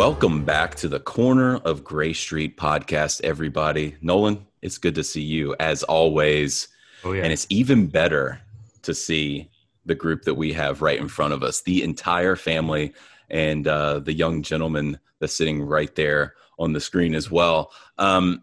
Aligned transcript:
Welcome 0.00 0.46
back 0.46 0.76
to 0.76 0.88
the 0.88 0.98
Corner 0.98 1.56
of 1.56 1.84
Grey 1.84 2.14
Street 2.14 2.56
podcast, 2.56 3.20
everybody. 3.22 3.96
Nolan, 4.00 4.46
it's 4.62 4.78
good 4.78 4.94
to 4.94 5.04
see 5.04 5.20
you 5.20 5.54
as 5.60 5.82
always. 5.82 6.68
Oh, 7.04 7.12
yeah. 7.12 7.22
And 7.22 7.30
it's 7.30 7.46
even 7.50 7.86
better 7.86 8.40
to 8.80 8.94
see 8.94 9.50
the 9.84 9.94
group 9.94 10.22
that 10.22 10.36
we 10.36 10.54
have 10.54 10.80
right 10.80 10.98
in 10.98 11.06
front 11.06 11.34
of 11.34 11.42
us, 11.42 11.60
the 11.60 11.82
entire 11.82 12.34
family 12.34 12.94
and 13.28 13.68
uh, 13.68 13.98
the 13.98 14.14
young 14.14 14.40
gentleman 14.40 14.98
that's 15.18 15.36
sitting 15.36 15.60
right 15.60 15.94
there 15.94 16.32
on 16.58 16.72
the 16.72 16.80
screen 16.80 17.14
as 17.14 17.30
well. 17.30 17.70
Um, 17.98 18.40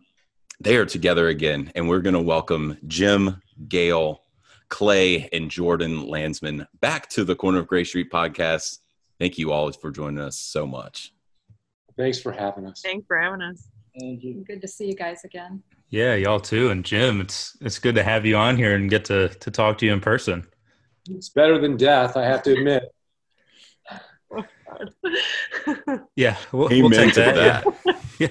they 0.60 0.78
are 0.78 0.86
together 0.86 1.28
again, 1.28 1.72
and 1.74 1.90
we're 1.90 2.02
going 2.02 2.14
to 2.14 2.22
welcome 2.22 2.78
Jim, 2.86 3.42
Gail, 3.68 4.22
Clay, 4.70 5.28
and 5.34 5.50
Jordan 5.50 6.06
Landsman 6.06 6.68
back 6.82 7.10
to 7.10 7.24
the 7.24 7.36
Corner 7.36 7.58
of 7.58 7.68
Grey 7.68 7.84
Street 7.84 8.12
podcast. 8.12 8.78
Thank 9.18 9.40
you 9.40 9.52
all 9.52 9.72
for 9.72 9.90
joining 9.90 10.20
us 10.20 10.38
so 10.38 10.68
much. 10.68 11.14
Thanks 11.98 12.22
for 12.22 12.32
having 12.32 12.66
us. 12.66 12.82
Thanks 12.82 13.06
for 13.08 13.20
having 13.20 13.42
us. 13.42 13.68
Thank 14.00 14.24
you. 14.24 14.46
Good 14.48 14.62
to 14.62 14.68
see 14.68 14.88
you 14.88 14.96
guys 14.96 15.24
again. 15.24 15.62
Yeah, 15.90 16.14
y'all 16.16 16.40
too. 16.40 16.70
And 16.70 16.86
Jim, 16.86 17.22
it's 17.22 17.58
it's 17.62 17.80
good 17.80 17.96
to 17.96 18.04
have 18.04 18.26
you 18.26 18.36
on 18.36 18.58
here 18.58 18.76
and 18.76 18.90
get 18.90 19.06
to 19.06 19.30
to 19.30 19.52
talk 19.52 19.78
to 19.80 19.86
you 19.86 19.94
in 19.94 20.02
person. 20.02 20.46
It's 21.10 21.30
better 21.30 21.60
than 21.60 21.78
death, 21.78 22.18
I 22.18 22.26
have 22.26 22.44
to 22.44 22.54
admit. 22.54 22.84
Yeah, 26.16 26.38
we'll, 26.52 26.70
we'll 26.70 26.92
take 26.92 27.16
that. 27.16 27.36
that. 27.36 27.66
Yeah. 28.20 28.30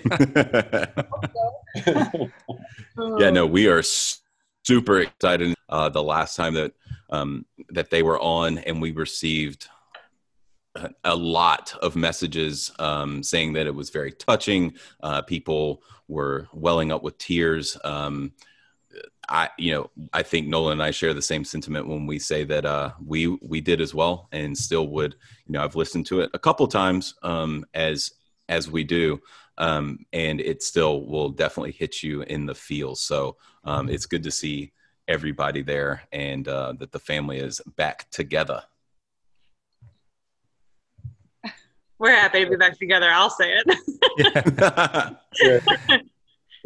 yeah, 3.18 3.30
no, 3.30 3.46
we 3.46 3.68
are 3.68 3.82
super 3.82 5.00
excited. 5.00 5.54
Uh, 5.68 5.88
the 5.88 6.02
last 6.02 6.36
time 6.36 6.54
that 6.54 6.72
um, 7.10 7.44
that 7.70 7.90
they 7.90 8.02
were 8.02 8.20
on, 8.20 8.58
and 8.58 8.80
we 8.80 8.92
received 8.92 9.68
a, 11.04 11.14
lot 11.16 11.74
of 11.82 11.96
messages 11.96 12.70
um, 12.78 13.22
saying 13.22 13.52
that 13.54 13.66
it 13.66 13.74
was 13.74 13.90
very 13.90 14.12
touching. 14.12 14.74
Uh, 15.02 15.22
people 15.22 15.82
were 16.08 16.48
welling 16.52 16.92
up 16.92 17.02
with 17.02 17.18
tears. 17.18 17.76
Um, 17.84 18.32
I, 19.28 19.50
you 19.58 19.72
know, 19.72 19.90
I 20.12 20.22
think 20.22 20.46
Nolan 20.46 20.74
and 20.74 20.82
I 20.82 20.90
share 20.90 21.12
the 21.12 21.22
same 21.22 21.44
sentiment 21.44 21.88
when 21.88 22.06
we 22.06 22.18
say 22.18 22.44
that 22.44 22.64
uh, 22.64 22.92
we 23.04 23.26
we 23.26 23.60
did 23.60 23.80
as 23.80 23.94
well, 23.94 24.28
and 24.32 24.56
still 24.56 24.88
would. 24.88 25.16
You 25.46 25.52
know, 25.52 25.64
I've 25.64 25.76
listened 25.76 26.06
to 26.06 26.20
it 26.20 26.30
a 26.32 26.38
couple 26.38 26.66
times 26.68 27.14
um, 27.22 27.64
as 27.74 28.12
as 28.48 28.70
we 28.70 28.84
do, 28.84 29.20
um, 29.58 29.98
and 30.12 30.40
it 30.40 30.62
still 30.62 31.04
will 31.06 31.30
definitely 31.30 31.72
hit 31.72 32.02
you 32.02 32.22
in 32.22 32.46
the 32.46 32.54
feels. 32.54 33.00
So 33.02 33.36
um, 33.64 33.88
it's 33.88 34.06
good 34.06 34.22
to 34.22 34.30
see 34.30 34.72
everybody 35.08 35.62
there, 35.62 36.02
and 36.12 36.46
uh, 36.46 36.74
that 36.78 36.92
the 36.92 37.00
family 37.00 37.38
is 37.38 37.60
back 37.76 38.08
together. 38.10 38.62
We're 41.98 42.10
happy 42.10 42.44
to 42.44 42.50
be 42.50 42.56
back 42.56 42.78
together. 42.78 43.10
I'll 43.10 43.30
say 43.30 43.54
it. 43.64 43.78
Yeah. 44.18 45.10
Good. 45.40 45.62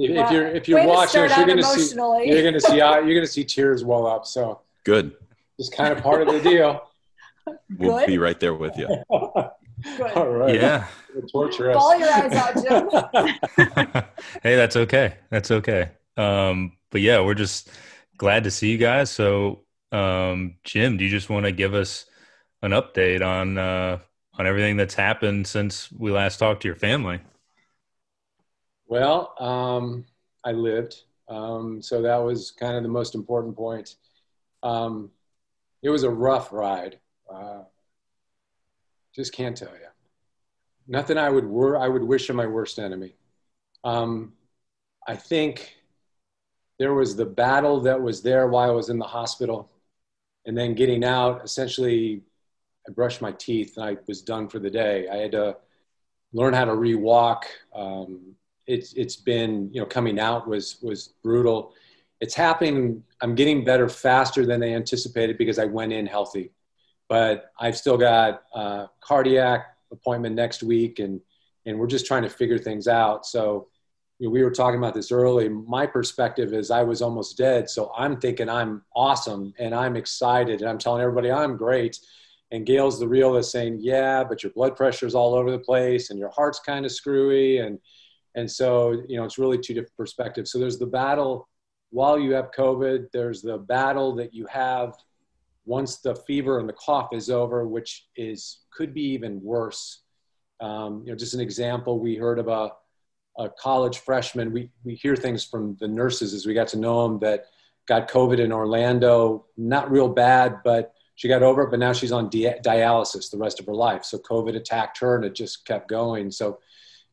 If, 0.02 0.10
if 0.16 0.30
you're 0.30 0.46
if 0.46 0.68
you're 0.68 0.80
Way 0.80 0.86
watching 0.86 1.08
start 1.10 1.30
us, 1.30 1.36
you're 1.36 1.46
gonna 1.46 1.62
see 1.62 1.94
you're 2.30 2.42
gonna 2.42 2.60
see 2.60 2.80
uh, 2.80 3.00
you're 3.04 3.14
gonna 3.14 3.26
see 3.26 3.44
tears 3.44 3.84
well 3.84 4.06
up. 4.06 4.24
So 4.24 4.62
good. 4.84 5.12
it's 5.58 5.68
kind 5.68 5.92
of 5.92 6.02
part 6.02 6.22
of 6.22 6.32
the 6.32 6.40
deal. 6.40 6.88
We'll 7.76 7.98
Good. 7.98 8.06
be 8.06 8.16
right 8.16 8.38
there 8.40 8.54
with 8.54 8.78
you. 8.78 8.86
Good. 8.86 10.10
All 10.14 10.28
right. 10.28 10.54
yeah. 10.54 10.86
Torture 11.30 11.70
us. 11.70 11.76
Ball 11.76 11.98
your 11.98 12.10
eyes 12.10 12.32
out, 12.32 12.54
Jim. 12.54 14.04
hey, 14.42 14.56
that's 14.56 14.76
okay. 14.76 15.16
That's 15.30 15.50
okay. 15.50 15.90
Um, 16.16 16.72
but 16.90 17.00
yeah, 17.00 17.20
we're 17.20 17.34
just 17.34 17.70
glad 18.16 18.44
to 18.44 18.50
see 18.50 18.70
you 18.70 18.78
guys. 18.78 19.10
So, 19.10 19.60
um, 19.92 20.56
Jim, 20.64 20.96
do 20.96 21.04
you 21.04 21.10
just 21.10 21.30
want 21.30 21.46
to 21.46 21.52
give 21.52 21.74
us 21.74 22.06
an 22.62 22.72
update 22.72 23.26
on 23.26 23.58
uh, 23.58 23.98
on 24.34 24.46
everything 24.46 24.76
that's 24.76 24.94
happened 24.94 25.46
since 25.46 25.90
we 25.92 26.10
last 26.10 26.38
talked 26.38 26.62
to 26.62 26.68
your 26.68 26.76
family? 26.76 27.20
Well, 28.86 29.34
um, 29.38 30.04
I 30.44 30.52
lived, 30.52 31.02
um, 31.28 31.80
so 31.80 32.02
that 32.02 32.16
was 32.16 32.50
kind 32.50 32.76
of 32.76 32.82
the 32.82 32.88
most 32.88 33.14
important 33.14 33.56
point. 33.56 33.96
Um, 34.62 35.10
it 35.82 35.90
was 35.90 36.02
a 36.02 36.10
rough 36.10 36.52
ride. 36.52 36.98
Uh, 37.32 37.62
just 39.14 39.32
can't 39.32 39.56
tell 39.56 39.68
you. 39.68 39.86
Nothing 40.88 41.18
I 41.18 41.30
would 41.30 41.44
wor- 41.44 41.76
I 41.78 41.88
would 41.88 42.02
wish 42.02 42.30
on 42.30 42.36
my 42.36 42.46
worst 42.46 42.78
enemy. 42.78 43.14
Um, 43.84 44.32
I 45.06 45.16
think 45.16 45.76
there 46.78 46.94
was 46.94 47.14
the 47.14 47.26
battle 47.26 47.80
that 47.80 48.00
was 48.00 48.22
there 48.22 48.48
while 48.48 48.70
I 48.70 48.72
was 48.72 48.88
in 48.88 48.98
the 48.98 49.04
hospital, 49.04 49.70
and 50.46 50.56
then 50.56 50.74
getting 50.74 51.04
out. 51.04 51.44
Essentially, 51.44 52.22
I 52.90 52.92
brushed 52.92 53.22
my 53.22 53.32
teeth 53.32 53.76
and 53.76 53.86
I 53.86 53.96
was 54.08 54.20
done 54.20 54.48
for 54.48 54.58
the 54.58 54.70
day. 54.70 55.06
I 55.08 55.16
had 55.16 55.32
to 55.32 55.56
learn 56.32 56.54
how 56.54 56.64
to 56.64 56.74
re-walk. 56.74 57.46
Um, 57.74 58.34
it's 58.66 58.92
it's 58.94 59.16
been 59.16 59.70
you 59.72 59.80
know 59.80 59.86
coming 59.86 60.18
out 60.18 60.48
was 60.48 60.78
was 60.82 61.14
brutal. 61.22 61.72
It's 62.20 62.34
happening. 62.34 63.02
I'm 63.22 63.34
getting 63.34 63.64
better 63.64 63.88
faster 63.88 64.44
than 64.44 64.60
they 64.60 64.74
anticipated 64.74 65.38
because 65.38 65.58
I 65.58 65.64
went 65.66 65.92
in 65.92 66.06
healthy, 66.06 66.50
but 67.08 67.52
I've 67.58 67.76
still 67.76 67.96
got 67.96 68.42
a 68.54 68.88
cardiac 69.00 69.76
appointment 69.92 70.34
next 70.34 70.62
week, 70.62 70.98
and 70.98 71.20
and 71.66 71.78
we're 71.78 71.86
just 71.86 72.06
trying 72.06 72.22
to 72.22 72.30
figure 72.30 72.58
things 72.58 72.88
out. 72.88 73.24
So. 73.24 73.68
You 74.22 74.26
know, 74.26 74.32
we 74.32 74.42
were 74.42 74.50
talking 74.50 74.76
about 74.76 74.92
this 74.92 75.10
early. 75.10 75.48
My 75.48 75.86
perspective 75.86 76.52
is 76.52 76.70
I 76.70 76.82
was 76.82 77.00
almost 77.00 77.38
dead, 77.38 77.70
so 77.70 77.90
I'm 77.96 78.20
thinking 78.20 78.50
I'm 78.50 78.82
awesome 78.94 79.54
and 79.58 79.74
I'm 79.74 79.96
excited, 79.96 80.60
and 80.60 80.68
I'm 80.68 80.76
telling 80.76 81.00
everybody 81.00 81.32
I'm 81.32 81.56
great. 81.56 81.98
And 82.52 82.66
Gail's 82.66 82.98
the 82.98 83.08
realist 83.08 83.52
saying, 83.52 83.78
"Yeah, 83.80 84.24
but 84.24 84.42
your 84.42 84.52
blood 84.52 84.76
pressure's 84.76 85.14
all 85.14 85.34
over 85.34 85.50
the 85.50 85.58
place, 85.58 86.10
and 86.10 86.18
your 86.18 86.30
heart's 86.30 86.60
kind 86.60 86.84
of 86.84 86.92
screwy, 86.92 87.58
and 87.58 87.78
and 88.34 88.50
so, 88.50 89.02
you 89.08 89.16
know, 89.16 89.24
it's 89.24 89.38
really 89.38 89.58
two 89.58 89.74
different 89.74 89.96
perspectives. 89.96 90.52
So 90.52 90.58
there's 90.58 90.78
the 90.78 90.86
battle 90.86 91.48
while 91.90 92.18
you 92.18 92.32
have 92.32 92.52
COVID, 92.56 93.06
there's 93.12 93.42
the 93.42 93.58
battle 93.58 94.14
that 94.16 94.32
you 94.32 94.46
have 94.46 94.94
once 95.66 95.98
the 95.98 96.14
fever 96.14 96.58
and 96.58 96.68
the 96.68 96.74
cough 96.74 97.10
is 97.12 97.30
over, 97.30 97.66
which 97.66 98.06
is 98.16 98.60
could 98.72 98.94
be 98.94 99.02
even 99.02 99.42
worse. 99.42 100.02
Um, 100.60 101.02
you 101.04 101.12
know, 101.12 101.16
just 101.16 101.34
an 101.34 101.40
example, 101.40 101.98
we 101.98 102.16
heard 102.16 102.38
of 102.38 102.48
a, 102.48 102.70
a 103.38 103.50
college 103.50 103.98
freshman. 103.98 104.52
We, 104.52 104.70
we 104.84 104.94
hear 104.94 105.16
things 105.16 105.44
from 105.44 105.76
the 105.80 105.88
nurses 105.88 106.32
as 106.32 106.46
we 106.46 106.54
got 106.54 106.68
to 106.68 106.78
know 106.78 107.02
them 107.02 107.18
that 107.20 107.46
got 107.86 108.10
COVID 108.10 108.38
in 108.38 108.52
Orlando, 108.52 109.46
not 109.56 109.90
real 109.90 110.08
bad, 110.08 110.58
but 110.64 110.92
she 111.20 111.28
got 111.28 111.42
over 111.42 111.60
it, 111.60 111.70
but 111.70 111.78
now 111.78 111.92
she's 111.92 112.12
on 112.12 112.30
di- 112.30 112.58
dialysis 112.64 113.30
the 113.30 113.36
rest 113.36 113.60
of 113.60 113.66
her 113.66 113.74
life. 113.74 114.06
So 114.06 114.16
COVID 114.16 114.56
attacked 114.56 114.96
her 115.00 115.16
and 115.16 115.24
it 115.26 115.34
just 115.34 115.66
kept 115.66 115.86
going. 115.86 116.30
So 116.30 116.60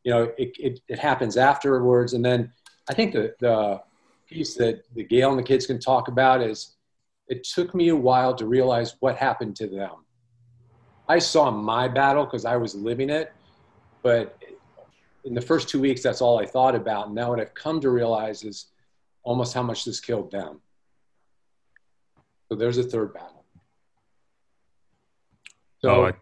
you 0.02 0.10
know, 0.10 0.32
it, 0.38 0.56
it, 0.58 0.80
it 0.88 0.98
happens 0.98 1.36
afterwards. 1.36 2.14
And 2.14 2.24
then 2.24 2.50
I 2.88 2.94
think 2.94 3.12
the, 3.12 3.34
the 3.38 3.82
piece 4.26 4.54
that 4.54 4.82
the 4.94 5.04
Gail 5.04 5.28
and 5.28 5.38
the 5.38 5.42
kids 5.42 5.66
can 5.66 5.78
talk 5.78 6.08
about 6.08 6.40
is 6.40 6.76
it 7.26 7.44
took 7.44 7.74
me 7.74 7.88
a 7.90 7.96
while 7.96 8.34
to 8.36 8.46
realize 8.46 8.96
what 9.00 9.18
happened 9.18 9.56
to 9.56 9.66
them. 9.66 9.90
I 11.06 11.18
saw 11.18 11.50
my 11.50 11.86
battle 11.86 12.24
because 12.24 12.46
I 12.46 12.56
was 12.56 12.74
living 12.74 13.10
it, 13.10 13.30
but 14.02 14.38
in 15.24 15.34
the 15.34 15.42
first 15.42 15.68
two 15.68 15.82
weeks, 15.82 16.02
that's 16.02 16.22
all 16.22 16.38
I 16.38 16.46
thought 16.46 16.74
about. 16.74 17.08
And 17.08 17.14
now 17.14 17.28
what 17.28 17.40
I've 17.40 17.52
come 17.52 17.78
to 17.82 17.90
realize 17.90 18.42
is 18.42 18.68
almost 19.22 19.52
how 19.52 19.62
much 19.62 19.84
this 19.84 20.00
killed 20.00 20.30
them. 20.30 20.62
So 22.48 22.56
there's 22.56 22.78
a 22.78 22.84
third 22.84 23.12
battle. 23.12 23.37
So 25.80 25.90
oh, 25.90 26.04
I 26.06 26.12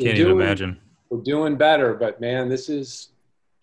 can't 0.00 0.18
even 0.18 0.32
imagine. 0.32 0.80
We're 1.10 1.22
doing 1.22 1.56
better, 1.56 1.94
but 1.94 2.20
man, 2.20 2.48
this 2.48 2.68
is 2.68 3.10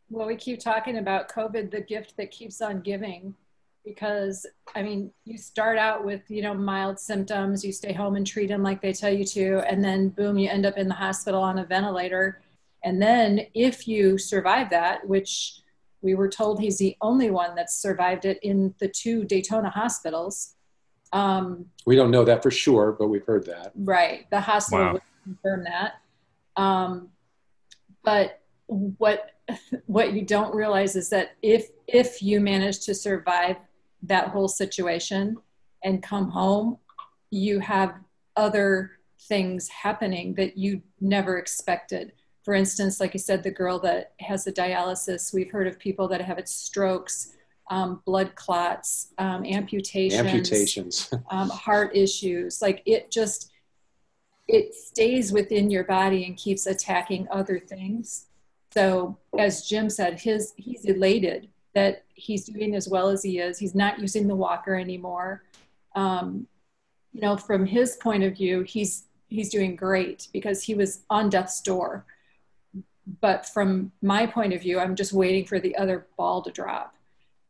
Well, 0.10 0.28
we 0.28 0.36
keep 0.36 0.60
talking 0.60 0.98
about 0.98 1.30
COVID, 1.30 1.72
the 1.72 1.82
gift 1.82 2.18
that 2.18 2.32
keeps 2.32 2.62
on 2.62 2.82
giving. 2.82 3.36
Because, 3.84 4.48
I 4.76 4.82
mean, 4.82 5.12
you 5.26 5.38
start 5.38 5.78
out 5.78 6.04
with, 6.04 6.22
you 6.28 6.42
know, 6.42 6.56
mild 6.56 7.00
symptoms, 7.00 7.64
you 7.64 7.72
stay 7.72 7.94
home 7.94 8.16
and 8.16 8.26
treat 8.26 8.48
them 8.48 8.64
like 8.64 8.82
they 8.82 8.92
tell 8.92 9.14
you 9.14 9.24
to, 9.26 9.60
and 9.70 9.84
then 9.84 10.10
boom, 10.10 10.40
you 10.40 10.50
end 10.50 10.66
up 10.66 10.76
in 10.78 10.88
the 10.88 10.96
hospital 10.96 11.40
on 11.40 11.60
a 11.60 11.66
ventilator. 11.66 12.42
And 12.84 13.00
then 13.00 13.42
if 13.54 13.88
you 13.88 14.18
survive 14.18 14.72
that, 14.72 15.08
which 15.08 15.60
we 16.02 16.16
were 16.16 16.30
told 16.30 16.60
he's 16.60 16.80
the 16.80 16.98
only 17.02 17.30
one 17.30 17.54
that's 17.54 17.80
survived 17.80 18.26
it 18.26 18.40
in 18.42 18.74
the 18.80 18.88
two 18.88 19.24
Daytona 19.24 19.70
hospitals. 19.70 20.56
Um, 21.14 21.68
We 21.86 21.96
don't 21.96 22.10
know 22.10 22.24
that 22.26 22.42
for 22.42 22.50
sure, 22.50 22.96
but 22.98 23.08
we've 23.08 23.26
heard 23.26 23.46
that. 23.46 23.72
Right. 23.76 24.28
The 24.32 24.40
hospital 24.40 24.94
Wow. 24.94 25.00
Confirm 25.26 25.66
that. 25.66 25.96
Um, 26.56 27.10
but 28.04 28.42
what 28.68 29.32
what 29.86 30.14
you 30.14 30.24
don't 30.24 30.56
realize 30.56 30.96
is 30.96 31.10
that 31.10 31.36
if 31.42 31.70
if 31.88 32.22
you 32.22 32.40
manage 32.40 32.80
to 32.86 32.96
survive 32.96 33.58
that 34.04 34.30
whole 34.30 34.48
situation 34.48 35.38
and 35.84 36.02
come 36.02 36.30
home, 36.30 36.78
you 37.32 37.60
have 37.60 37.96
other 38.36 38.92
things 39.28 39.68
happening 39.70 40.34
that 40.36 40.58
you 40.58 40.82
never 41.02 41.38
expected. 41.38 42.14
For 42.44 42.54
instance, 42.54 43.00
like 43.00 43.14
you 43.14 43.20
said, 43.20 43.42
the 43.42 43.52
girl 43.52 43.80
that 43.80 44.14
has 44.20 44.44
the 44.44 44.54
dialysis, 44.54 45.34
we've 45.34 45.52
heard 45.52 45.68
of 45.68 45.80
people 45.80 46.08
that 46.10 46.22
have 46.22 46.38
had 46.38 46.48
strokes, 46.48 47.34
um, 47.72 48.02
blood 48.06 48.36
clots, 48.36 49.14
um, 49.18 49.44
amputations, 49.46 50.28
Amputations. 50.28 51.12
um, 51.32 51.50
heart 51.50 51.96
issues. 51.96 52.62
Like 52.62 52.84
it 52.86 53.10
just, 53.10 53.52
it 54.48 54.74
stays 54.76 55.32
within 55.32 55.70
your 55.70 55.84
body 55.84 56.26
and 56.26 56.38
keeps 56.38 56.68
attacking 56.68 57.28
other 57.32 57.60
things. 57.60 58.28
So 58.74 59.18
as 59.38 59.68
Jim 59.68 59.90
said, 59.90 60.20
his 60.20 60.54
he's 60.58 60.86
elated 60.86 61.50
that 61.74 62.04
he's 62.14 62.46
doing 62.46 62.76
as 62.76 62.88
well 62.88 63.10
as 63.10 63.22
he 63.22 63.40
is. 63.40 63.58
He's 63.58 63.76
not 63.76 64.00
using 64.00 64.28
the 64.28 64.36
walker 64.36 64.76
anymore. 64.76 65.44
Um, 65.96 66.48
you 67.12 67.22
know, 67.22 67.38
from 67.38 67.66
his 67.66 67.98
point 67.98 68.24
of 68.24 68.36
view, 68.36 68.62
he's 68.62 69.06
he's 69.28 69.50
doing 69.50 69.76
great 69.76 70.28
because 70.34 70.64
he 70.64 70.76
was 70.76 71.02
on 71.10 71.30
death's 71.30 71.62
door. 71.62 72.06
But 73.22 73.46
from 73.48 73.92
my 74.02 74.26
point 74.26 74.54
of 74.54 74.62
view, 74.62 74.80
I'm 74.80 74.96
just 74.96 75.14
waiting 75.14 75.46
for 75.46 75.60
the 75.60 75.76
other 75.78 76.08
ball 76.18 76.42
to 76.42 76.52
drop, 76.52 76.96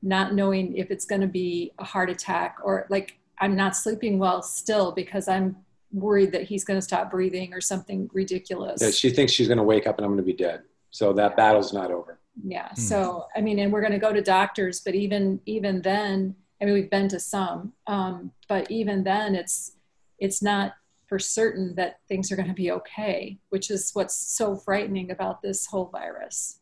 not 0.02 0.34
knowing 0.34 0.76
if 0.76 0.92
it's 0.92 1.06
going 1.06 1.22
to 1.22 1.28
be 1.28 1.72
a 1.80 1.84
heart 1.84 2.10
attack 2.10 2.58
or 2.64 2.86
like 2.90 3.18
I'm 3.40 3.56
not 3.56 3.76
sleeping 3.76 4.20
well 4.20 4.42
still 4.42 4.92
because 4.92 5.28
I'm 5.28 5.58
worried 5.96 6.32
that 6.34 6.44
he's 6.44 6.64
going 6.64 6.78
to 6.78 6.82
stop 6.82 7.10
breathing 7.10 7.54
or 7.54 7.62
something 7.62 8.10
ridiculous. 8.14 8.82
Yeah, 8.82 8.92
she 8.92 9.10
thinks 9.10 9.32
she's 9.32 9.48
going 9.48 9.58
to 9.58 9.64
wake 9.64 9.88
up 9.88 9.98
and 9.98 10.06
I'm 10.06 10.12
going 10.12 10.24
to 10.24 10.26
be 10.26 10.34
dead. 10.34 10.64
So 10.92 11.14
that 11.14 11.36
battle's 11.36 11.74
not 11.74 11.92
over. 11.92 12.20
Yeah. 12.44 12.70
Hmm. 12.70 12.76
So 12.76 13.28
I 13.36 13.42
mean, 13.42 13.60
and 13.60 13.72
we're 13.72 13.82
going 13.82 13.94
to 13.94 14.00
go 14.00 14.14
to 14.14 14.22
doctors, 14.22 14.82
but 14.82 14.96
even 14.96 15.40
even 15.46 15.82
then, 15.82 16.36
I 16.62 16.66
mean, 16.66 16.74
we've 16.74 16.90
been 16.90 17.08
to 17.10 17.20
some, 17.20 17.74
um, 17.88 18.32
but 18.48 18.70
even 18.70 19.04
then, 19.04 19.36
it's 19.36 19.74
it's 20.20 20.42
not 20.42 20.74
for 21.08 21.20
certain 21.20 21.76
that 21.76 22.00
things 22.08 22.32
are 22.32 22.36
going 22.36 22.48
to 22.48 22.54
be 22.54 22.72
okay, 22.72 23.38
which 23.50 23.70
is 23.70 23.92
what's 23.94 24.16
so 24.16 24.56
frightening 24.56 25.12
about 25.12 25.42
this 25.42 25.66
whole 25.68 25.86
virus. 25.86 26.60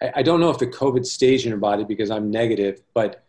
I, 0.00 0.12
I 0.16 0.22
don't 0.22 0.40
know 0.40 0.50
if 0.50 0.58
the 0.58 0.66
COVID 0.66 1.04
stays 1.04 1.44
in 1.44 1.48
your 1.50 1.58
body 1.58 1.84
because 1.84 2.10
I'm 2.10 2.30
negative, 2.30 2.82
but 2.94 3.24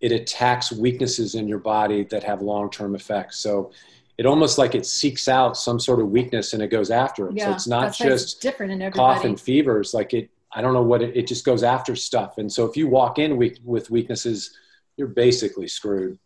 it 0.00 0.12
attacks 0.12 0.70
weaknesses 0.70 1.34
in 1.34 1.48
your 1.48 1.58
body 1.58 2.04
that 2.04 2.22
have 2.22 2.42
long-term 2.42 2.94
effects. 2.94 3.38
So 3.38 3.72
it 4.18 4.26
almost 4.26 4.58
like 4.58 4.74
it 4.74 4.84
seeks 4.84 5.28
out 5.28 5.56
some 5.56 5.78
sort 5.78 6.00
of 6.00 6.10
weakness 6.10 6.52
and 6.52 6.62
it 6.62 6.68
goes 6.68 6.90
after 6.90 7.28
it. 7.28 7.36
Yeah, 7.36 7.46
so 7.46 7.52
it's 7.52 7.66
not 7.68 7.94
just 7.94 8.42
different 8.42 8.72
in 8.72 8.82
everybody. 8.82 9.14
cough 9.14 9.24
and 9.24 9.40
fevers. 9.40 9.94
Like 9.94 10.12
it, 10.12 10.28
I 10.52 10.60
don't 10.60 10.74
know 10.74 10.82
what 10.82 11.02
it, 11.02 11.16
it 11.16 11.26
just 11.28 11.44
goes 11.44 11.62
after 11.62 11.94
stuff. 11.94 12.38
And 12.38 12.52
so 12.52 12.66
if 12.66 12.76
you 12.76 12.88
walk 12.88 13.18
in 13.18 13.36
weak, 13.36 13.60
with 13.64 13.90
weaknesses, 13.90 14.56
you're 14.96 15.06
basically 15.06 15.68
screwed. 15.68 16.18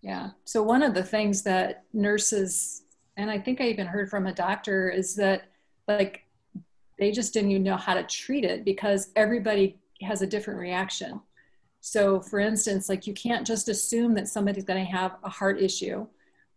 Yeah. 0.00 0.30
So 0.44 0.62
one 0.62 0.84
of 0.84 0.94
the 0.94 1.02
things 1.02 1.42
that 1.42 1.84
nurses, 1.92 2.82
and 3.16 3.30
I 3.30 3.38
think 3.38 3.60
I 3.60 3.64
even 3.64 3.88
heard 3.88 4.08
from 4.08 4.28
a 4.28 4.32
doctor, 4.32 4.88
is 4.88 5.16
that 5.16 5.48
like 5.88 6.24
they 6.98 7.10
just 7.10 7.34
didn't 7.34 7.50
even 7.50 7.64
know 7.64 7.76
how 7.76 7.94
to 7.94 8.04
treat 8.04 8.44
it 8.44 8.64
because 8.64 9.10
everybody 9.16 9.78
has 10.02 10.22
a 10.22 10.26
different 10.26 10.60
reaction. 10.60 11.20
So, 11.80 12.20
for 12.20 12.38
instance, 12.38 12.88
like 12.88 13.06
you 13.06 13.14
can't 13.14 13.46
just 13.46 13.68
assume 13.68 14.14
that 14.14 14.28
somebody's 14.28 14.64
going 14.64 14.84
to 14.84 14.90
have 14.90 15.16
a 15.24 15.28
heart 15.28 15.60
issue, 15.60 16.06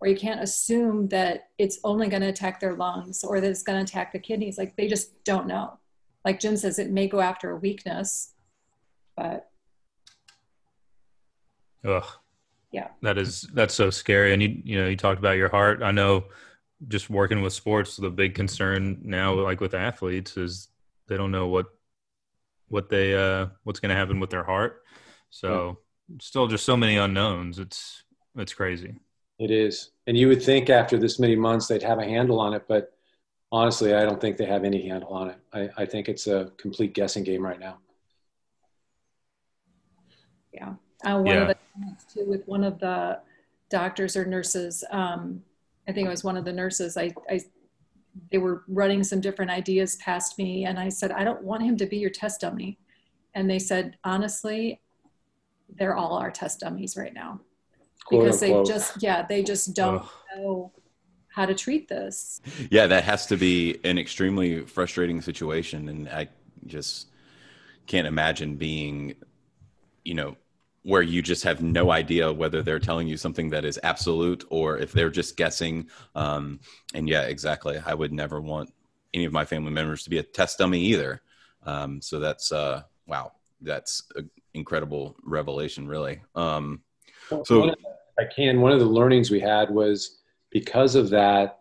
or 0.02 0.08
you 0.08 0.16
can't 0.16 0.42
assume 0.42 1.08
that 1.10 1.50
it's 1.58 1.80
only 1.84 2.08
going 2.08 2.22
to 2.22 2.28
attack 2.28 2.60
their 2.60 2.74
lungs 2.74 3.24
or 3.24 3.40
that 3.40 3.50
it's 3.50 3.64
going 3.64 3.78
to 3.78 3.90
attack 3.90 4.12
the 4.12 4.20
kidneys. 4.20 4.58
Like 4.58 4.76
they 4.76 4.88
just 4.88 5.24
don't 5.24 5.48
know. 5.48 5.80
Like 6.26 6.40
Jim 6.40 6.58
says, 6.58 6.80
it 6.80 6.92
may 6.92 7.08
go 7.08 7.22
after 7.22 7.52
a 7.52 7.56
weakness, 7.56 8.34
but. 9.16 9.50
Ugh. 11.86 12.06
Yeah. 12.72 12.88
That 13.02 13.18
is 13.18 13.42
that's 13.54 13.74
so 13.74 13.90
scary. 13.90 14.34
And 14.34 14.42
you 14.42 14.62
you 14.64 14.82
know 14.82 14.88
you 14.88 14.96
talked 14.98 15.20
about 15.20 15.38
your 15.38 15.50
heart. 15.50 15.84
I 15.84 15.92
know 15.92 16.26
just 16.88 17.10
working 17.10 17.42
with 17.42 17.54
sports, 17.54 17.98
the 17.98 18.10
big 18.10 18.34
concern 18.34 19.00
now, 19.04 19.34
like 19.34 19.62
with 19.62 19.74
athletes, 19.74 20.38
is 20.38 20.70
they 21.08 21.18
don't 21.18 21.32
know 21.32 21.48
what 21.48 21.68
what 22.70 22.90
they 22.90 23.14
uh 23.14 23.48
what's 23.64 23.80
going 23.80 23.90
to 23.90 23.96
happen 23.96 24.20
with 24.20 24.30
their 24.30 24.44
heart 24.44 24.82
so 25.32 25.80
yeah. 26.10 26.18
still 26.22 26.48
just 26.48 26.66
so 26.66 26.78
many 26.78 26.98
unknowns. 26.98 27.58
It's 27.58 28.04
it's 28.36 28.54
crazy. 28.54 29.00
It 29.42 29.50
is. 29.50 29.90
And 30.06 30.16
you 30.16 30.28
would 30.28 30.44
think 30.44 30.70
after 30.70 31.00
this 31.00 31.18
many 31.18 31.36
months 31.36 31.68
they'd 31.68 31.82
have 31.82 31.98
a 31.98 32.06
handle 32.06 32.40
on 32.40 32.54
it, 32.54 32.66
but 32.68 32.94
honestly, 33.52 33.96
I 33.96 34.06
don't 34.06 34.22
think 34.22 34.38
they 34.38 34.46
have 34.46 34.64
any 34.64 34.88
handle 34.88 35.12
on 35.14 35.30
it. 35.32 35.38
I, 35.52 35.70
I 35.82 35.86
think 35.88 36.10
it's 36.10 36.28
a 36.28 36.52
complete 36.58 36.94
guessing 36.94 37.24
game 37.24 37.42
right 37.42 37.60
now. 37.60 37.80
Yeah. 40.54 40.74
Uh, 41.04 41.18
one 41.18 41.26
yeah. 41.26 41.42
of 41.42 41.48
the 41.48 41.56
too 42.14 42.30
with 42.30 42.48
one 42.48 42.64
of 42.64 42.80
the 42.80 43.20
doctors 43.72 44.16
or 44.16 44.26
nurses, 44.26 44.84
um, 44.92 45.42
I 45.88 45.92
think 45.92 46.06
it 46.06 46.12
was 46.12 46.24
one 46.24 46.38
of 46.38 46.46
the 46.46 46.54
nurses, 46.54 46.96
I, 46.96 47.12
I 47.28 47.42
they 48.32 48.38
were 48.38 48.64
running 48.68 49.04
some 49.04 49.22
different 49.22 49.50
ideas 49.50 49.96
past 49.96 50.38
me 50.38 50.66
and 50.66 50.78
I 50.78 50.90
said, 50.90 51.12
I 51.12 51.24
don't 51.24 51.42
want 51.42 51.64
him 51.64 51.78
to 51.78 51.88
be 51.88 51.98
your 51.98 52.12
test 52.12 52.42
dummy. 52.42 52.78
And 53.34 53.50
they 53.50 53.58
said, 53.58 53.98
honestly, 54.04 54.82
they're 55.80 55.96
all 55.96 56.14
our 56.18 56.30
test 56.30 56.60
dummies 56.60 56.96
right 56.96 57.14
now 57.14 57.40
Quote 57.40 57.51
because 58.12 58.44
unquote. 58.44 58.66
they 58.66 58.74
just 58.74 59.04
yeah 59.04 59.26
they 59.26 59.44
just 59.44 59.74
don't 59.74 60.00
Ugh. 60.00 60.10
know 60.36 60.72
how 61.30 61.46
to 61.46 61.56
treat 61.56 61.88
this 61.88 62.42
yeah 62.70 62.86
that 62.88 63.04
has 63.04 63.26
to 63.28 63.38
be 63.38 63.80
an 63.84 63.98
extremely 63.98 64.66
frustrating 64.66 65.22
situation 65.22 65.90
and 65.90 66.10
i 66.10 66.28
just 66.68 67.08
can't 67.88 68.06
imagine 68.06 68.56
being 68.56 69.16
you 70.04 70.14
know 70.14 70.36
where 70.84 71.02
you 71.02 71.22
just 71.22 71.44
have 71.44 71.62
no 71.62 71.92
idea 71.92 72.32
whether 72.32 72.64
they're 72.64 72.80
telling 72.80 73.08
you 73.08 73.16
something 73.16 73.50
that 73.52 73.66
is 73.66 73.80
absolute 73.84 74.44
or 74.50 74.78
if 74.78 74.92
they're 74.92 75.12
just 75.12 75.38
guessing 75.38 75.88
um, 76.16 76.60
and 76.94 77.08
yeah 77.08 77.24
exactly 77.24 77.82
i 77.86 77.94
would 77.94 78.12
never 78.12 78.42
want 78.42 78.72
any 79.14 79.26
of 79.26 79.34
my 79.34 79.46
family 79.46 79.72
members 79.72 80.04
to 80.04 80.10
be 80.10 80.18
a 80.18 80.24
test 80.24 80.58
dummy 80.58 80.80
either 80.80 81.22
um, 81.66 82.02
so 82.02 82.20
that's 82.20 82.52
uh, 82.52 82.82
wow 83.08 83.32
that's 83.62 84.04
an 84.16 84.30
incredible 84.54 85.16
revelation, 85.24 85.88
really. 85.88 86.22
Um, 86.36 86.82
so, 87.30 87.68
the, 87.68 87.76
I 88.22 88.26
can. 88.26 88.62
One 88.62 88.72
of 88.72 88.80
the 88.80 88.86
learnings 88.86 89.32
we 89.32 89.40
had 89.40 89.72
was 89.72 90.20
because 90.52 90.96
of 90.96 91.10
that, 91.10 91.60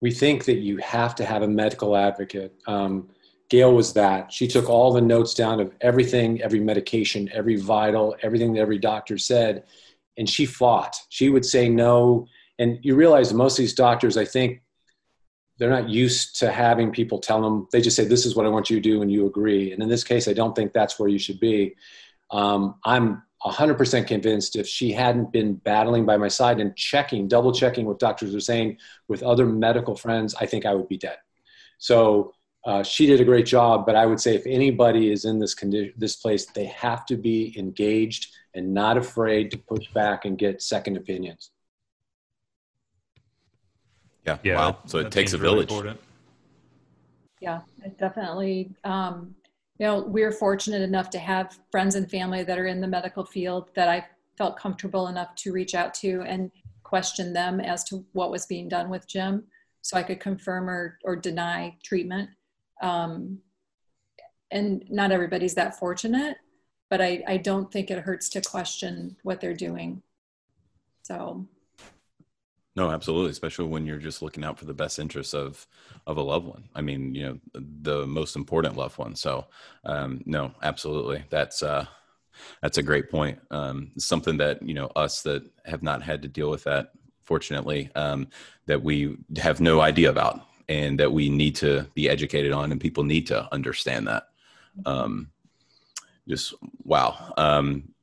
we 0.00 0.10
think 0.10 0.44
that 0.46 0.58
you 0.58 0.78
have 0.78 1.14
to 1.16 1.24
have 1.24 1.42
a 1.42 1.48
medical 1.48 1.96
advocate. 1.96 2.54
Um, 2.66 3.08
Gail 3.50 3.74
was 3.74 3.92
that. 3.94 4.32
She 4.32 4.46
took 4.46 4.68
all 4.68 4.92
the 4.92 5.00
notes 5.00 5.34
down 5.34 5.60
of 5.60 5.72
everything, 5.80 6.40
every 6.42 6.60
medication, 6.60 7.28
every 7.32 7.56
vital, 7.56 8.16
everything 8.22 8.54
that 8.54 8.60
every 8.60 8.78
doctor 8.78 9.18
said, 9.18 9.64
and 10.16 10.28
she 10.28 10.46
fought. 10.46 10.96
She 11.08 11.28
would 11.28 11.44
say 11.44 11.68
no. 11.68 12.26
And 12.58 12.78
you 12.82 12.94
realize 12.94 13.32
most 13.32 13.58
of 13.58 13.62
these 13.62 13.74
doctors, 13.74 14.16
I 14.16 14.24
think, 14.24 14.62
they're 15.58 15.70
not 15.70 15.88
used 15.88 16.36
to 16.38 16.52
having 16.52 16.92
people 16.92 17.18
tell 17.18 17.42
them 17.42 17.66
they 17.72 17.80
just 17.80 17.96
say 17.96 18.04
this 18.04 18.24
is 18.24 18.36
what 18.36 18.46
i 18.46 18.48
want 18.48 18.70
you 18.70 18.76
to 18.76 18.80
do 18.80 19.02
and 19.02 19.10
you 19.10 19.26
agree 19.26 19.72
and 19.72 19.82
in 19.82 19.88
this 19.88 20.04
case 20.04 20.28
i 20.28 20.32
don't 20.32 20.54
think 20.54 20.72
that's 20.72 21.00
where 21.00 21.08
you 21.08 21.18
should 21.18 21.40
be 21.40 21.74
um, 22.30 22.76
i'm 22.84 23.22
100% 23.44 24.06
convinced 24.06 24.56
if 24.56 24.66
she 24.66 24.92
hadn't 24.92 25.32
been 25.32 25.54
battling 25.54 26.04
by 26.04 26.16
my 26.16 26.28
side 26.28 26.60
and 26.60 26.74
checking 26.76 27.28
double 27.28 27.52
checking 27.52 27.86
what 27.86 27.98
doctors 27.98 28.34
were 28.34 28.40
saying 28.40 28.76
with 29.06 29.22
other 29.22 29.46
medical 29.46 29.94
friends 29.94 30.34
i 30.40 30.46
think 30.46 30.66
i 30.66 30.74
would 30.74 30.88
be 30.88 30.98
dead 30.98 31.18
so 31.78 32.32
uh, 32.66 32.82
she 32.82 33.06
did 33.06 33.20
a 33.20 33.24
great 33.24 33.46
job 33.46 33.86
but 33.86 33.94
i 33.94 34.04
would 34.04 34.20
say 34.20 34.34
if 34.34 34.44
anybody 34.44 35.12
is 35.12 35.24
in 35.24 35.38
this 35.38 35.54
condition 35.54 35.92
this 35.96 36.16
place 36.16 36.46
they 36.46 36.66
have 36.66 37.06
to 37.06 37.16
be 37.16 37.54
engaged 37.56 38.26
and 38.54 38.74
not 38.74 38.96
afraid 38.98 39.50
to 39.52 39.56
push 39.56 39.86
back 39.94 40.24
and 40.24 40.36
get 40.36 40.60
second 40.60 40.96
opinions 40.96 41.50
yeah. 44.26 44.38
yeah 44.42 44.56
wow. 44.56 44.78
So 44.86 44.98
it 44.98 45.10
takes 45.10 45.32
a 45.32 45.38
village. 45.38 45.70
Really 45.70 45.96
yeah, 47.40 47.60
it 47.84 47.98
definitely. 47.98 48.70
Um, 48.84 49.34
you 49.78 49.86
know, 49.86 50.00
we're 50.00 50.32
fortunate 50.32 50.82
enough 50.82 51.08
to 51.10 51.18
have 51.18 51.58
friends 51.70 51.94
and 51.94 52.10
family 52.10 52.42
that 52.42 52.58
are 52.58 52.66
in 52.66 52.80
the 52.80 52.88
medical 52.88 53.24
field 53.24 53.70
that 53.74 53.88
I 53.88 54.06
felt 54.36 54.58
comfortable 54.58 55.08
enough 55.08 55.34
to 55.36 55.52
reach 55.52 55.74
out 55.74 55.94
to 55.94 56.22
and 56.22 56.50
question 56.82 57.32
them 57.32 57.60
as 57.60 57.84
to 57.84 58.04
what 58.12 58.30
was 58.30 58.46
being 58.46 58.68
done 58.68 58.88
with 58.88 59.06
Jim 59.06 59.44
so 59.82 59.96
I 59.96 60.02
could 60.02 60.20
confirm 60.20 60.68
or, 60.68 60.98
or 61.04 61.16
deny 61.16 61.76
treatment. 61.82 62.30
Um, 62.82 63.38
and 64.50 64.84
not 64.88 65.12
everybody's 65.12 65.54
that 65.54 65.78
fortunate, 65.78 66.36
but 66.90 67.00
I, 67.00 67.22
I 67.26 67.36
don't 67.36 67.70
think 67.70 67.90
it 67.90 67.98
hurts 67.98 68.28
to 68.30 68.40
question 68.40 69.16
what 69.22 69.40
they're 69.40 69.54
doing. 69.54 70.02
So 71.02 71.46
no, 72.78 72.92
absolutely, 72.92 73.32
especially 73.32 73.66
when 73.66 73.86
you're 73.86 73.98
just 73.98 74.22
looking 74.22 74.44
out 74.44 74.56
for 74.56 74.64
the 74.64 74.72
best 74.72 75.00
interests 75.00 75.34
of 75.34 75.66
of 76.06 76.16
a 76.16 76.22
loved 76.22 76.46
one. 76.46 76.68
I 76.76 76.80
mean, 76.80 77.12
you 77.12 77.24
know, 77.24 77.38
the 77.54 78.06
most 78.06 78.36
important 78.36 78.76
loved 78.76 78.98
one. 78.98 79.16
So, 79.16 79.46
um, 79.84 80.22
no, 80.26 80.52
absolutely, 80.62 81.24
that's 81.28 81.60
uh, 81.60 81.86
that's 82.62 82.78
a 82.78 82.82
great 82.84 83.10
point. 83.10 83.40
Um, 83.50 83.90
something 83.98 84.36
that 84.36 84.62
you 84.62 84.74
know 84.74 84.86
us 84.94 85.22
that 85.22 85.42
have 85.64 85.82
not 85.82 86.02
had 86.02 86.22
to 86.22 86.28
deal 86.28 86.50
with 86.50 86.62
that, 86.64 86.92
fortunately, 87.24 87.90
um, 87.96 88.28
that 88.66 88.80
we 88.80 89.16
have 89.38 89.60
no 89.60 89.80
idea 89.80 90.08
about, 90.08 90.40
and 90.68 91.00
that 91.00 91.12
we 91.12 91.28
need 91.28 91.56
to 91.56 91.84
be 91.94 92.08
educated 92.08 92.52
on, 92.52 92.70
and 92.70 92.80
people 92.80 93.02
need 93.02 93.26
to 93.26 93.52
understand 93.52 94.06
that. 94.06 94.28
Um, 94.86 95.32
just 96.28 96.54
wow. 96.84 97.34
Um, 97.36 97.94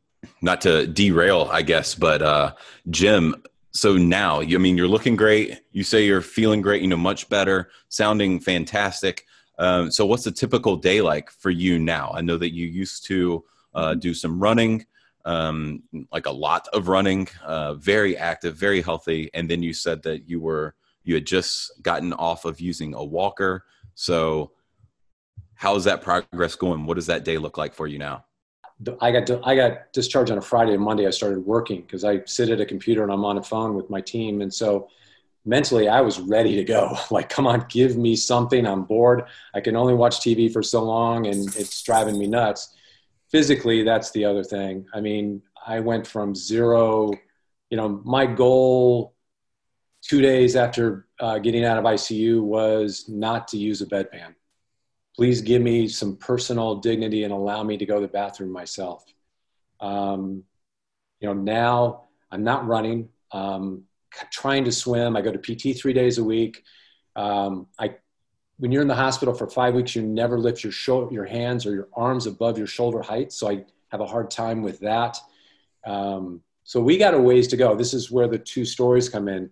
not 0.41 0.61
to 0.61 0.85
derail, 0.87 1.47
I 1.49 1.61
guess, 1.61 1.95
but 1.95 2.21
uh, 2.21 2.55
Jim 2.89 3.41
so 3.75 3.97
now 3.97 4.41
i 4.41 4.57
mean 4.57 4.77
you're 4.77 4.87
looking 4.87 5.15
great 5.15 5.61
you 5.71 5.83
say 5.83 6.05
you're 6.05 6.21
feeling 6.21 6.61
great 6.61 6.81
you 6.81 6.87
know 6.87 6.97
much 6.97 7.29
better 7.29 7.69
sounding 7.89 8.39
fantastic 8.39 9.25
um, 9.57 9.89
so 9.89 10.05
what's 10.05 10.25
a 10.25 10.31
typical 10.31 10.75
day 10.75 11.01
like 11.01 11.29
for 11.29 11.49
you 11.49 11.77
now 11.77 12.11
i 12.15 12.21
know 12.21 12.37
that 12.37 12.53
you 12.53 12.65
used 12.67 13.05
to 13.05 13.43
uh, 13.73 13.93
do 13.93 14.13
some 14.13 14.39
running 14.39 14.85
um, 15.25 15.81
like 16.11 16.27
a 16.27 16.31
lot 16.31 16.67
of 16.71 16.87
running 16.87 17.27
uh, 17.43 17.73
very 17.73 18.17
active 18.17 18.55
very 18.55 18.81
healthy 18.81 19.29
and 19.33 19.49
then 19.49 19.61
you 19.61 19.73
said 19.73 20.01
that 20.03 20.29
you 20.29 20.39
were 20.39 20.75
you 21.03 21.13
had 21.13 21.25
just 21.25 21.71
gotten 21.83 22.13
off 22.13 22.45
of 22.45 22.59
using 22.59 22.93
a 22.93 23.03
walker 23.03 23.63
so 23.93 24.51
how's 25.55 25.85
that 25.85 26.01
progress 26.01 26.55
going? 26.55 26.85
What 26.85 26.95
does 26.95 27.07
that 27.07 27.23
day 27.23 27.37
look 27.37 27.57
like 27.57 27.73
for 27.73 27.87
you 27.87 27.97
now? 27.97 28.25
I 29.01 29.11
got 29.11 29.29
I 29.47 29.55
got 29.55 29.93
discharged 29.93 30.31
on 30.31 30.37
a 30.37 30.41
Friday 30.41 30.73
and 30.73 30.83
Monday 30.83 31.07
I 31.07 31.09
started 31.09 31.39
working 31.39 31.81
because 31.81 32.03
I 32.03 32.23
sit 32.25 32.49
at 32.49 32.59
a 32.59 32.65
computer 32.65 33.03
and 33.03 33.11
I'm 33.11 33.23
on 33.23 33.37
a 33.37 33.43
phone 33.43 33.73
with 33.73 33.89
my 33.89 34.01
team. 34.01 34.41
And 34.41 34.53
so 34.53 34.89
mentally 35.45 35.87
I 35.87 36.01
was 36.01 36.19
ready 36.19 36.55
to 36.55 36.63
go. 36.63 36.97
Like 37.11 37.29
come 37.29 37.47
on 37.47 37.65
give 37.69 37.95
me 37.97 38.15
something. 38.15 38.67
I'm 38.67 38.83
bored. 38.83 39.23
I 39.53 39.61
can 39.61 39.75
only 39.75 39.93
watch 39.93 40.19
TV 40.19 40.51
for 40.51 40.61
so 40.61 40.83
long 40.83 41.27
and 41.27 41.55
it's 41.55 41.81
driving 41.83 42.19
me 42.19 42.27
nuts. 42.27 42.75
Physically 43.31 43.83
that's 43.83 44.11
the 44.11 44.25
other 44.25 44.43
thing. 44.43 44.85
I 44.93 44.99
mean 45.01 45.41
I 45.65 45.79
went 45.79 46.05
from 46.05 46.35
zero 46.35 47.11
you 47.69 47.77
know 47.77 48.01
my 48.03 48.25
goal 48.25 49.15
two 50.01 50.21
days 50.21 50.55
after 50.55 51.07
uh, 51.19 51.39
getting 51.39 51.63
out 51.63 51.77
of 51.77 51.85
ICU 51.85 52.41
was 52.41 53.05
not 53.07 53.47
to 53.47 53.57
use 53.57 53.81
a 53.81 53.85
bedpan 53.85 54.35
please 55.15 55.41
give 55.41 55.61
me 55.61 55.87
some 55.87 56.17
personal 56.17 56.75
dignity 56.75 57.23
and 57.23 57.31
allow 57.31 57.63
me 57.63 57.77
to 57.77 57.85
go 57.85 57.95
to 57.95 58.01
the 58.01 58.07
bathroom 58.07 58.51
myself. 58.51 59.05
Um, 59.79 60.43
you 61.19 61.27
know, 61.27 61.33
now 61.33 62.03
I'm 62.31 62.43
not 62.43 62.67
running, 62.67 63.09
um, 63.31 63.83
trying 64.31 64.65
to 64.65 64.71
swim. 64.71 65.15
I 65.15 65.21
go 65.21 65.31
to 65.31 65.39
PT 65.39 65.79
three 65.79 65.93
days 65.93 66.17
a 66.17 66.23
week. 66.23 66.63
Um, 67.15 67.67
I, 67.79 67.95
when 68.57 68.71
you're 68.71 68.81
in 68.81 68.87
the 68.87 68.95
hospital 68.95 69.33
for 69.33 69.47
five 69.47 69.73
weeks, 69.73 69.95
you 69.95 70.01
never 70.01 70.37
lift 70.37 70.63
your 70.63 70.71
shoulder, 70.71 71.13
your 71.13 71.25
hands 71.25 71.65
or 71.65 71.73
your 71.73 71.87
arms 71.93 72.25
above 72.27 72.57
your 72.57 72.67
shoulder 72.67 73.01
height. 73.01 73.31
So 73.31 73.49
I 73.49 73.63
have 73.89 74.01
a 74.01 74.05
hard 74.05 74.29
time 74.29 74.61
with 74.61 74.79
that. 74.81 75.17
Um, 75.85 76.41
so 76.63 76.81
we 76.81 76.97
got 76.97 77.13
a 77.13 77.19
ways 77.19 77.47
to 77.49 77.57
go. 77.57 77.75
This 77.75 77.93
is 77.93 78.11
where 78.11 78.27
the 78.27 78.39
two 78.39 78.65
stories 78.65 79.07
come 79.07 79.27
in. 79.29 79.49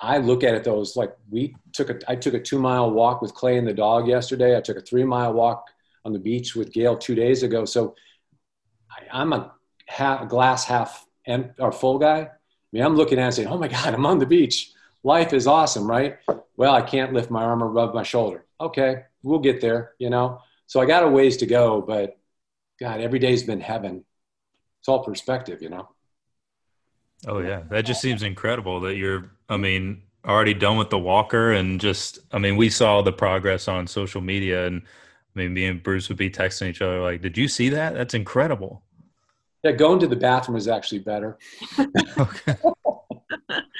I 0.00 0.18
look 0.18 0.42
at 0.42 0.54
it 0.54 0.64
though 0.64 0.80
as 0.80 0.96
like 0.96 1.16
we 1.30 1.54
took 1.72 1.90
a 1.90 1.98
I 2.10 2.16
took 2.16 2.34
a 2.34 2.40
two 2.40 2.58
mile 2.58 2.90
walk 2.90 3.22
with 3.22 3.34
Clay 3.34 3.58
and 3.58 3.66
the 3.66 3.72
dog 3.72 4.08
yesterday. 4.08 4.56
I 4.56 4.60
took 4.60 4.76
a 4.76 4.80
three 4.80 5.04
mile 5.04 5.32
walk 5.32 5.66
on 6.04 6.12
the 6.12 6.18
beach 6.18 6.54
with 6.54 6.72
Gail 6.72 6.96
two 6.96 7.14
days 7.14 7.42
ago. 7.42 7.64
So 7.64 7.94
I, 8.90 9.22
am 9.22 9.32
a 9.32 9.52
half, 9.86 10.28
glass 10.28 10.64
half 10.64 11.06
empty 11.26 11.54
or 11.58 11.72
full 11.72 11.98
guy. 11.98 12.20
I 12.20 12.30
mean, 12.72 12.82
I'm 12.82 12.96
looking 12.96 13.18
at 13.18 13.22
it 13.22 13.24
and 13.26 13.34
saying, 13.34 13.48
"Oh 13.48 13.58
my 13.58 13.68
God, 13.68 13.94
I'm 13.94 14.06
on 14.06 14.18
the 14.18 14.26
beach. 14.26 14.72
Life 15.02 15.32
is 15.32 15.46
awesome, 15.46 15.88
right?" 15.88 16.18
Well, 16.56 16.74
I 16.74 16.82
can't 16.82 17.12
lift 17.12 17.30
my 17.30 17.42
arm 17.42 17.62
or 17.62 17.68
rub 17.68 17.94
my 17.94 18.02
shoulder. 18.02 18.44
Okay, 18.60 19.04
we'll 19.22 19.38
get 19.38 19.60
there, 19.60 19.92
you 19.98 20.10
know. 20.10 20.40
So 20.66 20.80
I 20.80 20.86
got 20.86 21.02
a 21.02 21.08
ways 21.08 21.36
to 21.38 21.46
go, 21.46 21.80
but 21.80 22.16
God, 22.80 23.00
every 23.00 23.18
day's 23.18 23.42
been 23.42 23.60
heaven. 23.60 24.04
It's 24.80 24.88
all 24.88 25.04
perspective, 25.04 25.62
you 25.62 25.70
know. 25.70 25.88
Oh 27.26 27.38
yeah, 27.40 27.62
that 27.70 27.84
just 27.84 28.00
seems 28.00 28.22
incredible 28.22 28.80
that 28.80 28.96
you're. 28.96 29.30
I 29.48 29.56
mean, 29.56 30.02
already 30.26 30.54
done 30.54 30.76
with 30.76 30.90
the 30.90 30.98
walker, 30.98 31.52
and 31.52 31.80
just. 31.80 32.20
I 32.32 32.38
mean, 32.38 32.56
we 32.56 32.70
saw 32.70 33.02
the 33.02 33.12
progress 33.12 33.68
on 33.68 33.86
social 33.86 34.20
media, 34.20 34.66
and 34.66 34.82
I 35.34 35.38
mean, 35.38 35.54
me 35.54 35.66
and 35.66 35.82
Bruce 35.82 36.08
would 36.08 36.18
be 36.18 36.30
texting 36.30 36.68
each 36.68 36.82
other 36.82 37.00
like, 37.00 37.20
"Did 37.20 37.36
you 37.36 37.48
see 37.48 37.68
that? 37.70 37.94
That's 37.94 38.14
incredible." 38.14 38.82
Yeah, 39.62 39.72
going 39.72 39.98
to 40.00 40.06
the 40.06 40.16
bathroom 40.16 40.56
is 40.56 40.68
actually 40.68 40.98
better. 40.98 41.38
okay. 42.18 42.56
well, 42.62 43.06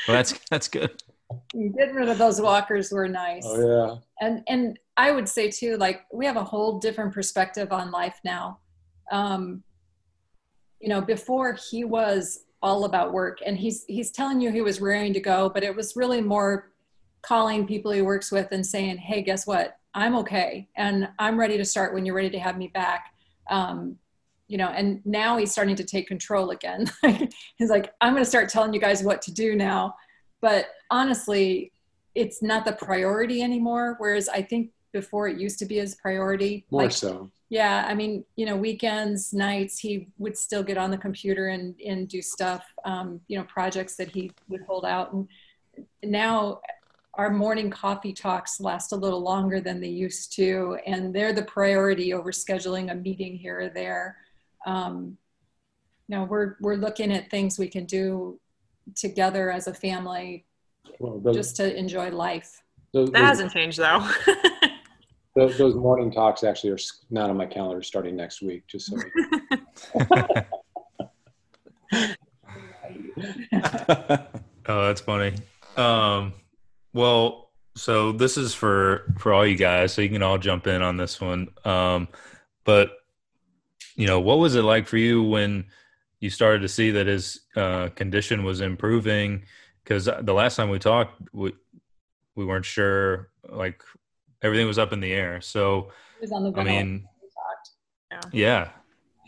that's 0.06 0.38
that's 0.50 0.68
good. 0.68 1.02
Getting 1.52 1.94
rid 1.94 2.08
of 2.08 2.18
those 2.18 2.40
walkers 2.40 2.90
were 2.90 3.08
nice. 3.08 3.44
Oh 3.46 4.00
yeah. 4.20 4.26
And 4.26 4.42
and 4.48 4.78
I 4.96 5.10
would 5.10 5.28
say 5.28 5.50
too, 5.50 5.76
like 5.76 6.02
we 6.12 6.26
have 6.26 6.36
a 6.36 6.44
whole 6.44 6.78
different 6.78 7.12
perspective 7.12 7.72
on 7.72 7.90
life 7.90 8.18
now. 8.24 8.60
Um, 9.10 9.62
you 10.80 10.88
know, 10.88 11.00
before 11.00 11.56
he 11.70 11.84
was 11.84 12.44
all 12.64 12.86
about 12.86 13.12
work. 13.12 13.38
And 13.44 13.58
he's 13.58 13.84
he's 13.86 14.10
telling 14.10 14.40
you 14.40 14.50
he 14.50 14.62
was 14.62 14.80
raring 14.80 15.12
to 15.12 15.20
go 15.20 15.50
but 15.50 15.62
it 15.62 15.76
was 15.76 15.94
really 15.94 16.20
more 16.20 16.72
calling 17.22 17.66
people 17.66 17.92
he 17.92 18.02
works 18.02 18.32
with 18.32 18.48
and 18.50 18.66
saying 18.66 18.96
hey 18.96 19.22
guess 19.22 19.46
what? 19.46 19.76
I'm 19.96 20.16
okay 20.16 20.68
and 20.76 21.08
i'm 21.20 21.38
ready 21.38 21.56
to 21.56 21.64
start 21.64 21.94
when 21.94 22.04
you're 22.04 22.16
ready 22.16 22.30
to 22.30 22.38
have 22.40 22.56
me 22.58 22.68
back. 22.68 23.12
Um, 23.48 23.98
you 24.48 24.58
know 24.58 24.68
and 24.68 25.00
now 25.04 25.36
he's 25.36 25.52
starting 25.52 25.76
to 25.76 25.84
take 25.84 26.08
control 26.08 26.50
again. 26.50 26.90
He's 27.56 27.70
like 27.70 27.92
i'm 28.00 28.12
going 28.12 28.24
to 28.24 28.28
start 28.28 28.48
telling 28.48 28.74
you 28.74 28.80
guys 28.80 29.02
what 29.02 29.22
to 29.22 29.32
do 29.32 29.54
now. 29.54 29.94
But 30.40 30.66
honestly 30.90 31.72
it's 32.14 32.42
not 32.42 32.64
the 32.64 32.72
priority 32.72 33.42
anymore 33.42 33.96
whereas 33.98 34.28
i 34.28 34.40
think 34.40 34.70
before 34.94 35.28
it 35.28 35.38
used 35.38 35.58
to 35.58 35.66
be 35.66 35.76
his 35.76 35.94
priority. 35.96 36.64
More 36.70 36.84
like, 36.84 36.92
so 36.92 37.30
yeah 37.50 37.84
i 37.88 37.94
mean 37.94 38.24
you 38.36 38.46
know 38.46 38.56
weekends 38.56 39.32
nights 39.32 39.78
he 39.78 40.08
would 40.18 40.36
still 40.36 40.62
get 40.62 40.78
on 40.78 40.90
the 40.90 40.98
computer 40.98 41.48
and, 41.48 41.74
and 41.80 42.08
do 42.08 42.22
stuff 42.22 42.64
um, 42.84 43.20
you 43.28 43.38
know 43.38 43.44
projects 43.44 43.96
that 43.96 44.08
he 44.08 44.30
would 44.48 44.62
hold 44.62 44.84
out. 44.84 45.12
And 45.12 45.28
now 46.02 46.60
our 47.14 47.30
morning 47.30 47.70
coffee 47.70 48.12
talks 48.12 48.60
last 48.60 48.92
a 48.92 48.96
little 48.96 49.20
longer 49.20 49.60
than 49.60 49.80
they 49.80 49.88
used 49.88 50.34
to 50.36 50.78
and 50.86 51.14
they're 51.14 51.32
the 51.32 51.44
priority 51.44 52.12
over 52.12 52.32
scheduling 52.32 52.90
a 52.90 52.94
meeting 52.94 53.36
here 53.36 53.60
or 53.60 53.68
there. 53.68 54.16
Um, 54.66 55.16
you 56.08 56.16
know 56.16 56.24
we're 56.24 56.56
we're 56.60 56.76
looking 56.76 57.12
at 57.12 57.30
things 57.30 57.58
we 57.58 57.68
can 57.68 57.84
do 57.86 58.38
together 58.94 59.50
as 59.50 59.66
a 59.66 59.74
family 59.74 60.44
well, 60.98 61.18
those, 61.18 61.36
just 61.36 61.56
to 61.56 61.76
enjoy 61.76 62.10
life. 62.10 62.62
those, 62.92 63.10
that 63.10 63.22
hasn't 63.22 63.52
changed 63.52 63.78
though 63.78 64.06
those, 65.34 65.58
those, 65.58 65.74
morning 65.74 66.10
talks 66.10 66.44
actually 66.44 66.70
are 66.70 66.78
not 67.10 67.30
on 67.30 67.36
my 67.36 67.46
calendar 67.46 67.82
starting 67.82 68.16
next 68.16 68.40
week, 68.42 68.66
just 68.66 68.90
so. 68.90 68.96
oh, 74.66 74.86
that's 74.86 75.00
funny. 75.00 75.34
Um, 75.76 76.32
well, 76.92 77.50
so 77.76 78.12
this 78.12 78.36
is 78.36 78.54
for 78.54 79.12
for 79.18 79.32
all 79.32 79.46
you 79.46 79.56
guys, 79.56 79.92
so 79.92 80.02
you 80.02 80.08
can 80.08 80.22
all 80.22 80.38
jump 80.38 80.66
in 80.66 80.82
on 80.82 80.96
this 80.96 81.20
one. 81.20 81.48
Um, 81.64 82.08
but 82.64 82.92
you 83.96 84.06
know, 84.06 84.20
what 84.20 84.38
was 84.38 84.54
it 84.54 84.62
like 84.62 84.86
for 84.86 84.96
you 84.96 85.22
when 85.22 85.64
you 86.20 86.30
started 86.30 86.62
to 86.62 86.68
see 86.68 86.92
that 86.92 87.06
his 87.06 87.40
uh, 87.56 87.88
condition 87.88 88.44
was 88.44 88.60
improving? 88.60 89.44
Because 89.82 90.04
the 90.04 90.32
last 90.32 90.56
time 90.56 90.70
we 90.70 90.78
talked, 90.78 91.20
we 91.32 91.52
we 92.36 92.44
weren't 92.44 92.64
sure 92.64 93.30
like 93.48 93.82
everything 94.44 94.66
was 94.66 94.78
up 94.78 94.92
in 94.92 95.00
the 95.00 95.12
air. 95.12 95.40
So 95.40 95.88
I 96.22 96.62
mean, 96.62 97.08
yeah. 98.12 98.20
yeah, 98.30 98.68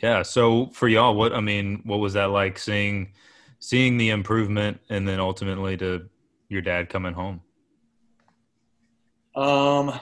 yeah. 0.02 0.22
So 0.22 0.66
for 0.66 0.86
y'all, 0.86 1.16
what 1.16 1.32
I 1.32 1.40
mean, 1.40 1.80
what 1.84 1.96
was 1.96 2.12
that 2.12 2.26
like 2.26 2.58
seeing 2.58 3.12
seeing 3.58 3.96
the 3.96 4.10
improvement 4.10 4.78
and 4.90 5.08
then 5.08 5.18
ultimately 5.18 5.76
to 5.78 6.08
your 6.48 6.62
dad 6.62 6.88
coming 6.88 7.14
home? 7.14 7.40
Um, 9.34 9.98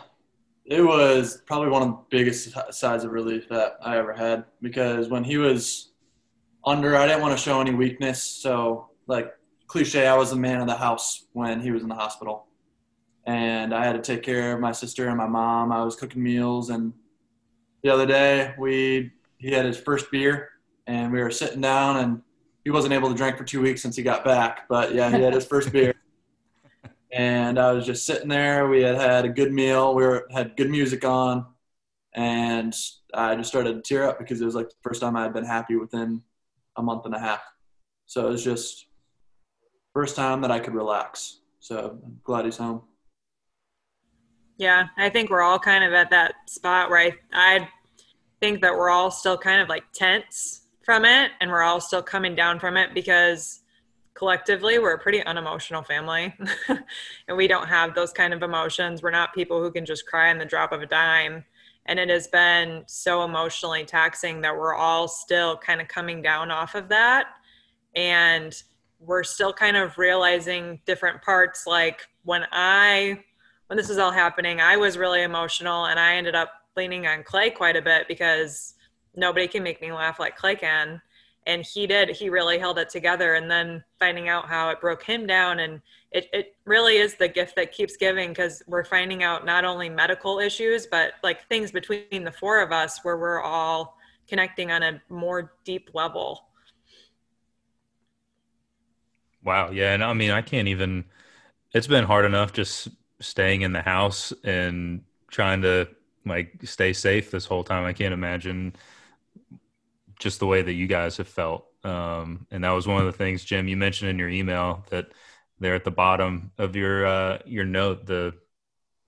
it 0.67 0.83
was 0.83 1.43
probably 1.47 1.69
one 1.69 1.83
of 1.83 1.89
the 1.89 1.99
biggest 2.11 2.55
sides 2.73 3.05
of 3.05 3.13
relief 3.13 3.49
that 3.49 3.77
I 3.83 3.97
ever 3.97 4.13
had 4.13 4.45
because 4.61 5.09
when 5.09 5.25
he 5.25 5.39
was 5.39 5.93
under, 6.65 6.97
I 6.97 7.07
didn't 7.07 7.23
want 7.23 7.37
to 7.37 7.43
show 7.43 7.61
any 7.61 7.75
weakness. 7.75 8.23
So, 8.23 8.91
like 9.07 9.33
cliche, 9.67 10.07
I 10.07 10.17
was 10.17 10.31
the 10.31 10.37
man 10.37 10.61
of 10.61 10.67
the 10.67 10.77
house 10.77 11.27
when 11.33 11.61
he 11.61 11.71
was 11.71 11.83
in 11.83 11.89
the 11.89 11.95
hospital 11.95 12.47
and 13.27 13.75
I 13.75 13.85
had 13.85 13.95
to 13.95 14.03
take 14.03 14.23
care 14.23 14.53
of 14.53 14.61
my 14.61 14.73
sister 14.73 15.09
and 15.09 15.17
my 15.17 15.27
mom. 15.27 15.73
I 15.73 15.83
was 15.83 15.97
cooking 15.97 16.23
meals, 16.23 16.71
and 16.71 16.93
the 17.83 17.91
other 17.91 18.07
day 18.07 18.55
we 18.59 19.13
he 19.39 19.51
had 19.51 19.65
his 19.65 19.79
first 19.79 20.11
beer, 20.11 20.51
and 20.87 21.13
we 21.13 21.23
were 21.23 21.31
sitting 21.31 21.61
down, 21.61 21.99
and 21.99 22.23
he 22.65 22.71
wasn't 22.71 22.95
able 22.95 23.09
to 23.09 23.15
drink 23.15 23.37
for 23.37 23.45
two 23.45 23.61
weeks 23.61 23.83
since 23.83 23.97
he 23.97 24.03
got 24.03 24.25
back. 24.25 24.69
But 24.69 24.95
yeah, 24.95 25.15
he 25.15 25.23
had 25.23 25.35
his 25.35 25.47
first 25.47 25.73
beer, 25.73 25.95
and 27.13 27.59
I 27.59 27.73
was 27.73 27.87
just 27.87 28.07
sitting 28.07 28.29
there. 28.29 28.69
We 28.69 28.83
had 28.83 28.97
had 28.97 29.25
a 29.25 29.31
good 29.31 29.53
meal. 29.53 29.95
We 29.95 30.03
were 30.05 30.27
had 30.31 30.57
good 30.57 30.71
music 30.71 31.05
on, 31.05 31.47
and 32.15 32.75
I 33.15 33.37
just 33.37 33.49
started 33.49 33.75
to 33.75 33.81
tear 33.81 34.09
up 34.09 34.19
because 34.19 34.41
it 34.41 34.45
was 34.45 34.55
like 34.55 34.69
the 34.69 34.77
first 34.83 35.01
time 35.01 35.17
I 35.17 35.23
had 35.23 35.33
been 35.33 35.45
happy 35.45 35.77
within 35.77 36.23
a 36.77 36.83
month 36.83 37.07
and 37.07 37.15
a 37.15 37.19
half. 37.19 37.43
So 38.07 38.27
it 38.27 38.31
was 38.31 38.45
just 38.45 38.87
first 39.95 40.17
time 40.17 40.43
that 40.43 40.51
I 40.51 40.59
could 40.59 40.75
relax. 40.75 41.41
So 41.61 41.99
I'm 42.05 42.21
glad 42.25 42.45
he's 42.45 42.59
home. 42.59 42.83
Yeah, 44.57 44.87
I 44.97 45.09
think 45.09 45.31
we're 45.31 45.43
all 45.43 45.59
kind 45.59 45.85
of 45.85 45.93
at 45.93 46.11
that 46.11 46.35
spot 46.49 46.89
where 46.89 47.01
I, 47.01 47.13
I 47.33 47.69
think 48.41 48.61
that 48.63 48.73
we're 48.73 48.91
all 48.91 49.11
still 49.11 49.37
kind 49.37 49.61
of 49.61 49.69
like 49.69 49.85
tense 49.93 50.63
from 50.85 51.05
it 51.05 51.33
and 51.41 51.51
we're 51.51 51.63
all 51.63 51.81
still 51.81 52.03
coming 52.03 52.35
down 52.35 52.61
from 52.61 52.77
it 52.77 52.95
because 52.95 53.61
collectively 54.15 54.79
we're 54.79 54.95
a 54.95 54.99
pretty 54.99 55.23
unemotional 55.25 55.83
family 55.83 56.35
and 57.29 57.37
we 57.37 57.49
don't 57.49 57.67
have 57.67 57.95
those 57.95 58.13
kind 58.13 58.33
of 58.33 58.43
emotions. 58.43 59.03
We're 59.03 59.11
not 59.11 59.35
people 59.35 59.61
who 59.61 59.73
can 59.73 59.85
just 59.85 60.07
cry 60.07 60.31
in 60.31 60.39
the 60.39 60.45
drop 60.45 60.73
of 60.73 60.83
a 60.83 60.87
dime. 60.87 61.45
And 61.87 61.99
it 61.99 62.09
has 62.09 62.29
been 62.29 62.85
so 62.87 63.25
emotionally 63.25 63.85
taxing 63.85 64.41
that 64.43 64.57
we're 64.57 64.75
all 64.75 65.09
still 65.09 65.57
kind 65.59 65.81
of 65.81 65.89
coming 65.89 66.23
down 66.23 66.51
off 66.51 66.75
of 66.75 66.89
that. 66.89 67.27
And 67.95 68.55
we're 69.01 69.25
still 69.25 69.53
kind 69.53 69.77
of 69.77 69.99
realizing 69.99 70.81
different 70.87 71.21
parts. 71.23 71.67
Like 71.67 72.07
when 72.25 72.47
I 72.53 73.23
when 73.75 73.79
this 73.79 73.89
was 73.89 73.99
all 73.99 74.13
happening, 74.13 74.61
I 74.61 74.77
was 74.77 74.97
really 74.97 75.25
emotional 75.25 75.87
and 75.87 75.99
I 75.99 76.15
ended 76.15 76.37
up 76.37 76.53
leaning 76.77 77.09
on 77.09 77.25
Clay 77.25 77.51
quite 77.51 77.75
a 77.75 77.83
bit 77.83 78.07
because 78.07 78.75
nobody 79.17 79.49
can 79.49 79.65
make 79.65 79.83
me 79.83 79.91
laugh 79.91 80.21
like 80.21 80.37
Clay 80.37 80.55
can. 80.55 81.03
and 81.49 81.65
he 81.65 81.85
did 81.85 82.09
he 82.11 82.29
really 82.29 82.57
held 82.57 82.79
it 82.79 82.89
together 82.89 83.35
and 83.35 83.51
then 83.51 83.83
finding 83.99 84.29
out 84.29 84.49
how 84.49 84.71
it 84.71 84.81
broke 84.81 85.03
him 85.03 85.27
down 85.27 85.59
and 85.59 85.81
it, 86.13 86.29
it 86.33 86.55
really 86.67 86.99
is 86.99 87.17
the 87.17 87.27
gift 87.27 87.57
that 87.57 87.73
keeps 87.73 87.97
giving 87.97 88.29
because 88.29 88.63
we're 88.69 88.85
finding 88.85 89.25
out 89.25 89.45
not 89.45 89.65
only 89.65 89.89
medical 89.89 90.39
issues 90.39 90.87
but 90.87 91.15
like 91.25 91.49
things 91.49 91.73
between 91.73 92.23
the 92.23 92.31
four 92.31 92.63
of 92.63 92.71
us 92.71 93.01
where 93.03 93.17
we're 93.17 93.43
all 93.43 93.99
connecting 94.29 94.71
on 94.71 94.85
a 94.85 95.03
more 95.09 95.53
deep 95.65 95.91
level 95.95 96.47
wow 99.43 99.71
yeah 99.71 99.93
and 99.93 100.05
i 100.05 100.13
mean 100.13 100.31
i 100.31 100.41
can't 100.41 100.69
even 100.69 101.05
it's 101.73 101.89
been 101.89 102.05
hard 102.05 102.25
enough 102.25 102.53
just 102.53 102.89
staying 103.25 103.63
in 103.63 103.73
the 103.73 103.83
house 103.83 104.33
and 104.45 105.03
trying 105.31 105.63
to 105.63 105.89
like 106.27 106.53
stay 106.65 106.93
safe 106.93 107.31
this 107.31 107.45
whole 107.45 107.65
time 107.65 107.85
i 107.85 107.93
can't 107.93 108.15
imagine 108.15 108.75
just 110.19 110.41
the 110.41 110.47
way 110.47 110.63
that 110.63 110.73
you 110.73 110.87
guys 110.87 111.17
have 111.17 111.29
felt. 111.29 111.67
Um, 111.85 112.47
and 112.51 112.65
that 112.65 112.71
was 112.71 112.87
one 112.87 113.01
of 113.01 113.07
the 113.07 113.13
things, 113.13 113.45
Jim, 113.45 113.69
you 113.69 113.77
mentioned 113.77 114.11
in 114.11 114.19
your 114.19 114.29
email 114.29 114.85
that 114.91 115.13
there 115.61 115.75
at 115.75 115.85
the 115.85 115.91
bottom 115.91 116.51
of 116.59 116.77
your 116.77 117.07
uh, 117.07 117.39
your 117.45 117.65
note 117.65 118.07
the 118.07 118.35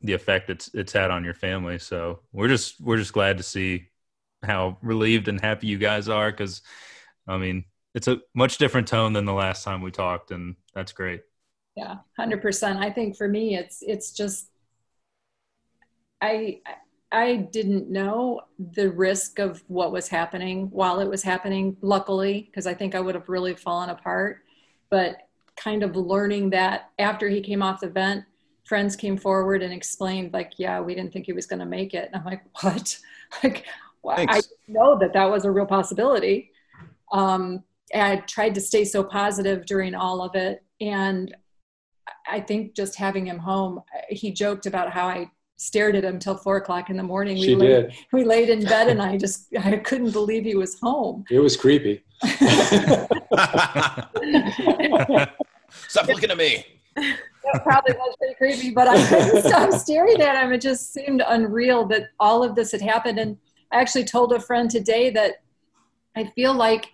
the 0.03 0.13
effect 0.13 0.51
it's 0.51 0.73
it's 0.75 0.93
had 0.93 1.11
on 1.11 1.25
your 1.25 1.35
family. 1.35 1.79
So 1.79 2.21
we're 2.33 2.49
just 2.49 2.81
we're 2.81 2.99
just 2.99 3.13
glad 3.13 3.39
to 3.39 3.43
see 3.43 3.89
how 4.43 4.79
relieved 4.83 5.29
and 5.29 5.41
happy 5.41 5.67
you 5.67 5.79
guys 5.79 6.09
are 6.09 6.31
because 6.31 6.63
I 7.27 7.39
mean 7.39 7.65
it's 7.95 8.09
a 8.09 8.21
much 8.35 8.59
different 8.59 8.89
tone 8.89 9.15
than 9.15 9.25
the 9.25 9.33
last 9.33 9.65
time 9.65 9.81
we 9.81 9.91
talked, 9.91 10.31
and 10.31 10.57
that's 10.75 10.93
great. 10.93 11.23
Yeah, 11.77 11.97
hundred 12.17 12.43
percent. 12.43 12.79
I 12.79 12.91
think 12.91 13.17
for 13.17 13.29
me, 13.29 13.57
it's 13.57 13.83
it's 13.83 14.13
just 14.13 14.51
I 16.21 16.61
I 17.13 17.37
didn't 17.37 17.91
know 17.91 18.43
the 18.59 18.91
risk 18.91 19.39
of 19.39 19.63
what 19.69 19.93
was 19.93 20.09
happening 20.09 20.69
while 20.71 21.01
it 21.01 21.09
was 21.09 21.23
happening, 21.23 21.77
luckily, 21.83 22.49
because 22.51 22.67
I 22.67 22.75
think 22.75 22.95
I 22.95 23.01
would 23.01 23.15
have 23.15 23.29
really 23.29 23.55
fallen 23.55 23.91
apart. 23.91 24.43
But 24.91 25.29
kind 25.57 25.83
of 25.83 25.97
learning 25.97 26.51
that 26.51 26.91
after 26.99 27.29
he 27.29 27.41
came 27.41 27.63
off 27.63 27.81
the 27.81 27.89
vent, 27.89 28.25
friends 28.65 28.97
came 28.97 29.17
forward 29.17 29.63
and 29.63 29.73
explained, 29.73 30.33
like, 30.33 30.55
yeah, 30.59 30.81
we 30.81 30.95
didn't 30.95 31.13
think 31.13 31.27
he 31.27 31.33
was 31.33 31.47
going 31.47 31.61
to 31.61 31.67
make 31.67 31.95
it. 31.95 32.07
And 32.07 32.17
I'm 32.17 32.25
like, 32.25 32.43
what? 32.63 32.99
like, 33.43 33.67
well, 34.03 34.17
I 34.19 34.41
know 34.69 34.99
that 34.99 35.13
that 35.13 35.31
was 35.31 35.45
a 35.45 35.51
real 35.51 35.67
possibility. 35.67 36.51
Um, 37.13 37.63
I 37.95 38.17
tried 38.17 38.55
to 38.57 38.61
stay 38.61 38.85
so 38.85 39.05
positive 39.05 39.65
during 39.67 39.95
all 39.95 40.23
of 40.23 40.35
it. 40.35 40.65
And 40.81 41.35
I 42.31 42.41
think 42.41 42.75
just 42.75 42.97
having 42.97 43.27
him 43.27 43.39
home, 43.39 43.81
he 44.09 44.33
joked 44.33 44.67
about 44.67 44.91
how 44.91 45.07
I 45.07 45.31
stared 45.57 45.97
at 45.97 46.05
him 46.05 46.19
till 46.19 46.37
four 46.37 46.57
o'clock 46.59 46.91
in 46.91 46.97
the 46.97 47.03
morning. 47.03 47.37
She 47.37 47.55
we 47.55 47.63
laid, 47.63 47.69
did. 47.69 47.95
We 48.13 48.25
laid 48.25 48.51
in 48.51 48.65
bed 48.65 48.89
and 48.89 49.01
I 49.11 49.17
just 49.17 49.49
I 49.59 49.77
couldn't 49.79 50.13
believe 50.13 50.45
he 50.45 50.55
was 50.55 50.79
home. 50.81 51.25
It 51.31 51.41
was 51.41 51.57
creepy. 51.57 52.05
Stop 55.89 56.07
looking 56.09 56.31
at 56.31 56.37
me. 56.37 56.65
That 56.97 57.63
probably 57.63 57.95
was 57.95 58.17
pretty 58.19 58.35
creepy, 58.35 58.71
but 58.73 58.89
I 58.89 59.07
couldn't 59.07 59.43
stop 59.45 59.73
staring 59.73 60.21
at 60.21 60.43
him. 60.43 60.53
It 60.53 60.61
just 60.61 60.93
seemed 60.93 61.23
unreal 61.27 61.87
that 61.87 62.09
all 62.19 62.43
of 62.43 62.55
this 62.57 62.73
had 62.73 62.81
happened. 62.81 63.19
And 63.19 63.37
I 63.71 63.81
actually 63.81 64.05
told 64.05 64.33
a 64.33 64.41
friend 64.41 64.71
today 64.71 65.11
that 65.11 65.43
I 66.17 66.25
feel 66.35 66.55
like 66.55 66.91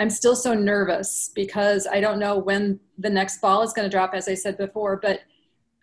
I'm 0.00 0.10
still 0.10 0.36
so 0.36 0.54
nervous 0.54 1.30
because 1.34 1.86
I 1.86 2.00
don't 2.00 2.18
know 2.18 2.38
when 2.38 2.78
the 2.98 3.10
next 3.10 3.40
ball 3.40 3.62
is 3.62 3.72
going 3.72 3.88
to 3.88 3.94
drop, 3.94 4.14
as 4.14 4.28
I 4.28 4.34
said 4.34 4.56
before. 4.56 4.96
But 4.96 5.20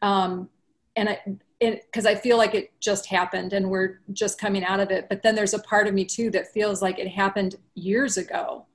um, 0.02 0.50
and 0.96 1.10
I 1.10 1.20
because 1.60 2.06
I 2.06 2.16
feel 2.16 2.38
like 2.38 2.54
it 2.54 2.74
just 2.80 3.08
happened 3.08 3.54
and 3.54 3.70
we're 3.70 4.02
just 4.12 4.40
coming 4.40 4.64
out 4.64 4.80
of 4.80 4.92
it. 4.92 5.08
But 5.10 5.24
then 5.24 5.36
there's 5.36 5.54
a 5.54 5.60
part 5.60 5.88
of 5.88 5.94
me 5.94 6.06
too 6.06 6.30
that 6.32 6.52
feels 6.54 6.82
like 6.82 7.00
it 7.00 7.08
happened 7.08 7.56
years 7.76 8.18
ago. 8.18 8.66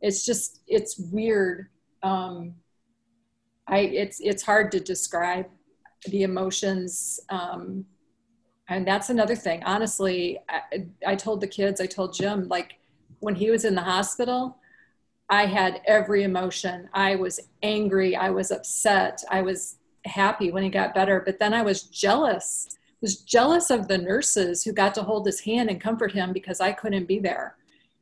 It's 0.00 0.24
just 0.24 0.60
it's 0.66 0.98
weird. 0.98 1.68
Um, 2.02 2.54
I 3.66 3.80
it's 3.80 4.20
it's 4.20 4.42
hard 4.42 4.72
to 4.72 4.80
describe 4.80 5.46
the 6.06 6.22
emotions. 6.22 7.20
Um, 7.28 7.84
and 8.68 8.86
that's 8.86 9.10
another 9.10 9.34
thing. 9.34 9.62
Honestly, 9.64 10.38
I, 10.48 10.86
I 11.06 11.14
told 11.16 11.40
the 11.40 11.46
kids, 11.46 11.80
I 11.80 11.86
told 11.86 12.14
Jim, 12.14 12.48
like 12.48 12.74
when 13.20 13.34
he 13.34 13.50
was 13.50 13.64
in 13.64 13.74
the 13.74 13.82
hospital, 13.82 14.58
I 15.30 15.46
had 15.46 15.82
every 15.86 16.22
emotion. 16.22 16.88
I 16.94 17.16
was 17.16 17.40
angry. 17.62 18.16
I 18.16 18.30
was 18.30 18.50
upset. 18.50 19.22
I 19.30 19.42
was 19.42 19.76
happy 20.04 20.50
when 20.50 20.62
he 20.62 20.70
got 20.70 20.94
better, 20.94 21.22
but 21.24 21.38
then 21.38 21.52
I 21.52 21.62
was 21.62 21.82
jealous. 21.82 22.68
I 22.70 22.96
was 23.02 23.18
jealous 23.18 23.70
of 23.70 23.88
the 23.88 23.98
nurses 23.98 24.64
who 24.64 24.72
got 24.72 24.94
to 24.94 25.02
hold 25.02 25.26
his 25.26 25.40
hand 25.40 25.68
and 25.68 25.80
comfort 25.80 26.12
him 26.12 26.32
because 26.32 26.60
I 26.60 26.72
couldn't 26.72 27.06
be 27.06 27.18
there. 27.18 27.56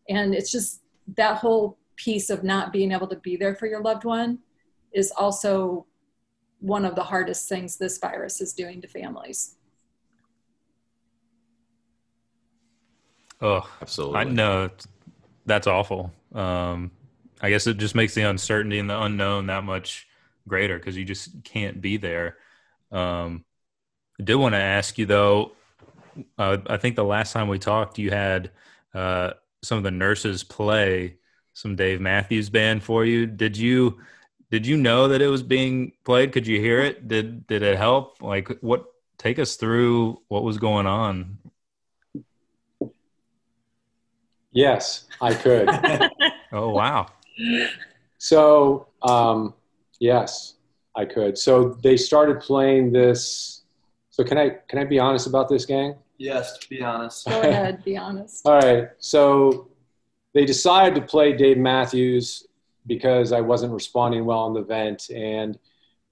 And 0.08 0.34
it's 0.34 0.52
just 0.52 0.82
that 1.16 1.38
whole 1.38 1.78
piece 1.96 2.30
of 2.30 2.44
not 2.44 2.72
being 2.72 2.92
able 2.92 3.08
to 3.08 3.16
be 3.16 3.36
there 3.36 3.56
for 3.56 3.66
your 3.66 3.80
loved 3.80 4.04
one 4.04 4.38
is 4.92 5.10
also 5.10 5.86
one 6.60 6.84
of 6.84 6.94
the 6.94 7.02
hardest 7.02 7.48
things 7.48 7.76
this 7.76 7.98
virus 7.98 8.40
is 8.40 8.52
doing 8.52 8.80
to 8.80 8.88
families. 8.88 9.56
Oh, 13.40 13.68
absolutely. 13.82 14.16
I 14.16 14.24
know 14.24 14.70
that's 15.44 15.66
awful. 15.66 16.12
Um, 16.34 16.90
I 17.40 17.50
guess 17.50 17.66
it 17.66 17.76
just 17.76 17.94
makes 17.94 18.14
the 18.14 18.22
uncertainty 18.22 18.78
and 18.78 18.88
the 18.88 19.00
unknown 19.00 19.46
that 19.46 19.64
much 19.64 20.06
greater 20.48 20.78
because 20.78 20.96
you 20.96 21.04
just 21.04 21.42
can't 21.44 21.80
be 21.80 21.96
there. 21.96 22.36
Um, 22.90 23.44
I 24.18 24.22
did 24.22 24.36
want 24.36 24.54
to 24.54 24.60
ask 24.60 24.98
you 24.98 25.06
though. 25.06 25.52
Uh, 26.38 26.58
I 26.66 26.78
think 26.78 26.96
the 26.96 27.04
last 27.04 27.32
time 27.32 27.48
we 27.48 27.58
talked, 27.58 27.98
you 27.98 28.10
had 28.10 28.50
uh, 28.94 29.32
some 29.62 29.78
of 29.78 29.84
the 29.84 29.90
nurses 29.90 30.44
play 30.44 31.16
some 31.52 31.76
Dave 31.76 32.00
Matthews 32.00 32.50
Band 32.50 32.82
for 32.82 33.04
you. 33.04 33.26
Did 33.26 33.56
you 33.56 33.98
did 34.50 34.66
you 34.66 34.76
know 34.76 35.08
that 35.08 35.20
it 35.20 35.28
was 35.28 35.42
being 35.42 35.92
played? 36.04 36.32
Could 36.32 36.46
you 36.46 36.60
hear 36.60 36.80
it? 36.80 37.08
Did 37.08 37.46
did 37.46 37.62
it 37.62 37.76
help? 37.76 38.22
Like 38.22 38.48
what? 38.60 38.86
Take 39.18 39.38
us 39.38 39.56
through 39.56 40.20
what 40.28 40.42
was 40.42 40.58
going 40.58 40.86
on. 40.86 41.38
Yes, 44.52 45.06
I 45.22 45.32
could. 45.32 45.68
oh 46.52 46.68
wow! 46.68 47.06
So 48.18 48.88
um, 49.02 49.54
Yes, 49.98 50.54
I 50.94 51.04
could. 51.04 51.38
So 51.38 51.76
they 51.82 51.96
started 51.96 52.40
playing 52.40 52.92
this. 52.92 53.62
So 54.10 54.24
can 54.24 54.38
I 54.38 54.50
can 54.68 54.78
I 54.78 54.84
be 54.84 54.98
honest 54.98 55.26
about 55.26 55.48
this, 55.48 55.66
gang? 55.66 55.96
Yes, 56.18 56.58
be 56.66 56.82
honest. 56.82 57.26
Go 57.26 57.40
ahead, 57.40 57.84
be 57.84 57.96
honest. 57.96 58.42
All 58.46 58.58
right. 58.58 58.88
So 58.98 59.68
they 60.34 60.44
decided 60.44 60.94
to 60.94 61.06
play 61.06 61.34
Dave 61.34 61.58
Matthews 61.58 62.46
because 62.86 63.32
I 63.32 63.40
wasn't 63.40 63.72
responding 63.72 64.24
well 64.24 64.38
on 64.38 64.54
the 64.54 64.62
vent, 64.62 65.10
and 65.10 65.58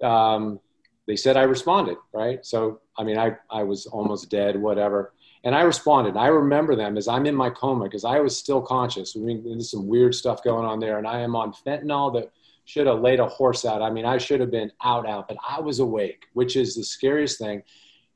um, 0.02 0.60
they 1.06 1.16
said 1.16 1.36
I 1.36 1.42
responded 1.42 1.96
right. 2.12 2.44
So 2.44 2.80
I 2.98 3.04
mean, 3.04 3.18
I 3.18 3.36
I 3.50 3.62
was 3.62 3.86
almost 3.86 4.30
dead, 4.30 4.60
whatever. 4.60 5.13
And 5.44 5.54
I 5.54 5.60
responded. 5.60 6.16
I 6.16 6.28
remember 6.28 6.74
them 6.74 6.96
as 6.96 7.06
I'm 7.06 7.26
in 7.26 7.34
my 7.34 7.50
coma 7.50 7.84
because 7.84 8.04
I 8.04 8.18
was 8.18 8.36
still 8.36 8.62
conscious. 8.62 9.14
I 9.14 9.20
mean, 9.20 9.44
there's 9.44 9.70
some 9.70 9.86
weird 9.86 10.14
stuff 10.14 10.42
going 10.42 10.64
on 10.64 10.80
there, 10.80 10.96
and 10.96 11.06
I 11.06 11.20
am 11.20 11.36
on 11.36 11.52
fentanyl 11.52 12.12
that 12.14 12.32
should 12.64 12.86
have 12.86 13.00
laid 13.00 13.20
a 13.20 13.26
horse 13.26 13.66
out. 13.66 13.82
I 13.82 13.90
mean, 13.90 14.06
I 14.06 14.16
should 14.16 14.40
have 14.40 14.50
been 14.50 14.72
out, 14.82 15.06
out, 15.06 15.28
but 15.28 15.36
I 15.46 15.60
was 15.60 15.80
awake, 15.80 16.24
which 16.32 16.56
is 16.56 16.74
the 16.74 16.82
scariest 16.82 17.38
thing. 17.38 17.62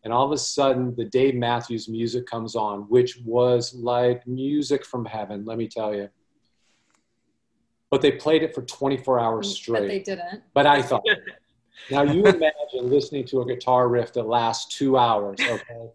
And 0.05 0.12
all 0.12 0.25
of 0.25 0.33
a 0.33 0.38
sudden, 0.38 0.95
the 0.97 1.05
Dave 1.05 1.35
Matthews 1.35 1.87
music 1.87 2.25
comes 2.25 2.57
on, 2.57 2.83
which 2.83 3.19
was 3.25 3.75
like 3.75 4.27
music 4.27 4.87
from 4.87 5.05
heaven, 5.05 5.45
let 5.45 5.59
me 5.59 5.69
tell 5.69 5.95
you. 5.95 6.09
But 7.91 8.01
they 8.01 8.12
played 8.12 8.43
it 8.43 8.55
for 8.55 8.62
24 8.62 9.21
hours 9.21 9.55
straight. 9.55 9.81
But 9.81 9.88
they 9.88 10.01
didn't. 10.01 10.43
But 10.55 10.67
I 10.67 10.81
thought. 10.81 11.03
now 11.91 12.03
you 12.03 12.25
imagine 12.25 12.88
listening 12.88 13.27
to 13.27 13.43
a 13.43 13.47
guitar 13.47 13.88
riff 13.88 14.14
that 14.14 14.27
lasts 14.27 14.77
two 14.77 14.97
hours, 14.97 15.38
okay? 15.41 15.91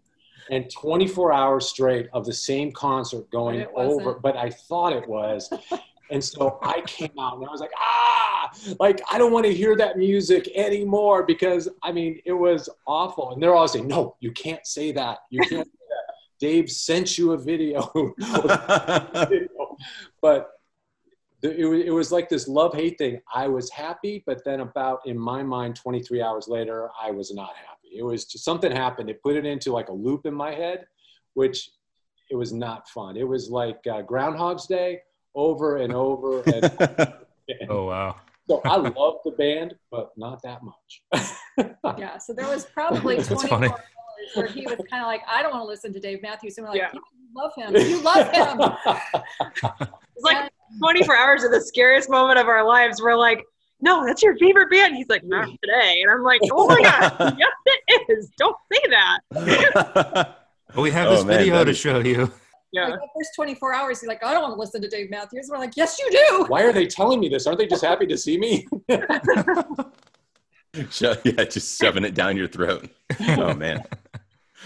And 0.50 0.70
24 0.70 1.32
hours 1.32 1.66
straight 1.68 2.08
of 2.12 2.24
the 2.24 2.32
same 2.32 2.72
concert 2.72 3.30
going 3.30 3.66
over, 3.74 4.14
but 4.14 4.36
I 4.36 4.50
thought 4.50 4.92
it 4.92 5.08
was. 5.08 5.52
And 6.10 6.22
so 6.22 6.58
I 6.62 6.82
came 6.82 7.10
out 7.18 7.38
and 7.38 7.46
I 7.46 7.50
was 7.50 7.60
like, 7.60 7.72
ah, 7.78 8.52
like 8.78 9.00
I 9.10 9.18
don't 9.18 9.32
want 9.32 9.46
to 9.46 9.54
hear 9.54 9.76
that 9.76 9.96
music 9.96 10.48
anymore 10.54 11.24
because 11.24 11.68
I 11.82 11.92
mean 11.92 12.20
it 12.24 12.32
was 12.32 12.68
awful. 12.86 13.32
And 13.32 13.42
they're 13.42 13.54
all 13.54 13.66
saying, 13.66 13.88
no, 13.88 14.16
you 14.20 14.30
can't 14.32 14.66
say 14.66 14.92
that. 14.92 15.18
You 15.30 15.40
can't 15.40 15.66
say 15.66 15.78
that. 15.88 16.14
Dave 16.38 16.70
sent 16.70 17.16
you 17.16 17.32
a 17.32 17.38
video. 17.38 17.90
but 20.20 20.50
it, 21.42 21.86
it 21.86 21.90
was 21.90 22.12
like 22.12 22.28
this 22.28 22.48
love 22.48 22.74
hate 22.74 22.98
thing. 22.98 23.20
I 23.32 23.48
was 23.48 23.70
happy, 23.70 24.22
but 24.26 24.44
then 24.44 24.60
about 24.60 25.00
in 25.06 25.18
my 25.18 25.42
mind, 25.42 25.76
23 25.76 26.22
hours 26.22 26.48
later, 26.48 26.90
I 27.00 27.10
was 27.10 27.32
not 27.34 27.54
happy. 27.56 27.73
It 27.94 28.02
was 28.02 28.24
just 28.24 28.44
something 28.44 28.70
happened. 28.70 29.10
It 29.10 29.22
put 29.22 29.36
it 29.36 29.46
into 29.46 29.72
like 29.72 29.88
a 29.88 29.92
loop 29.92 30.26
in 30.26 30.34
my 30.34 30.52
head, 30.52 30.86
which 31.34 31.70
it 32.30 32.36
was 32.36 32.52
not 32.52 32.88
fun. 32.88 33.16
It 33.16 33.26
was 33.26 33.50
like 33.50 33.80
uh, 33.90 34.02
Groundhog's 34.02 34.66
Day 34.66 35.00
over 35.34 35.78
and 35.78 35.92
over. 35.92 36.42
And, 37.46 37.70
oh 37.70 37.84
wow! 37.84 38.16
So 38.48 38.62
I 38.64 38.76
love 38.76 39.16
the 39.22 39.32
band, 39.32 39.74
but 39.90 40.12
not 40.16 40.42
that 40.44 40.60
much. 40.62 41.02
yeah. 41.98 42.16
So 42.16 42.32
there 42.32 42.48
was 42.48 42.64
probably 42.64 43.22
24 43.22 43.62
hours 43.62 43.72
where 44.34 44.46
he 44.46 44.66
was 44.66 44.78
kind 44.90 45.02
of 45.02 45.06
like, 45.06 45.22
I 45.28 45.42
don't 45.42 45.52
want 45.52 45.62
to 45.62 45.68
listen 45.68 45.92
to 45.92 46.00
Dave 46.00 46.22
Matthews. 46.22 46.58
And 46.58 46.66
we're 46.66 46.72
like, 46.72 46.80
yeah. 46.80 46.90
you 46.92 47.00
love 47.34 47.52
him. 47.56 47.76
You 47.76 48.00
love 48.00 48.30
him. 48.30 48.60
it's 50.16 50.24
like 50.24 50.50
24 50.78 51.16
hours 51.16 51.44
of 51.44 51.50
the 51.52 51.60
scariest 51.60 52.10
moment 52.10 52.38
of 52.38 52.48
our 52.48 52.66
lives. 52.66 53.00
We're 53.02 53.16
like, 53.16 53.44
no, 53.84 54.04
that's 54.06 54.22
your 54.22 54.36
favorite 54.38 54.70
band. 54.70 54.96
He's 54.96 55.08
like, 55.08 55.22
not 55.24 55.46
today. 55.62 56.00
And 56.02 56.10
I'm 56.10 56.22
like, 56.22 56.40
oh 56.50 56.66
my 56.66 56.80
God, 56.82 57.36
yes, 57.38 57.50
it 57.88 58.02
is. 58.08 58.30
Don't 58.38 58.56
say 58.72 58.80
that. 58.90 59.20
Well, 60.74 60.82
we 60.82 60.90
have 60.90 61.08
Oh, 61.08 61.16
this 61.16 61.24
man, 61.24 61.38
video 61.38 61.62
to 61.64 61.70
is- 61.70 61.78
show 61.78 61.98
you. 62.00 62.32
Yeah. 62.72 62.88
Like 62.88 62.98
the 63.00 63.08
first 63.16 63.30
24 63.36 63.72
hours, 63.72 64.00
he's 64.00 64.08
like, 64.08 64.24
I 64.24 64.32
don't 64.32 64.42
want 64.42 64.54
to 64.54 64.58
listen 64.58 64.82
to 64.82 64.88
Dave 64.88 65.08
Matthews. 65.08 65.46
We're 65.48 65.58
like, 65.58 65.76
yes, 65.76 65.96
you 66.00 66.10
do. 66.10 66.46
Why 66.48 66.62
are 66.64 66.72
they 66.72 66.86
telling 66.88 67.20
me 67.20 67.28
this? 67.28 67.46
Aren't 67.46 67.60
they 67.60 67.68
just 67.68 67.84
happy 67.84 68.04
to 68.08 68.18
see 68.18 68.36
me? 68.36 68.66
Yeah, 71.00 71.44
just 71.44 71.78
shoving 71.80 72.04
it 72.04 72.14
down 72.14 72.36
your 72.36 72.48
throat. 72.48 72.90
Oh 73.38 73.54
man. 73.54 73.84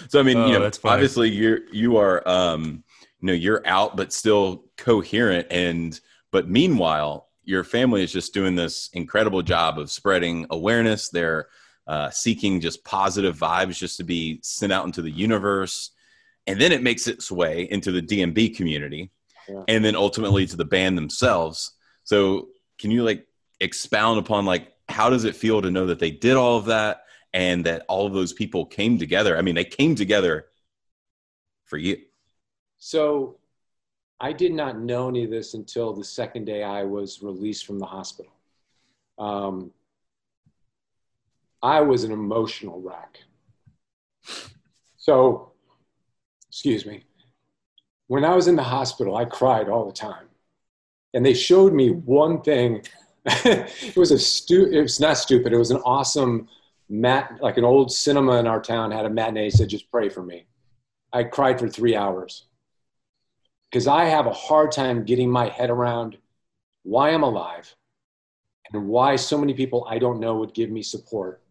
So 0.08 0.20
I 0.20 0.22
mean, 0.22 0.38
Oh, 0.38 0.46
you 0.46 0.52
know, 0.54 0.60
that's 0.60 0.80
obviously 0.82 1.28
you're 1.28 1.60
you 1.70 1.98
are 1.98 2.26
um 2.26 2.82
you 3.20 3.26
know, 3.26 3.32
you're 3.34 3.60
out 3.66 3.94
but 3.94 4.10
still 4.12 4.64
coherent 4.78 5.48
and 5.50 6.00
but 6.30 6.48
meanwhile, 6.48 7.27
your 7.48 7.64
family 7.64 8.02
is 8.04 8.12
just 8.12 8.34
doing 8.34 8.54
this 8.54 8.90
incredible 8.92 9.40
job 9.40 9.78
of 9.78 9.90
spreading 9.90 10.44
awareness. 10.50 11.08
They're 11.08 11.48
uh, 11.86 12.10
seeking 12.10 12.60
just 12.60 12.84
positive 12.84 13.38
vibes 13.38 13.78
just 13.78 13.96
to 13.96 14.04
be 14.04 14.38
sent 14.42 14.70
out 14.70 14.84
into 14.84 15.00
the 15.00 15.10
universe. 15.10 15.92
And 16.46 16.60
then 16.60 16.72
it 16.72 16.82
makes 16.82 17.08
its 17.08 17.32
way 17.32 17.62
into 17.70 17.90
the 17.90 18.02
DMB 18.02 18.54
community 18.54 19.10
Yeah. 19.48 19.62
and 19.66 19.82
then 19.82 19.96
ultimately 19.96 20.44
to 20.44 20.56
the 20.58 20.66
band 20.66 20.98
themselves. 20.98 21.72
So 22.04 22.48
can 22.78 22.90
you 22.90 23.02
like 23.02 23.26
expound 23.60 24.18
upon 24.18 24.44
like 24.44 24.74
how 24.90 25.08
does 25.08 25.24
it 25.24 25.34
feel 25.34 25.62
to 25.62 25.70
know 25.70 25.86
that 25.86 26.00
they 26.00 26.10
did 26.10 26.36
all 26.36 26.58
of 26.58 26.66
that 26.66 27.04
and 27.32 27.64
that 27.64 27.86
all 27.88 28.06
of 28.06 28.12
those 28.12 28.34
people 28.34 28.66
came 28.66 28.98
together? 28.98 29.38
I 29.38 29.40
mean, 29.40 29.54
they 29.54 29.64
came 29.64 29.94
together 29.94 30.48
for 31.64 31.78
you. 31.78 31.96
So 32.76 33.38
I 34.20 34.32
did 34.32 34.52
not 34.52 34.78
know 34.78 35.08
any 35.08 35.24
of 35.24 35.30
this 35.30 35.54
until 35.54 35.92
the 35.92 36.04
second 36.04 36.44
day 36.44 36.62
I 36.62 36.82
was 36.84 37.22
released 37.22 37.66
from 37.66 37.78
the 37.78 37.86
hospital. 37.86 38.32
Um, 39.18 39.70
I 41.62 41.80
was 41.80 42.04
an 42.04 42.12
emotional 42.12 42.80
wreck. 42.80 43.18
So, 44.96 45.52
excuse 46.48 46.84
me. 46.84 47.04
When 48.08 48.24
I 48.24 48.34
was 48.34 48.48
in 48.48 48.56
the 48.56 48.62
hospital, 48.62 49.16
I 49.16 49.24
cried 49.24 49.68
all 49.68 49.86
the 49.86 49.92
time. 49.92 50.26
And 51.14 51.24
they 51.24 51.34
showed 51.34 51.72
me 51.72 51.90
one 51.90 52.42
thing. 52.42 52.82
it 53.24 53.96
was 53.96 54.10
a 54.10 54.18
stu- 54.18 54.70
it 54.72 54.80
was 54.80 55.00
not 55.00 55.18
stupid. 55.18 55.52
It 55.52 55.58
was 55.58 55.70
an 55.70 55.82
awesome 55.84 56.48
mat 56.88 57.38
like 57.40 57.58
an 57.58 57.64
old 57.64 57.92
cinema 57.92 58.38
in 58.38 58.46
our 58.46 58.60
town 58.60 58.90
had 58.90 59.04
a 59.04 59.10
matinee 59.10 59.50
said 59.50 59.68
just 59.68 59.90
pray 59.90 60.08
for 60.08 60.22
me. 60.22 60.46
I 61.12 61.24
cried 61.24 61.58
for 61.58 61.68
3 61.68 61.94
hours 61.94 62.47
because 63.70 63.86
I 63.86 64.04
have 64.04 64.26
a 64.26 64.32
hard 64.32 64.72
time 64.72 65.04
getting 65.04 65.30
my 65.30 65.48
head 65.48 65.70
around 65.70 66.16
why 66.82 67.10
I'm 67.10 67.22
alive 67.22 67.74
and 68.72 68.88
why 68.88 69.16
so 69.16 69.38
many 69.38 69.54
people 69.54 69.86
I 69.88 69.98
don't 69.98 70.20
know 70.20 70.36
would 70.36 70.54
give 70.54 70.70
me 70.70 70.82
support. 70.82 71.42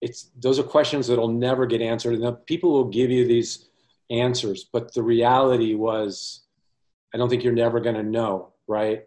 It's 0.00 0.30
those 0.38 0.58
are 0.58 0.64
questions 0.64 1.08
that'll 1.08 1.28
never 1.28 1.66
get 1.66 1.82
answered, 1.82 2.14
and 2.14 2.22
the 2.22 2.32
people 2.32 2.70
will 2.72 2.84
give 2.84 3.10
you 3.10 3.26
these 3.26 3.68
answers, 4.10 4.68
but 4.72 4.94
the 4.94 5.02
reality 5.02 5.74
was, 5.74 6.42
I 7.12 7.18
don't 7.18 7.28
think 7.28 7.42
you're 7.42 7.52
never 7.52 7.80
going 7.80 7.96
to 7.96 8.02
know, 8.02 8.52
right? 8.68 9.06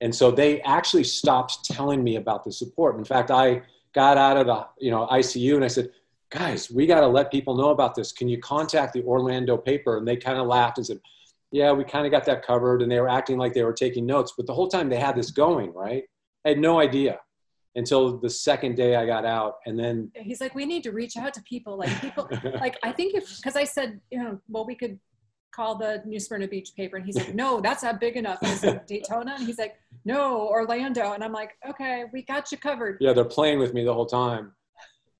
And 0.00 0.14
so 0.14 0.30
they 0.30 0.60
actually 0.62 1.04
stopped 1.04 1.64
telling 1.64 2.02
me 2.02 2.16
about 2.16 2.44
the 2.44 2.52
support. 2.52 2.96
In 2.96 3.04
fact, 3.04 3.30
I 3.30 3.62
got 3.94 4.16
out 4.18 4.36
of 4.36 4.46
the 4.46 4.66
you 4.78 4.90
know 4.90 5.06
ICU 5.06 5.56
and 5.56 5.64
I 5.64 5.68
said, 5.68 5.90
guys, 6.34 6.70
we 6.70 6.86
got 6.86 7.00
to 7.00 7.06
let 7.06 7.30
people 7.30 7.56
know 7.56 7.70
about 7.70 7.94
this. 7.94 8.10
Can 8.10 8.28
you 8.28 8.38
contact 8.38 8.92
the 8.92 9.02
Orlando 9.04 9.56
paper? 9.56 9.98
And 9.98 10.06
they 10.06 10.16
kind 10.16 10.38
of 10.38 10.46
laughed 10.46 10.78
and 10.78 10.86
said, 10.86 11.00
yeah, 11.52 11.70
we 11.70 11.84
kind 11.84 12.04
of 12.04 12.10
got 12.10 12.24
that 12.24 12.44
covered. 12.44 12.82
And 12.82 12.90
they 12.90 13.00
were 13.00 13.08
acting 13.08 13.38
like 13.38 13.54
they 13.54 13.62
were 13.62 13.72
taking 13.72 14.04
notes. 14.04 14.34
But 14.36 14.46
the 14.46 14.54
whole 14.54 14.66
time 14.66 14.88
they 14.88 14.98
had 14.98 15.14
this 15.14 15.30
going, 15.30 15.72
right? 15.72 16.02
I 16.44 16.50
had 16.50 16.58
no 16.58 16.80
idea 16.80 17.20
until 17.76 18.18
the 18.18 18.28
second 18.28 18.76
day 18.76 18.96
I 18.96 19.06
got 19.06 19.24
out. 19.24 19.56
And 19.66 19.78
then, 19.78 20.10
He's 20.14 20.40
like, 20.40 20.56
we 20.56 20.66
need 20.66 20.82
to 20.82 20.90
reach 20.90 21.16
out 21.16 21.34
to 21.34 21.42
people. 21.42 21.78
Like 21.78 22.00
people, 22.00 22.28
like 22.60 22.78
I 22.82 22.90
think 22.90 23.14
if 23.14 23.36
because 23.36 23.54
I 23.54 23.64
said, 23.64 24.00
you 24.10 24.22
know, 24.22 24.40
well, 24.48 24.66
we 24.66 24.74
could 24.74 24.98
call 25.52 25.78
the 25.78 26.02
New 26.04 26.18
Smyrna 26.18 26.48
Beach 26.48 26.70
paper, 26.76 26.96
and 26.96 27.06
he's 27.06 27.16
like, 27.16 27.32
no, 27.32 27.60
that's 27.60 27.84
not 27.84 28.00
big 28.00 28.16
enough. 28.16 28.38
And 28.42 28.58
said, 28.58 28.86
Daytona, 28.86 29.36
and 29.38 29.46
he's 29.46 29.58
like, 29.58 29.76
no, 30.04 30.48
Orlando, 30.48 31.12
and 31.12 31.22
I'm 31.22 31.32
like, 31.32 31.52
okay, 31.68 32.04
we 32.12 32.22
got 32.22 32.50
you 32.50 32.58
covered. 32.58 32.98
yeah, 33.00 33.12
they're 33.12 33.24
playing 33.24 33.60
with 33.60 33.72
me 33.72 33.84
the 33.84 33.94
whole 33.94 34.06
time. 34.06 34.52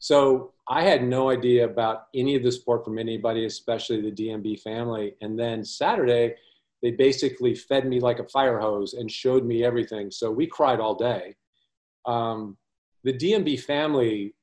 So 0.05 0.53
I 0.69 0.83
had 0.83 1.03
no 1.03 1.31
idea 1.31 1.65
about 1.65 2.09
any 2.15 2.35
of 2.35 2.43
the 2.43 2.53
support 2.53 2.85
from 2.85 2.99
anybody, 2.99 3.47
especially 3.47 4.03
the 4.03 4.13
DMB 4.13 4.61
family. 4.61 5.15
And 5.23 5.39
then 5.39 5.65
Saturday, 5.65 6.35
they 6.83 6.91
basically 6.91 7.55
fed 7.55 7.89
me 7.89 8.01
like 8.01 8.19
a 8.19 8.29
fire 8.29 8.59
hose 8.59 8.93
and 8.93 9.11
showed 9.11 9.47
me 9.47 9.65
everything. 9.65 10.11
So 10.11 10.31
we 10.31 10.47
cried 10.47 10.79
all 10.79 10.95
day. 10.95 11.37
Um, 12.05 12.59
the 13.03 13.15
DMB 13.15 13.63
family 13.63 14.35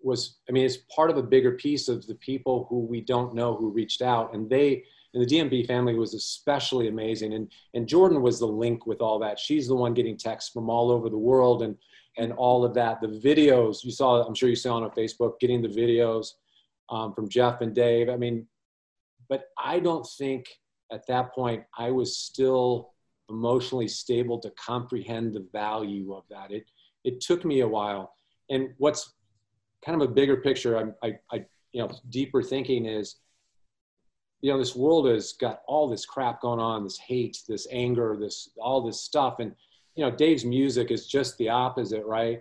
was, 0.00 0.38
I 0.48 0.52
mean, 0.52 0.64
it's 0.64 0.78
part 0.96 1.10
of 1.10 1.18
a 1.18 1.22
bigger 1.22 1.52
piece 1.52 1.88
of 1.88 2.06
the 2.06 2.14
people 2.14 2.68
who 2.70 2.86
we 2.86 3.02
don't 3.02 3.34
know 3.34 3.54
who 3.54 3.68
reached 3.68 4.00
out. 4.00 4.32
And 4.32 4.48
they, 4.48 4.82
and 5.12 5.22
the 5.22 5.26
DMB 5.26 5.66
family 5.66 5.94
was 5.94 6.14
especially 6.14 6.88
amazing. 6.88 7.34
And, 7.34 7.52
and 7.74 7.86
Jordan 7.86 8.22
was 8.22 8.38
the 8.38 8.46
link 8.46 8.86
with 8.86 9.02
all 9.02 9.18
that. 9.18 9.38
She's 9.38 9.68
the 9.68 9.76
one 9.76 9.92
getting 9.92 10.16
texts 10.16 10.50
from 10.50 10.70
all 10.70 10.90
over 10.90 11.10
the 11.10 11.18
world 11.18 11.62
and, 11.62 11.76
and 12.18 12.32
all 12.32 12.64
of 12.64 12.74
that. 12.74 13.00
The 13.00 13.06
videos 13.06 13.84
you 13.84 13.90
saw, 13.90 14.22
I'm 14.26 14.34
sure 14.34 14.48
you 14.48 14.56
saw 14.56 14.76
on 14.76 14.90
Facebook, 14.90 15.38
getting 15.40 15.62
the 15.62 15.68
videos 15.68 16.32
um, 16.90 17.14
from 17.14 17.28
Jeff 17.28 17.60
and 17.60 17.74
Dave. 17.74 18.08
I 18.08 18.16
mean, 18.16 18.46
but 19.28 19.44
I 19.56 19.78
don't 19.78 20.06
think 20.18 20.46
at 20.92 21.06
that 21.06 21.32
point 21.34 21.62
I 21.76 21.90
was 21.90 22.18
still 22.18 22.92
emotionally 23.30 23.88
stable 23.88 24.38
to 24.40 24.50
comprehend 24.50 25.34
the 25.34 25.46
value 25.52 26.14
of 26.14 26.24
that. 26.30 26.50
It 26.50 26.64
it 27.04 27.20
took 27.20 27.44
me 27.44 27.60
a 27.60 27.68
while. 27.68 28.14
And 28.50 28.70
what's 28.78 29.14
kind 29.84 30.00
of 30.00 30.08
a 30.08 30.12
bigger 30.12 30.38
picture, 30.38 30.76
I, 30.76 31.06
I, 31.06 31.12
I 31.32 31.44
you 31.72 31.82
know, 31.82 31.90
deeper 32.10 32.42
thinking 32.42 32.86
is, 32.86 33.16
you 34.40 34.50
know, 34.50 34.58
this 34.58 34.74
world 34.74 35.06
has 35.08 35.32
got 35.32 35.60
all 35.66 35.88
this 35.88 36.06
crap 36.06 36.40
going 36.40 36.60
on, 36.60 36.84
this 36.84 36.98
hate, 36.98 37.38
this 37.48 37.66
anger, 37.70 38.16
this 38.18 38.50
all 38.60 38.82
this 38.82 39.00
stuff, 39.00 39.36
and 39.38 39.54
you 39.98 40.04
know, 40.04 40.12
Dave's 40.12 40.44
music 40.44 40.92
is 40.92 41.08
just 41.08 41.36
the 41.38 41.48
opposite, 41.48 42.06
right? 42.06 42.40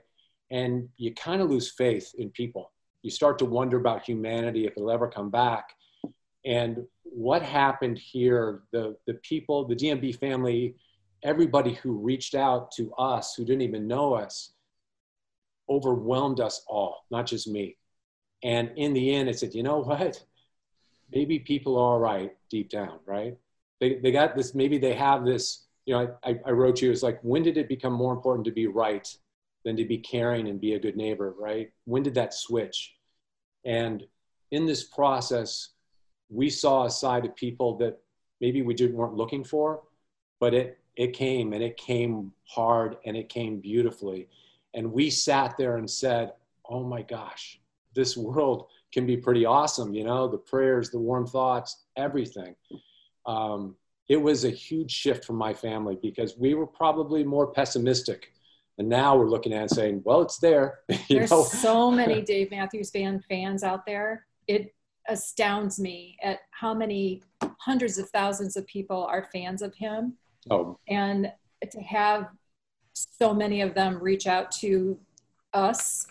And 0.52 0.90
you 0.96 1.16
kind 1.16 1.42
of 1.42 1.50
lose 1.50 1.72
faith 1.72 2.14
in 2.20 2.30
people. 2.30 2.72
You 3.02 3.10
start 3.10 3.40
to 3.40 3.46
wonder 3.46 3.78
about 3.78 4.06
humanity 4.06 4.68
if 4.68 4.74
it'll 4.78 4.92
ever 4.92 5.08
come 5.08 5.32
back. 5.32 5.74
And 6.46 6.86
what 7.02 7.42
happened 7.42 7.98
here, 7.98 8.62
the, 8.72 8.96
the 9.08 9.16
people, 9.16 9.68
the 9.68 9.76
DMB 9.76 10.20
family, 10.20 10.76
everybody 11.24 11.74
who 11.74 11.94
reached 11.94 12.36
out 12.36 12.70
to 12.74 12.94
us 12.94 13.34
who 13.34 13.44
didn't 13.44 13.64
even 13.64 13.88
know 13.88 14.14
us, 14.14 14.52
overwhelmed 15.68 16.40
us 16.40 16.62
all, 16.68 17.06
not 17.10 17.26
just 17.26 17.48
me. 17.48 17.76
And 18.44 18.70
in 18.76 18.94
the 18.94 19.16
end, 19.16 19.30
I 19.30 19.32
said, 19.32 19.56
you 19.56 19.64
know 19.64 19.80
what? 19.80 20.24
Maybe 21.12 21.40
people 21.40 21.76
are 21.76 21.94
all 21.94 22.00
right 22.00 22.36
deep 22.52 22.70
down, 22.70 23.00
right? 23.08 23.36
They, 23.82 23.96
they 23.96 24.12
got 24.12 24.36
this, 24.36 24.54
maybe 24.54 24.78
they 24.78 24.94
have 24.94 25.26
this 25.26 25.67
you 25.88 25.94
know, 25.94 26.14
I, 26.24 26.38
I 26.46 26.52
wrote 26.52 26.82
you, 26.82 26.92
it's 26.92 27.02
like, 27.02 27.18
when 27.22 27.44
did 27.44 27.58
it 27.58 27.70
become 27.70 27.94
more 27.94 28.14
important 28.14 28.44
to 28.46 28.52
be 28.52 28.68
right 28.68 29.08
than 29.64 29.78
to 29.78 29.86
be 29.86 29.98
caring 29.98 30.50
and 30.50 30.60
be 30.60 30.74
a 30.74 30.80
good 30.80 30.98
neighbor, 30.98 31.34
right? 31.40 31.72
When 31.86 32.04
did 32.04 32.14
that 32.16 32.34
switch? 32.34 32.96
And 33.66 34.04
in 34.52 34.66
this 34.66 34.84
process, 34.84 35.70
we 36.30 36.50
saw 36.50 36.86
a 36.86 36.92
side 36.92 37.26
of 37.26 37.38
people 37.38 37.78
that 37.78 37.98
maybe 38.42 38.62
we 38.62 38.74
didn't 38.74 38.98
weren't 38.98 39.16
looking 39.16 39.46
for, 39.46 39.82
but 40.40 40.54
it 40.54 40.78
it 40.98 41.14
came 41.14 41.54
and 41.54 41.64
it 41.64 41.78
came 41.78 42.32
hard 42.46 42.98
and 43.06 43.16
it 43.16 43.30
came 43.30 43.60
beautifully. 43.60 44.28
And 44.74 44.92
we 44.92 45.10
sat 45.10 45.56
there 45.56 45.78
and 45.78 45.90
said, 45.90 46.34
Oh 46.70 46.84
my 46.84 47.02
gosh, 47.02 47.62
this 47.94 48.18
world 48.18 48.66
can 48.92 49.06
be 49.06 49.16
pretty 49.16 49.46
awesome, 49.46 49.94
you 49.94 50.04
know, 50.04 50.28
the 50.28 50.38
prayers, 50.38 50.90
the 50.90 51.00
warm 51.00 51.28
thoughts, 51.28 51.84
everything. 51.96 52.56
Um, 53.26 53.76
it 54.10 54.18
was 54.18 54.46
a 54.46 54.50
huge 54.50 54.92
shift 54.92 55.26
for 55.26 55.34
my 55.34 55.54
family 55.54 55.98
because 56.02 56.38
we 56.38 56.54
were 56.54 56.68
probably 56.68 57.24
more 57.24 57.48
pessimistic. 57.48 58.32
And 58.78 58.88
now 58.88 59.18
we're 59.18 59.30
looking 59.30 59.54
at 59.54 59.58
it 59.58 59.62
and 59.62 59.72
saying, 59.72 60.02
well, 60.06 60.22
it's 60.22 60.38
there. 60.38 60.80
There's 61.10 61.32
know? 61.32 61.44
so 61.44 61.92
many 61.92 62.22
Dave 62.22 62.52
Matthews 62.52 62.92
Band 62.92 63.24
fans 63.26 63.64
out 63.64 63.86
there. 63.86 64.26
It 64.48 64.74
astounds 65.10 65.80
me 65.80 66.18
at 66.22 66.40
how 66.52 66.74
many 66.74 67.24
hundreds 67.60 67.98
of 67.98 68.10
thousands 68.10 68.56
of 68.56 68.66
people 68.68 69.06
are 69.06 69.28
fans 69.34 69.62
of 69.62 69.74
him. 69.76 70.14
Oh, 70.50 70.78
And 70.88 71.32
to 71.70 71.82
have 71.82 72.30
so 72.94 73.34
many 73.34 73.62
of 73.62 73.74
them 73.74 74.00
reach 74.02 74.28
out 74.28 74.52
to 74.52 74.98
us. 75.54 76.08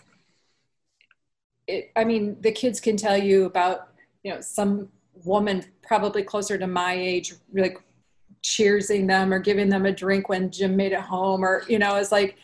It, 1.67 1.91
I 1.95 2.03
mean, 2.03 2.37
the 2.41 2.51
kids 2.51 2.79
can 2.79 2.97
tell 2.97 3.17
you 3.17 3.45
about, 3.45 3.89
you 4.23 4.33
know, 4.33 4.41
some 4.41 4.89
woman 5.25 5.65
probably 5.81 6.23
closer 6.23 6.57
to 6.57 6.67
my 6.67 6.93
age, 6.93 7.33
like 7.53 7.79
cheersing 8.47 9.07
them 9.07 9.33
or 9.33 9.39
giving 9.39 9.69
them 9.69 9.85
a 9.85 9.91
drink 9.91 10.29
when 10.29 10.49
Jim 10.49 10.75
made 10.75 10.93
it 10.93 11.01
home, 11.01 11.43
or 11.43 11.63
you 11.67 11.77
know, 11.79 11.95
it's 11.95 12.11
like, 12.11 12.37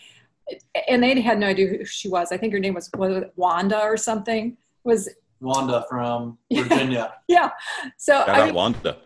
and 0.90 1.02
they 1.02 1.20
had 1.22 1.40
no 1.40 1.48
idea 1.48 1.68
who 1.70 1.86
she 1.86 2.10
was. 2.10 2.32
I 2.32 2.38
think 2.38 2.52
her 2.54 2.60
name 2.60 2.74
was, 2.74 2.90
was 2.96 3.16
it 3.24 3.34
Wanda 3.38 3.80
or 3.82 3.96
something. 3.98 4.58
Was 4.84 5.08
Wanda 5.40 5.86
from 5.90 6.38
Virginia. 6.54 7.14
yeah. 7.28 7.50
So 7.98 8.14
Shout 8.26 8.30
I 8.30 8.40
out 8.42 8.46
mean, 8.48 8.56
Wanda. 8.56 8.98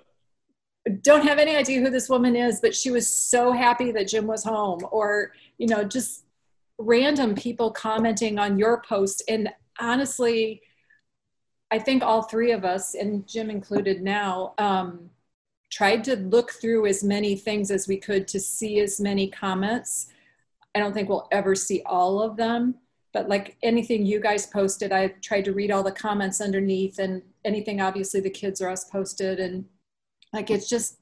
don't 1.01 1.23
have 1.23 1.37
any 1.37 1.55
idea 1.55 1.79
who 1.81 1.89
this 1.91 2.09
woman 2.09 2.35
is, 2.35 2.59
but 2.61 2.75
she 2.75 2.89
was 2.89 3.07
so 3.07 3.51
happy 3.51 3.91
that 3.91 4.07
Jim 4.07 4.25
was 4.25 4.43
home, 4.43 4.79
or 4.91 5.31
you 5.59 5.67
know, 5.67 5.83
just 5.83 6.23
random 6.79 7.35
people 7.35 7.71
commenting 7.71 8.39
on 8.39 8.57
your 8.57 8.81
post. 8.87 9.23
And 9.27 9.49
honestly, 9.79 10.61
I 11.69 11.79
think 11.79 12.01
all 12.03 12.23
three 12.23 12.51
of 12.51 12.63
us, 12.65 12.95
and 12.95 13.27
Jim 13.27 13.49
included 13.49 14.01
now, 14.01 14.53
um, 14.57 15.09
tried 15.77 16.03
to 16.03 16.15
look 16.15 16.53
through 16.53 16.87
as 16.87 17.03
many 17.03 17.35
things 17.35 17.69
as 17.69 17.87
we 17.87 17.97
could 17.97 18.27
to 18.27 18.39
see 18.39 18.79
as 18.79 18.99
many 18.99 19.29
comments. 19.29 20.07
I 20.73 20.79
don't 20.79 20.91
think 20.91 21.07
we'll 21.07 21.27
ever 21.31 21.53
see 21.53 21.83
all 21.85 22.19
of 22.19 22.35
them, 22.35 22.73
but 23.13 23.29
like 23.29 23.57
anything 23.61 24.03
you 24.03 24.19
guys 24.19 24.47
posted, 24.47 24.91
I 24.91 25.09
tried 25.21 25.45
to 25.45 25.53
read 25.53 25.69
all 25.69 25.83
the 25.83 25.91
comments 25.91 26.41
underneath 26.41 26.97
and 26.97 27.21
anything 27.45 27.79
obviously 27.79 28.21
the 28.21 28.29
kids 28.31 28.59
or 28.59 28.69
us 28.69 28.85
posted. 28.85 29.39
And 29.39 29.65
like 30.33 30.49
it's 30.49 30.67
just 30.67 30.97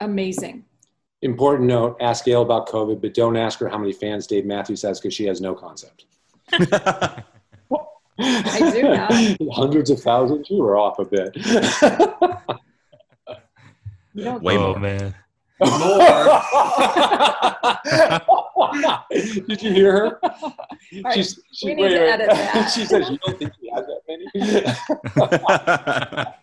amazing. 0.00 0.64
Important 1.20 1.68
note 1.68 1.98
ask 2.00 2.24
Gail 2.24 2.40
about 2.40 2.70
COVID, 2.70 3.02
but 3.02 3.12
don't 3.12 3.36
ask 3.36 3.58
her 3.58 3.68
how 3.68 3.76
many 3.76 3.92
fans 3.92 4.26
Dave 4.26 4.46
Matthews 4.46 4.80
has 4.80 4.98
because 4.98 5.12
she 5.12 5.26
has 5.26 5.42
no 5.42 5.54
concept. 5.54 6.06
I 6.52 7.22
do 8.72 8.82
now. 8.82 9.08
Hundreds 9.52 9.90
of 9.90 10.00
thousands, 10.00 10.48
you 10.48 10.62
were 10.62 10.78
off 10.78 10.98
a 10.98 11.04
bit. 11.04 11.36
You 14.14 14.24
don't 14.24 14.42
Way 14.42 14.56
oh 14.58 14.72
more. 14.72 14.80
man. 14.80 15.14
Did 19.12 19.62
you 19.62 19.72
hear 19.72 19.92
her? 19.92 20.18
right, 20.22 21.14
She's, 21.14 21.38
she, 21.52 21.68
we 21.68 21.74
need 21.74 21.90
to 21.90 22.00
edit 22.00 22.28
that. 22.30 22.72
she 22.74 22.84
says, 22.84 23.08
"You 23.10 23.18
don't 23.24 23.38
think 23.38 23.52
he 23.60 23.70
has 23.70 23.86
that 23.86 24.00
many?" 24.08 24.26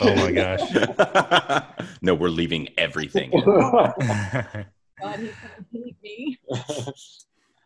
Oh 0.00 0.14
my 0.16 0.32
gosh. 0.32 0.60
no, 2.00 2.14
we're 2.14 2.30
leaving 2.30 2.68
everything. 2.78 3.30
All 3.34 3.42
that. 3.42 4.66
God, 5.00 5.18
he's 5.20 5.30
gonna 5.30 5.66
hate 5.72 5.96
me. 6.02 6.38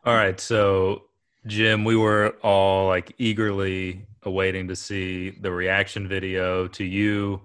right, 0.05 0.41
so 0.41 1.05
Jim, 1.47 1.85
we 1.85 1.95
were 1.97 2.35
all 2.43 2.89
like 2.89 3.15
eagerly 3.19 4.05
awaiting 4.25 4.67
to 4.69 4.77
see 4.77 5.31
the 5.31 5.51
reaction 5.53 6.07
video 6.09 6.67
to 6.69 6.85
you 6.85 7.41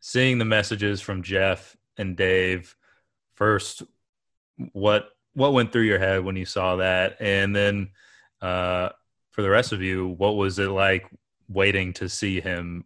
seeing 0.00 0.38
the 0.38 0.44
messages 0.44 1.00
from 1.00 1.22
Jeff 1.22 1.76
and 1.96 2.16
Dave. 2.16 2.76
First, 3.34 3.82
what 4.72 5.10
what 5.34 5.52
went 5.52 5.72
through 5.72 5.82
your 5.82 5.98
head 5.98 6.24
when 6.24 6.36
you 6.36 6.44
saw 6.44 6.76
that, 6.76 7.16
and 7.20 7.54
then 7.54 7.90
uh, 8.42 8.90
for 9.30 9.42
the 9.42 9.50
rest 9.50 9.72
of 9.72 9.82
you, 9.82 10.08
what 10.08 10.36
was 10.36 10.58
it 10.58 10.68
like 10.68 11.06
waiting 11.48 11.92
to 11.94 12.08
see 12.08 12.40
him 12.40 12.84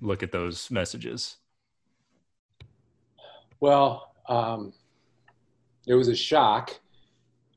look 0.00 0.22
at 0.22 0.32
those 0.32 0.70
messages? 0.70 1.36
Well, 3.60 4.12
um, 4.28 4.72
it 5.86 5.94
was 5.94 6.08
a 6.08 6.14
shock. 6.14 6.78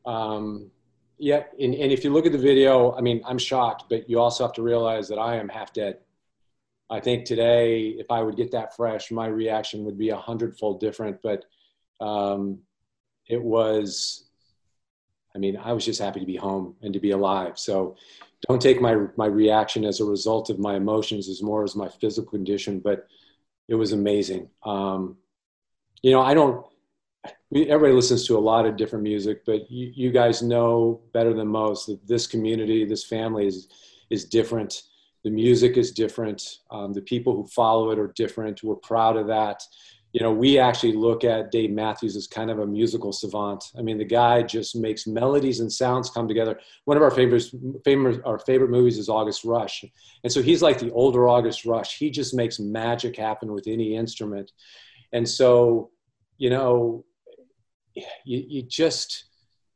Um, 0.06 0.72
yeah, 1.18 1.44
and, 1.60 1.74
and 1.74 1.92
if 1.92 2.04
you 2.04 2.12
look 2.12 2.26
at 2.26 2.32
the 2.32 2.38
video, 2.38 2.94
I 2.94 3.02
mean, 3.02 3.22
I'm 3.26 3.38
shocked, 3.38 3.86
but 3.90 4.10
you 4.10 4.20
also 4.20 4.46
have 4.46 4.54
to 4.54 4.62
realize 4.62 5.08
that 5.10 5.18
I 5.18 5.36
am 5.36 5.50
half 5.50 5.74
dead. 5.74 5.98
I 6.90 7.00
think 7.00 7.26
today, 7.26 7.96
if 7.98 8.10
I 8.10 8.22
would 8.22 8.38
get 8.38 8.52
that 8.52 8.76
fresh, 8.76 9.12
my 9.12 9.28
reaction 9.28 9.84
would 9.86 9.98
be 9.98 10.10
a 10.10 10.18
hundredfold 10.18 10.80
different. 10.80 11.22
But 11.22 11.46
um, 12.00 12.60
it 13.28 13.42
was, 13.42 14.30
I 15.36 15.40
mean, 15.40 15.58
I 15.58 15.74
was 15.74 15.86
just 15.86 16.02
happy 16.02 16.22
to 16.22 16.26
be 16.26 16.38
home 16.38 16.76
and 16.82 16.94
to 16.94 17.00
be 17.00 17.12
alive. 17.12 17.60
So 17.60 17.98
don't 18.48 18.62
take 18.62 18.80
my 18.80 18.96
my 19.18 19.26
reaction 19.26 19.84
as 19.84 20.00
a 20.00 20.06
result 20.06 20.50
of 20.50 20.60
my 20.60 20.76
emotions 20.76 21.28
as 21.28 21.42
more 21.42 21.64
as 21.64 21.76
my 21.76 21.90
physical 21.90 22.32
condition. 22.32 22.80
But 22.80 23.08
it 23.68 23.76
was 23.76 23.92
amazing. 23.92 24.50
Um, 24.64 25.18
you 26.02 26.12
know, 26.12 26.22
I 26.22 26.34
don't. 26.34 26.66
Everybody 27.54 27.94
listens 27.94 28.26
to 28.28 28.38
a 28.38 28.40
lot 28.40 28.66
of 28.66 28.78
different 28.78 29.04
music, 29.04 29.44
but 29.46 29.70
you, 29.72 29.92
you 29.96 30.12
guys 30.12 30.42
know 30.42 31.02
better 31.14 31.34
than 31.34 31.48
most 31.48 31.88
that 31.88 32.06
this 32.08 32.28
community, 32.28 32.86
this 32.86 33.04
family 33.04 33.48
is 33.48 33.68
is 34.10 34.24
different. 34.24 34.84
The 35.28 35.34
music 35.34 35.76
is 35.76 35.92
different. 35.92 36.60
Um, 36.72 36.94
the 36.94 37.02
people 37.02 37.36
who 37.36 37.46
follow 37.48 37.92
it 37.92 38.00
are 38.00 38.14
different. 38.16 38.64
We're 38.64 38.76
proud 38.78 39.18
of 39.18 39.28
that. 39.28 39.62
You 40.14 40.22
know, 40.22 40.32
we 40.32 40.58
actually 40.58 40.94
look 40.94 41.26
at 41.26 41.52
Dave 41.52 41.70
Matthews 41.70 42.16
as 42.16 42.28
kind 42.28 42.50
of 42.50 42.60
a 42.60 42.66
musical 42.66 43.12
savant. 43.12 43.62
I 43.78 43.82
mean, 43.82 43.98
the 43.98 44.06
guy 44.06 44.42
just 44.42 44.78
makes 44.78 45.06
melodies 45.06 45.60
and 45.60 45.70
sounds 45.70 46.10
come 46.10 46.30
together. 46.30 46.58
One 46.86 46.96
of 46.96 47.04
our 47.04 47.12
favorites, 47.12 47.54
favorite, 47.84 48.22
our 48.24 48.40
favorite 48.40 48.70
movies 48.70 48.98
is 48.98 49.10
August 49.10 49.44
Rush, 49.44 49.84
and 50.24 50.32
so 50.32 50.42
he's 50.42 50.62
like 50.62 50.80
the 50.80 50.94
older 50.94 51.28
August 51.28 51.66
Rush. 51.66 51.98
He 51.98 52.10
just 52.10 52.34
makes 52.34 52.58
magic 52.58 53.18
happen 53.18 53.52
with 53.52 53.68
any 53.68 53.98
instrument, 53.98 54.54
and 55.12 55.28
so 55.28 55.90
you 56.38 56.50
know, 56.50 57.04
you, 58.24 58.46
you 58.48 58.62
just 58.62 59.26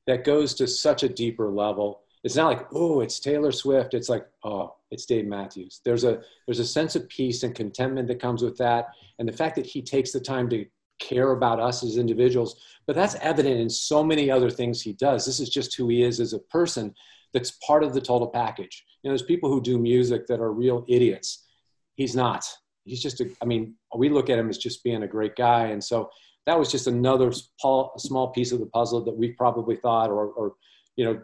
that 0.07 0.23
goes 0.23 0.53
to 0.53 0.65
such 0.65 1.03
a 1.03 1.09
deeper 1.09 1.51
level. 1.51 2.03
It's 2.23 2.35
not 2.35 2.47
like 2.47 2.67
oh, 2.73 3.01
it's 3.01 3.19
Taylor 3.19 3.51
Swift. 3.51 3.93
It's 3.93 4.09
like 4.09 4.27
oh, 4.43 4.75
it's 4.91 5.05
Dave 5.05 5.25
Matthews. 5.25 5.81
There's 5.83 6.03
a 6.03 6.21
there's 6.45 6.59
a 6.59 6.65
sense 6.65 6.95
of 6.95 7.09
peace 7.09 7.43
and 7.43 7.55
contentment 7.55 8.07
that 8.07 8.21
comes 8.21 8.43
with 8.43 8.57
that, 8.57 8.89
and 9.19 9.27
the 9.27 9.33
fact 9.33 9.55
that 9.55 9.65
he 9.65 9.81
takes 9.81 10.11
the 10.11 10.19
time 10.19 10.49
to 10.49 10.65
care 10.99 11.31
about 11.31 11.59
us 11.59 11.83
as 11.83 11.97
individuals. 11.97 12.61
But 12.85 12.95
that's 12.95 13.15
evident 13.15 13.59
in 13.59 13.69
so 13.69 14.03
many 14.03 14.29
other 14.29 14.49
things 14.49 14.81
he 14.81 14.93
does. 14.93 15.25
This 15.25 15.39
is 15.39 15.49
just 15.49 15.75
who 15.75 15.87
he 15.89 16.03
is 16.03 16.19
as 16.19 16.33
a 16.33 16.39
person. 16.39 16.93
That's 17.33 17.51
part 17.65 17.83
of 17.83 17.93
the 17.93 18.01
total 18.01 18.27
package. 18.27 18.85
You 19.01 19.09
know, 19.09 19.13
there's 19.13 19.23
people 19.25 19.49
who 19.49 19.61
do 19.61 19.79
music 19.79 20.27
that 20.27 20.39
are 20.39 20.51
real 20.51 20.85
idiots. 20.87 21.47
He's 21.95 22.15
not. 22.15 22.45
He's 22.85 23.01
just 23.01 23.21
a. 23.21 23.29
I 23.41 23.45
mean, 23.45 23.75
we 23.95 24.09
look 24.09 24.29
at 24.29 24.37
him 24.37 24.49
as 24.49 24.57
just 24.57 24.83
being 24.83 25.03
a 25.03 25.07
great 25.07 25.35
guy, 25.35 25.67
and 25.67 25.83
so 25.83 26.09
that 26.45 26.57
was 26.57 26.71
just 26.71 26.87
another 26.87 27.31
small, 27.31 28.31
piece 28.33 28.51
of 28.51 28.59
the 28.59 28.65
puzzle 28.67 29.03
that 29.05 29.15
we've 29.15 29.37
probably 29.37 29.75
thought 29.75 30.09
or, 30.09 30.27
or 30.27 30.53
you 30.95 31.05
know, 31.05 31.21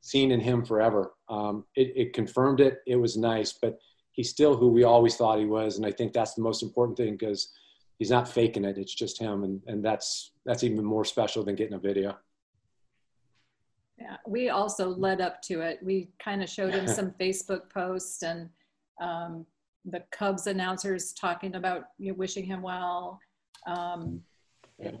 seen 0.00 0.30
in 0.32 0.40
him 0.40 0.64
forever. 0.64 1.12
Um, 1.28 1.64
it, 1.76 1.92
it 1.96 2.12
confirmed 2.12 2.60
it. 2.60 2.78
It 2.86 2.96
was 2.96 3.16
nice, 3.16 3.52
but 3.52 3.78
he's 4.12 4.30
still 4.30 4.56
who 4.56 4.68
we 4.68 4.84
always 4.84 5.16
thought 5.16 5.38
he 5.38 5.46
was, 5.46 5.76
and 5.76 5.86
I 5.86 5.90
think 5.90 6.12
that's 6.12 6.34
the 6.34 6.42
most 6.42 6.62
important 6.62 6.96
thing 6.96 7.16
because 7.16 7.52
he's 7.98 8.10
not 8.10 8.28
faking 8.28 8.64
it. 8.64 8.78
It's 8.78 8.94
just 8.94 9.20
him, 9.20 9.44
and 9.44 9.60
and 9.66 9.84
that's 9.84 10.32
that's 10.44 10.64
even 10.64 10.84
more 10.84 11.04
special 11.04 11.44
than 11.44 11.54
getting 11.54 11.74
a 11.74 11.78
video. 11.78 12.16
Yeah, 13.98 14.16
we 14.26 14.48
also 14.48 14.88
led 14.88 15.20
up 15.20 15.42
to 15.42 15.60
it. 15.60 15.78
We 15.82 16.08
kind 16.22 16.42
of 16.42 16.48
showed 16.48 16.72
him 16.72 16.88
some 16.98 17.10
Facebook 17.12 17.68
posts 17.70 18.22
and 18.22 18.48
um, 19.00 19.44
the 19.84 20.02
Cubs 20.10 20.46
announcers 20.46 21.12
talking 21.12 21.54
about 21.54 21.84
you 21.98 22.12
know, 22.12 22.14
wishing 22.14 22.44
him 22.44 22.62
well. 22.62 23.20
Um, 23.66 24.22
and 24.78 24.98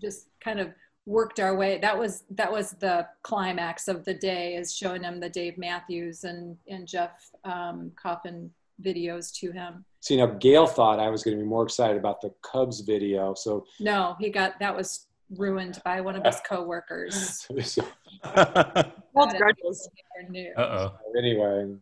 just 0.00 0.28
kind 0.40 0.60
of 0.60 0.68
worked 1.06 1.40
our 1.40 1.54
way. 1.56 1.78
That 1.78 1.98
was 1.98 2.24
that 2.30 2.50
was 2.50 2.72
the 2.72 3.06
climax 3.22 3.88
of 3.88 4.04
the 4.04 4.14
day, 4.14 4.54
is 4.54 4.74
showing 4.74 5.02
him 5.02 5.20
the 5.20 5.28
Dave 5.28 5.58
Matthews 5.58 6.24
and 6.24 6.56
and 6.68 6.86
Jeff 6.86 7.30
um, 7.44 7.92
Coffin 7.96 8.50
videos 8.82 9.32
to 9.34 9.52
him. 9.52 9.84
See 10.00 10.16
now, 10.16 10.26
Gail 10.26 10.66
thought 10.66 10.98
I 10.98 11.08
was 11.08 11.22
going 11.22 11.36
to 11.36 11.42
be 11.42 11.48
more 11.48 11.64
excited 11.64 11.96
about 11.96 12.20
the 12.20 12.32
Cubs 12.42 12.80
video, 12.80 13.34
so 13.34 13.64
No, 13.80 14.16
he 14.18 14.30
got 14.30 14.58
that 14.60 14.76
was 14.76 15.06
ruined 15.36 15.80
by 15.84 16.00
one 16.00 16.16
of 16.16 16.24
his 16.24 16.40
coworkers. 16.48 17.46
so 17.62 17.84
Hold 18.24 19.34
grudges. 19.36 19.88
New. 20.28 20.52
Uh 20.56 20.60
oh. 20.60 21.18
anyway, 21.18 21.74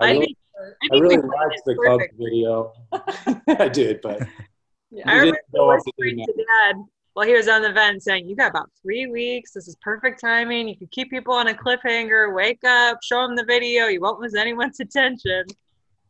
I, 0.00 0.06
I 0.06 0.10
really, 0.12 0.26
think, 0.26 0.38
I 0.92 0.96
I 0.96 0.98
really 0.98 1.16
liked 1.16 1.54
it 1.54 1.62
the 1.64 1.74
Cubs 1.86 2.04
video. 2.18 2.72
I 3.64 3.68
did, 3.68 4.00
but 4.02 4.20
Yeah. 4.90 5.04
I 5.06 5.14
remember 5.14 5.36
didn't 5.36 5.52
go 5.54 5.70
up 5.70 5.78
to 5.78 5.92
whispering 5.96 6.24
to 6.26 6.32
Dad 6.32 6.76
while 7.14 7.26
he 7.26 7.32
was 7.32 7.48
on 7.48 7.62
the 7.62 7.72
vent 7.72 8.02
saying, 8.02 8.28
"You 8.28 8.36
got 8.36 8.50
about 8.50 8.70
three 8.82 9.06
weeks. 9.06 9.52
This 9.52 9.66
is 9.66 9.76
perfect 9.76 10.20
timing. 10.20 10.68
You 10.68 10.76
can 10.76 10.88
keep 10.88 11.10
people 11.10 11.34
on 11.34 11.48
a 11.48 11.54
cliffhanger. 11.54 12.34
Wake 12.34 12.62
up, 12.64 12.98
show 13.02 13.22
them 13.26 13.36
the 13.36 13.44
video. 13.44 13.86
You 13.86 14.00
won't 14.00 14.20
lose 14.20 14.34
anyone's 14.34 14.80
attention." 14.80 15.46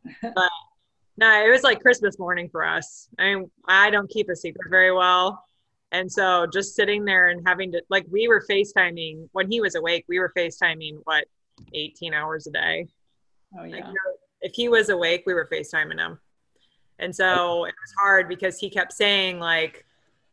But 0.21 0.51
no, 1.17 1.43
it 1.43 1.49
was 1.49 1.63
like 1.63 1.81
Christmas 1.81 2.19
morning 2.19 2.47
for 2.47 2.63
us. 2.63 3.07
I 3.17 3.33
mean, 3.33 3.49
I 3.67 3.89
don't 3.89 4.09
keep 4.09 4.29
a 4.29 4.35
secret 4.35 4.69
very 4.69 4.91
well, 4.91 5.43
and 5.91 6.11
so 6.11 6.45
just 6.45 6.75
sitting 6.75 7.05
there 7.05 7.27
and 7.27 7.41
having 7.47 7.71
to 7.71 7.81
like 7.89 8.05
we 8.11 8.27
were 8.27 8.45
FaceTiming 8.47 9.29
when 9.31 9.49
he 9.49 9.61
was 9.61 9.73
awake. 9.73 10.05
We 10.07 10.19
were 10.19 10.31
FaceTiming 10.37 10.99
what 11.05 11.25
18 11.73 12.13
hours 12.13 12.45
a 12.47 12.51
day. 12.51 12.87
Oh 13.57 13.61
Like, 13.61 13.71
yeah. 13.71 13.87
know, 13.87 14.15
if 14.41 14.53
he 14.53 14.69
was 14.69 14.89
awake, 14.89 15.23
we 15.25 15.33
were 15.33 15.47
FaceTiming 15.51 15.99
him. 15.99 16.19
And 16.99 17.15
so 17.15 17.65
it 17.65 17.73
was 17.73 17.93
hard 17.97 18.29
because 18.29 18.57
he 18.57 18.69
kept 18.69 18.93
saying, 18.93 19.39
like, 19.39 19.85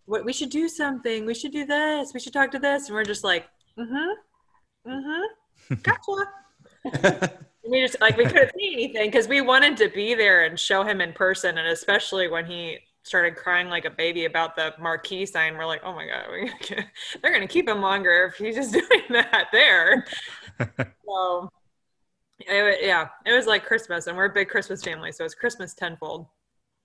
what 0.06 0.24
we 0.24 0.32
should 0.32 0.50
do 0.50 0.68
something, 0.68 1.24
we 1.26 1.34
should 1.34 1.52
do 1.52 1.64
this, 1.66 2.12
we 2.14 2.20
should 2.20 2.32
talk 2.32 2.50
to 2.52 2.58
this. 2.58 2.86
And 2.86 2.94
we're 2.94 3.04
just 3.04 3.24
like, 3.24 3.46
mm-hmm, 3.78 4.90
mm-hmm, 4.90 5.74
gotcha. 5.82 7.32
We 7.64 7.80
just 7.80 8.00
like 8.00 8.16
we 8.16 8.24
couldn't 8.24 8.52
see 8.58 8.72
anything 8.72 9.08
because 9.08 9.28
we 9.28 9.40
wanted 9.40 9.76
to 9.78 9.88
be 9.88 10.14
there 10.14 10.44
and 10.46 10.58
show 10.58 10.82
him 10.82 11.00
in 11.00 11.12
person. 11.12 11.58
And 11.58 11.68
especially 11.68 12.28
when 12.28 12.44
he 12.44 12.78
started 13.04 13.36
crying 13.36 13.68
like 13.68 13.84
a 13.84 13.90
baby 13.90 14.24
about 14.24 14.56
the 14.56 14.74
marquee 14.80 15.26
sign, 15.26 15.56
we're 15.56 15.66
like, 15.66 15.82
oh 15.84 15.94
my 15.94 16.06
God, 16.06 16.24
we 16.32 16.50
they're 17.22 17.32
gonna 17.32 17.46
keep 17.46 17.68
him 17.68 17.80
longer 17.80 18.26
if 18.32 18.34
he's 18.44 18.56
just 18.56 18.72
doing 18.72 19.02
that 19.10 19.48
there. 19.52 20.06
So 21.06 21.50
it, 22.40 22.78
yeah, 22.86 23.08
it 23.26 23.32
was 23.32 23.46
like 23.46 23.64
Christmas, 23.66 24.06
and 24.06 24.16
we're 24.16 24.26
a 24.26 24.32
big 24.32 24.48
Christmas 24.48 24.82
family, 24.82 25.12
so 25.12 25.24
it's 25.24 25.34
Christmas 25.34 25.74
tenfold. 25.74 26.26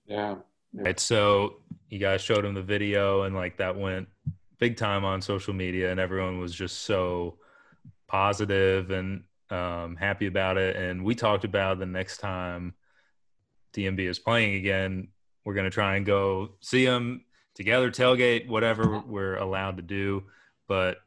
yeah. 0.06 0.36
Right. 0.74 1.00
So 1.00 1.56
you 1.88 1.98
guys 1.98 2.20
showed 2.20 2.44
him 2.44 2.54
the 2.54 2.62
video 2.62 3.22
and 3.22 3.34
like 3.34 3.56
that 3.58 3.76
went 3.76 4.08
big 4.58 4.76
time 4.76 5.04
on 5.04 5.22
social 5.22 5.54
media 5.54 5.90
and 5.90 6.00
everyone 6.00 6.38
was 6.38 6.54
just 6.54 6.80
so 6.80 7.38
positive 8.06 8.90
and 8.90 9.22
um, 9.50 9.96
happy 9.96 10.26
about 10.26 10.58
it. 10.58 10.76
And 10.76 11.04
we 11.04 11.14
talked 11.14 11.44
about 11.44 11.78
the 11.78 11.86
next 11.86 12.18
time 12.18 12.74
DMB 13.72 14.00
is 14.00 14.18
playing 14.18 14.54
again, 14.56 15.08
we're 15.44 15.54
going 15.54 15.64
to 15.64 15.70
try 15.70 15.96
and 15.96 16.04
go 16.04 16.50
see 16.60 16.84
him 16.84 17.24
together, 17.54 17.90
tailgate, 17.90 18.48
whatever 18.48 19.02
we're 19.06 19.36
allowed 19.36 19.76
to 19.76 19.82
do. 19.82 20.24
But 20.66 20.98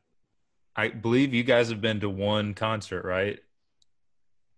I 0.75 0.89
believe 0.89 1.33
you 1.33 1.43
guys 1.43 1.69
have 1.69 1.81
been 1.81 1.99
to 1.99 2.09
one 2.09 2.53
concert, 2.53 3.05
right? 3.05 3.39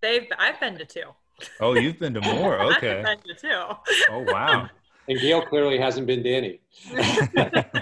They've 0.02 0.28
I've 0.38 0.60
been 0.60 0.78
to 0.78 0.86
two. 0.86 1.12
Oh, 1.60 1.74
you've 1.74 2.00
been 2.00 2.14
to 2.14 2.22
more. 2.22 2.62
Okay. 2.62 3.00
I've 3.06 3.24
been 3.24 3.36
to 3.36 3.42
two. 3.42 3.62
Oh 4.10 4.26
wow. 4.28 4.70
And 5.08 5.20
Gail 5.20 5.42
clearly 5.42 5.78
hasn't 5.78 6.08
been 6.08 6.24
to 6.24 6.30
any. 6.30 6.62
I 6.98 7.82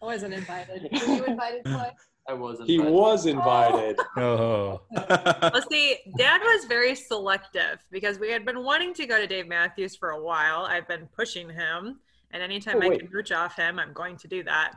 wasn't 0.00 0.34
invited. 0.34 0.88
Were 0.92 1.14
you 1.14 1.24
invited, 1.24 1.64
Clay? 1.64 1.92
I 2.28 2.32
wasn't. 2.32 2.68
He 2.68 2.78
but- 2.78 2.90
was 2.90 3.26
invited. 3.26 3.96
Oh. 4.16 4.80
well, 4.90 5.62
see, 5.70 5.98
Dad 6.16 6.40
was 6.42 6.64
very 6.64 6.94
selective 6.94 7.78
because 7.90 8.18
we 8.18 8.30
had 8.30 8.44
been 8.44 8.64
wanting 8.64 8.94
to 8.94 9.06
go 9.06 9.18
to 9.18 9.26
Dave 9.26 9.46
Matthews 9.46 9.94
for 9.94 10.10
a 10.10 10.20
while. 10.22 10.62
I've 10.62 10.88
been 10.88 11.06
pushing 11.14 11.48
him, 11.50 12.00
and 12.32 12.42
anytime 12.42 12.76
Oh, 12.82 12.90
I 12.90 12.96
can 12.96 13.08
mooch 13.12 13.30
off 13.30 13.56
him, 13.56 13.78
I'm 13.78 13.92
going 13.92 14.16
to 14.18 14.28
do 14.28 14.42
that. 14.44 14.72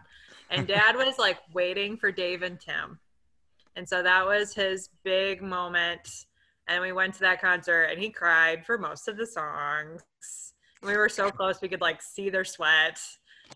And 0.51 0.67
Dad 0.67 0.95
was 0.95 1.17
like 1.17 1.37
waiting 1.53 1.95
for 1.97 2.11
Dave 2.11 2.41
and 2.43 2.59
Tim, 2.59 2.99
and 3.75 3.87
so 3.87 4.03
that 4.03 4.25
was 4.25 4.53
his 4.53 4.89
big 5.03 5.41
moment. 5.41 6.07
And 6.67 6.81
we 6.83 6.91
went 6.91 7.15
to 7.15 7.21
that 7.21 7.41
concert, 7.41 7.83
and 7.85 7.99
he 7.99 8.09
cried 8.11 8.63
for 8.65 8.77
most 8.77 9.07
of 9.07 9.17
the 9.17 9.25
songs. 9.25 10.01
We 10.81 10.95
were 10.95 11.09
so 11.09 11.29
close; 11.29 11.61
we 11.61 11.67
could 11.67 11.81
like 11.81 12.01
see 12.01 12.29
their 12.29 12.45
sweat. 12.45 12.99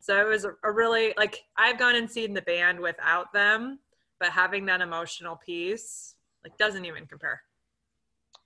So 0.02 0.20
it 0.20 0.28
was 0.28 0.46
a, 0.46 0.54
really 0.72 1.14
like 1.18 1.44
I've 1.58 1.78
gone 1.78 1.96
and 1.96 2.10
seen 2.10 2.34
the 2.34 2.42
band 2.42 2.80
without 2.80 3.32
them, 3.34 3.80
but 4.20 4.30
having 4.30 4.66
that 4.66 4.82
emotional 4.82 5.40
piece 5.46 6.16
like 6.44 6.58
doesn't 6.58 6.86
even 6.86 7.06
compare. 7.06 7.42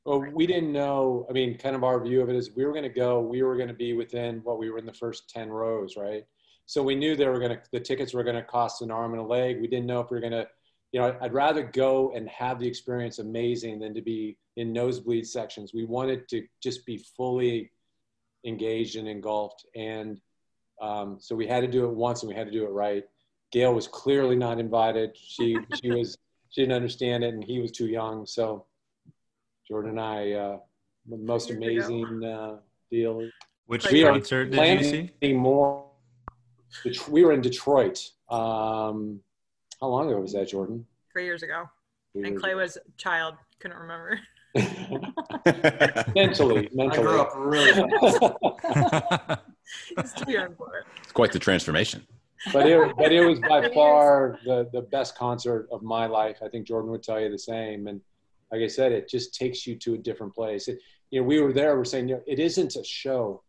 Well, 0.06 0.20
we 0.34 0.48
didn't 0.48 0.72
know. 0.72 1.26
I 1.30 1.34
mean, 1.34 1.58
kind 1.58 1.76
of 1.76 1.84
our 1.84 2.02
view 2.02 2.22
of 2.22 2.30
it 2.30 2.36
is 2.36 2.56
we 2.56 2.66
were 2.66 2.72
going 2.72 2.84
to 2.84 2.90
go. 2.90 3.20
We 3.20 3.44
were 3.44 3.58
going 3.58 3.68
to 3.68 3.74
be 3.74 3.94
within 3.94 4.40
what 4.44 4.58
we 4.58 4.70
were 4.70 4.78
in 4.78 4.86
the 4.86 4.94
first 4.94 5.30
ten 5.30 5.50
rows, 5.50 5.98
right? 5.98 6.24
So 6.66 6.84
we 6.84 6.96
knew 6.96 7.16
they 7.16 7.28
were 7.28 7.40
going 7.40 7.52
to. 7.52 7.62
The 7.72 7.80
tickets 7.80 8.14
were 8.14 8.24
going 8.24 8.36
to 8.36 8.44
cost 8.44 8.82
an 8.82 8.92
arm 8.92 9.14
and 9.14 9.22
a 9.22 9.26
leg. 9.26 9.60
We 9.60 9.68
didn't 9.68 9.88
know 9.88 10.00
if 10.00 10.10
we 10.12 10.18
were 10.18 10.22
going 10.22 10.34
to. 10.34 10.48
You 10.94 11.02
know, 11.02 11.18
I'd 11.22 11.34
rather 11.34 11.64
go 11.64 12.14
and 12.16 12.30
have 12.30 12.60
the 12.60 12.68
experience 12.68 13.20
amazing 13.20 13.80
than 13.80 13.94
to 13.94 14.02
be 14.02 14.38
in 14.56 14.72
nosebleed 14.72 15.28
sections. 15.28 15.74
We 15.74 15.84
wanted 15.84 16.30
to 16.30 16.44
just 16.64 16.86
be 16.86 17.04
fully 17.18 17.70
engaged 18.46 18.96
and 18.96 19.08
engulfed, 19.08 19.66
and 19.76 20.20
um, 20.82 21.18
so 21.20 21.36
we 21.36 21.48
had 21.48 21.62
to 21.62 21.68
do 21.68 21.86
it 21.86 21.92
once, 21.92 22.22
and 22.24 22.30
we 22.30 22.36
had 22.36 22.46
to 22.46 22.52
do 22.52 22.64
it 22.66 22.70
right. 22.70 23.04
Gail 23.52 23.74
was 23.74 23.88
clearly 23.88 24.36
not 24.36 24.60
invited. 24.60 25.16
She 25.18 25.58
she 25.82 25.92
was 25.98 26.18
she 26.50 26.62
didn't 26.62 26.76
understand 26.76 27.24
it, 27.24 27.34
and 27.34 27.44
he 27.44 27.60
was 27.60 27.72
too 27.72 27.88
young. 27.88 28.26
So 28.26 28.66
Jordan 29.68 29.92
and 29.92 30.00
I, 30.00 30.32
uh, 30.34 30.58
the 31.10 31.18
most 31.18 31.50
amazing 31.52 32.24
uh, 32.24 32.58
deal. 32.92 33.28
Which 33.66 33.90
We 33.92 34.04
are 34.04 34.14
concert 34.14 34.52
did 34.52 34.80
you 34.80 34.84
see? 34.84 35.12
planning 35.20 35.38
more. 35.40 35.84
We 37.10 37.24
were 37.24 37.34
in 37.34 37.42
Detroit. 37.42 38.00
Um, 38.30 39.20
how 39.82 39.88
long 39.88 40.10
ago 40.10 40.20
was 40.22 40.34
that, 40.34 40.48
Jordan? 40.50 40.86
Three 41.12 41.26
years 41.26 41.44
ago, 41.44 41.70
We 42.14 42.24
and 42.26 42.34
were- 42.36 42.40
Clay 42.40 42.56
was 42.56 42.78
a 42.78 42.82
child, 42.98 43.36
couldn't 43.60 43.78
remember. 43.78 44.20
mentally, 46.16 46.70
I 46.80 46.88
grew 46.96 47.22
up 47.22 47.32
really 47.36 47.74
fast. 47.74 49.42
He's 49.96 50.14
too 50.14 50.32
young 50.32 50.56
for 50.56 50.78
it. 50.78 50.86
it's 51.02 51.12
quite 51.12 51.32
the 51.32 51.40
transformation. 51.40 52.06
but 52.54 52.68
it, 52.68 52.96
but 52.98 53.12
it 53.12 53.26
was 53.26 53.40
by 53.40 53.70
far 53.74 54.40
the, 54.46 54.70
the 54.72 54.82
best 54.82 55.18
concert 55.18 55.68
of 55.72 55.82
my 55.84 56.06
life. 56.06 56.38
I 56.44 56.48
think 56.48 56.68
Jordan 56.68 56.92
would 56.92 57.04
tell 57.04 57.20
you 57.20 57.30
the 57.30 57.40
same. 57.40 57.88
And 57.88 58.02
like 58.52 58.62
I 58.62 58.68
said, 58.68 58.92
it 58.92 59.10
just 59.10 59.36
takes 59.36 59.68
you 59.68 59.76
to 59.78 59.96
a 59.96 59.98
different 59.98 60.34
place. 60.34 60.68
It, 60.68 60.80
you 61.12 61.22
know, 61.22 61.28
we 61.28 61.42
were 61.42 61.54
there. 61.54 61.76
We're 61.78 61.86
saying, 61.86 62.10
you 62.10 62.16
know, 62.16 62.24
it 62.28 62.40
isn't 62.40 62.76
a 62.76 62.84
show. 62.84 63.44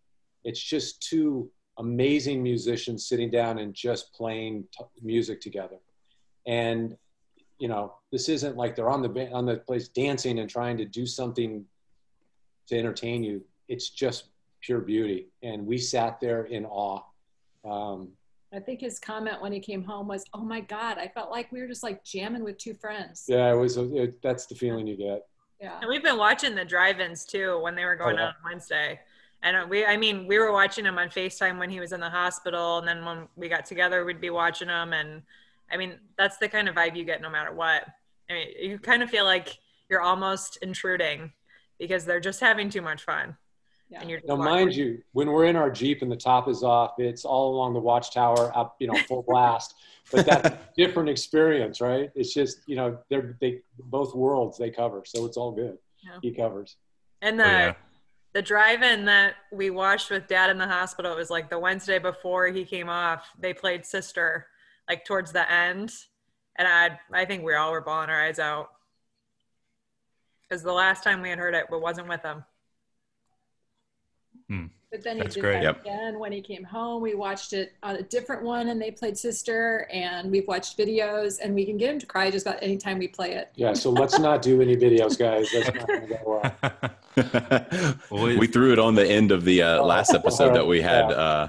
It's 0.44 0.62
just 0.62 1.02
two 1.02 1.50
amazing 1.78 2.42
musicians 2.42 3.08
sitting 3.08 3.30
down 3.30 3.58
and 3.58 3.74
just 3.74 4.12
playing 4.12 4.64
t- 4.76 4.84
music 5.02 5.40
together. 5.40 5.76
And 6.46 6.96
you 7.58 7.68
know, 7.68 7.94
this 8.12 8.28
isn't 8.28 8.56
like 8.56 8.76
they're 8.76 8.90
on 8.90 9.02
the 9.02 9.30
on 9.32 9.44
the 9.46 9.56
place 9.56 9.88
dancing 9.88 10.38
and 10.38 10.48
trying 10.48 10.76
to 10.78 10.84
do 10.84 11.06
something 11.06 11.64
to 12.68 12.78
entertain 12.78 13.22
you. 13.24 13.42
It's 13.68 13.90
just 13.90 14.26
pure 14.60 14.80
beauty. 14.80 15.28
And 15.42 15.66
we 15.66 15.78
sat 15.78 16.20
there 16.20 16.44
in 16.44 16.64
awe. 16.66 17.02
Um, 17.64 18.10
I 18.52 18.60
think 18.60 18.80
his 18.80 18.98
comment 18.98 19.42
when 19.42 19.52
he 19.52 19.60
came 19.60 19.82
home 19.84 20.08
was, 20.08 20.24
"Oh 20.32 20.42
my 20.42 20.60
God, 20.60 20.98
I 20.98 21.08
felt 21.08 21.30
like 21.30 21.50
we 21.52 21.60
were 21.60 21.66
just 21.68 21.82
like 21.82 22.02
jamming 22.04 22.44
with 22.44 22.56
two 22.58 22.74
friends." 22.74 23.24
Yeah, 23.28 23.52
it 23.52 23.56
was. 23.56 23.76
It, 23.76 24.22
that's 24.22 24.46
the 24.46 24.54
feeling 24.54 24.86
you 24.86 24.96
get. 24.96 25.26
Yeah. 25.60 25.78
And 25.80 25.88
we've 25.90 26.04
been 26.04 26.18
watching 26.18 26.54
the 26.54 26.64
drive-ins 26.64 27.24
too 27.26 27.58
when 27.60 27.74
they 27.74 27.84
were 27.84 27.96
going 27.96 28.16
Oh, 28.16 28.20
yeah. 28.22 28.26
on 28.28 28.34
Wednesday. 28.44 29.00
And 29.42 29.56
uh, 29.56 29.66
we, 29.68 29.84
I 29.84 29.96
mean, 29.96 30.26
we 30.28 30.38
were 30.38 30.52
watching 30.52 30.84
him 30.84 30.98
on 30.98 31.08
FaceTime 31.08 31.58
when 31.58 31.68
he 31.68 31.80
was 31.80 31.92
in 31.92 31.98
the 32.00 32.08
hospital, 32.10 32.78
and 32.78 32.86
then 32.86 33.04
when 33.04 33.28
we 33.36 33.48
got 33.48 33.66
together, 33.66 34.04
we'd 34.04 34.20
be 34.20 34.30
watching 34.30 34.68
him. 34.68 34.92
And 34.92 35.22
I 35.70 35.76
mean, 35.76 35.98
that's 36.16 36.38
the 36.38 36.48
kind 36.48 36.68
of 36.68 36.74
vibe 36.74 36.96
you 36.96 37.04
get 37.04 37.20
no 37.20 37.30
matter 37.30 37.52
what. 37.52 37.84
I 38.30 38.32
mean, 38.34 38.48
you 38.60 38.78
kind 38.78 39.02
of 39.02 39.10
feel 39.10 39.24
like 39.24 39.58
you're 39.90 40.00
almost 40.00 40.58
intruding 40.62 41.32
because 41.78 42.04
they're 42.04 42.20
just 42.20 42.40
having 42.40 42.68
too 42.70 42.82
much 42.82 43.02
fun. 43.02 43.36
Yeah. 43.90 44.00
And 44.00 44.10
you're 44.10 44.18
just 44.20 44.28
Now, 44.28 44.36
watching. 44.36 44.52
mind 44.54 44.74
you, 44.74 45.02
when 45.12 45.30
we're 45.30 45.46
in 45.46 45.56
our 45.56 45.70
Jeep 45.70 46.02
and 46.02 46.12
the 46.12 46.16
top 46.16 46.46
is 46.48 46.62
off, 46.62 46.92
it's 46.98 47.24
all 47.24 47.54
along 47.54 47.72
the 47.72 47.80
watchtower 47.80 48.54
up, 48.56 48.76
you 48.80 48.86
know, 48.86 48.98
full 49.08 49.22
blast. 49.28 49.74
But 50.12 50.26
that's 50.26 50.50
different 50.76 51.08
experience, 51.08 51.80
right? 51.80 52.10
It's 52.14 52.34
just, 52.34 52.58
you 52.66 52.76
know, 52.76 52.98
they're 53.08 53.36
they 53.40 53.60
both 53.78 54.14
worlds 54.14 54.58
they 54.58 54.70
cover, 54.70 55.02
so 55.06 55.24
it's 55.26 55.36
all 55.38 55.52
good. 55.52 55.78
Yeah. 56.02 56.18
He 56.22 56.32
covers. 56.32 56.76
And 57.22 57.40
Oh, 57.40 57.44
the 57.44 57.50
yeah. 57.50 57.74
the 58.34 58.42
drive-in 58.42 59.06
that 59.06 59.34
we 59.52 59.70
watched 59.70 60.10
with 60.10 60.26
dad 60.28 60.50
in 60.50 60.58
the 60.58 60.66
hospital 60.66 61.12
it 61.12 61.16
was 61.16 61.30
like 61.30 61.48
the 61.50 61.58
wednesday 61.58 61.98
before 61.98 62.46
he 62.48 62.64
came 62.64 62.88
off 62.88 63.26
they 63.40 63.52
played 63.54 63.84
sister 63.84 64.46
like 64.88 65.04
towards 65.04 65.32
the 65.32 65.50
end 65.52 65.92
and 66.56 66.66
i 66.66 66.98
i 67.12 67.24
think 67.24 67.44
we 67.44 67.54
all 67.54 67.72
were 67.72 67.80
bawling 67.80 68.08
our 68.10 68.24
eyes 68.24 68.38
out 68.38 68.68
because 70.48 70.62
the 70.62 70.72
last 70.72 71.02
time 71.04 71.20
we 71.20 71.28
had 71.28 71.38
heard 71.38 71.54
it 71.54 71.66
it 71.70 71.80
wasn't 71.80 72.08
with 72.08 72.22
them 72.22 72.44
But 74.90 75.04
then 75.04 75.16
he 75.18 75.22
That's 75.24 75.34
did 75.34 75.42
great. 75.42 75.52
that 75.56 75.62
Yep. 75.64 75.80
again 75.82 76.18
when 76.18 76.32
he 76.32 76.40
came 76.40 76.64
home. 76.64 77.02
We 77.02 77.14
watched 77.14 77.52
it 77.52 77.74
on 77.82 77.96
a 77.96 78.02
different 78.02 78.42
one, 78.42 78.68
and 78.70 78.80
they 78.80 78.90
played 78.90 79.18
Sister. 79.18 79.86
And 79.92 80.30
we've 80.30 80.48
watched 80.48 80.78
videos, 80.78 81.40
and 81.42 81.54
we 81.54 81.66
can 81.66 81.76
get 81.76 81.90
him 81.90 81.98
to 81.98 82.06
cry 82.06 82.30
just 82.30 82.46
about 82.46 82.62
any 82.62 82.78
time 82.78 82.96
we 82.98 83.06
play 83.06 83.32
it. 83.34 83.50
Yeah, 83.54 83.74
so 83.74 83.90
let's 83.90 84.18
not 84.18 84.40
do 84.40 84.62
any 84.62 84.76
videos, 84.76 85.18
guys. 85.18 85.50
That's 85.52 85.74
not 85.74 85.86
gonna 85.88 86.06
go 86.06 86.40
well. 87.20 88.00
Well, 88.10 88.38
we 88.38 88.46
threw 88.46 88.72
it 88.72 88.78
on 88.78 88.94
the 88.94 89.06
end 89.06 89.30
of 89.30 89.44
the 89.44 89.60
uh, 89.62 89.82
last 89.84 90.14
episode 90.20 90.54
that 90.54 90.66
we 90.66 90.80
had 90.80 91.10
Yeah. 91.10 91.16
uh, 91.16 91.48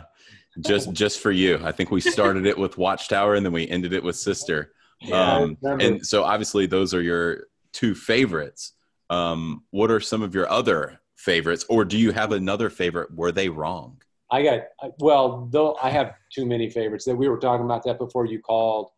just 0.62 0.92
just 0.94 1.20
for 1.20 1.32
you. 1.32 1.60
I 1.64 1.72
think 1.72 1.92
we 1.92 2.02
started 2.02 2.46
it 2.46 2.58
with 2.58 2.78
Watchtower 2.78 3.36
and 3.36 3.46
then 3.46 3.54
we 3.54 3.68
ended 3.68 3.94
it 3.94 4.04
with 4.04 4.16
Sister. 4.16 4.74
Um, 5.12 5.58
I 5.66 5.72
and 5.80 6.06
so 6.06 6.24
obviously 6.24 6.66
those 6.66 6.94
are 6.94 7.02
your 7.02 7.48
two 7.74 7.96
favorites. 7.96 8.74
Um, 9.10 9.64
what 9.72 9.90
are 9.92 10.00
some 10.00 10.22
of 10.22 10.36
your 10.36 10.50
other 10.50 11.00
favorites, 11.16 11.66
or 11.70 11.84
do 11.86 11.98
you 11.98 12.12
have 12.12 12.32
another 12.32 12.70
favorite? 12.70 13.14
Were 13.14 13.32
they 13.32 13.50
wrong? 13.50 14.02
I 14.32 14.44
got 14.44 14.62
well, 15.00 15.48
though 15.52 15.78
I 15.82 15.90
have 15.90 16.14
too 16.32 16.46
many 16.46 16.70
favorites. 16.70 17.06
That 17.06 17.16
we 17.16 17.30
were 17.30 17.40
talking 17.40 17.66
about 17.66 17.84
that 17.84 17.98
before 17.98 18.26
you 18.26 18.40
called. 18.40 18.90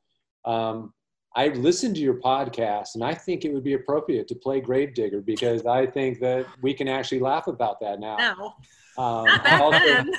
Um, 0.45 0.93
I 1.33 1.47
listened 1.49 1.95
to 1.95 2.01
your 2.01 2.15
podcast, 2.15 2.95
and 2.95 3.03
I 3.03 3.13
think 3.13 3.45
it 3.45 3.53
would 3.53 3.63
be 3.63 3.73
appropriate 3.73 4.27
to 4.27 4.35
play 4.35 4.59
Gravedigger 4.59 5.21
because 5.21 5.65
I 5.65 5.85
think 5.85 6.19
that 6.19 6.45
we 6.61 6.73
can 6.73 6.89
actually 6.89 7.19
laugh 7.19 7.47
about 7.47 7.79
that 7.79 7.99
now. 7.99 8.17
no 8.17 8.53
Um, 9.01 9.25
not 9.25 9.43
back 9.43 9.61
also, 9.61 9.79
then 9.79 10.11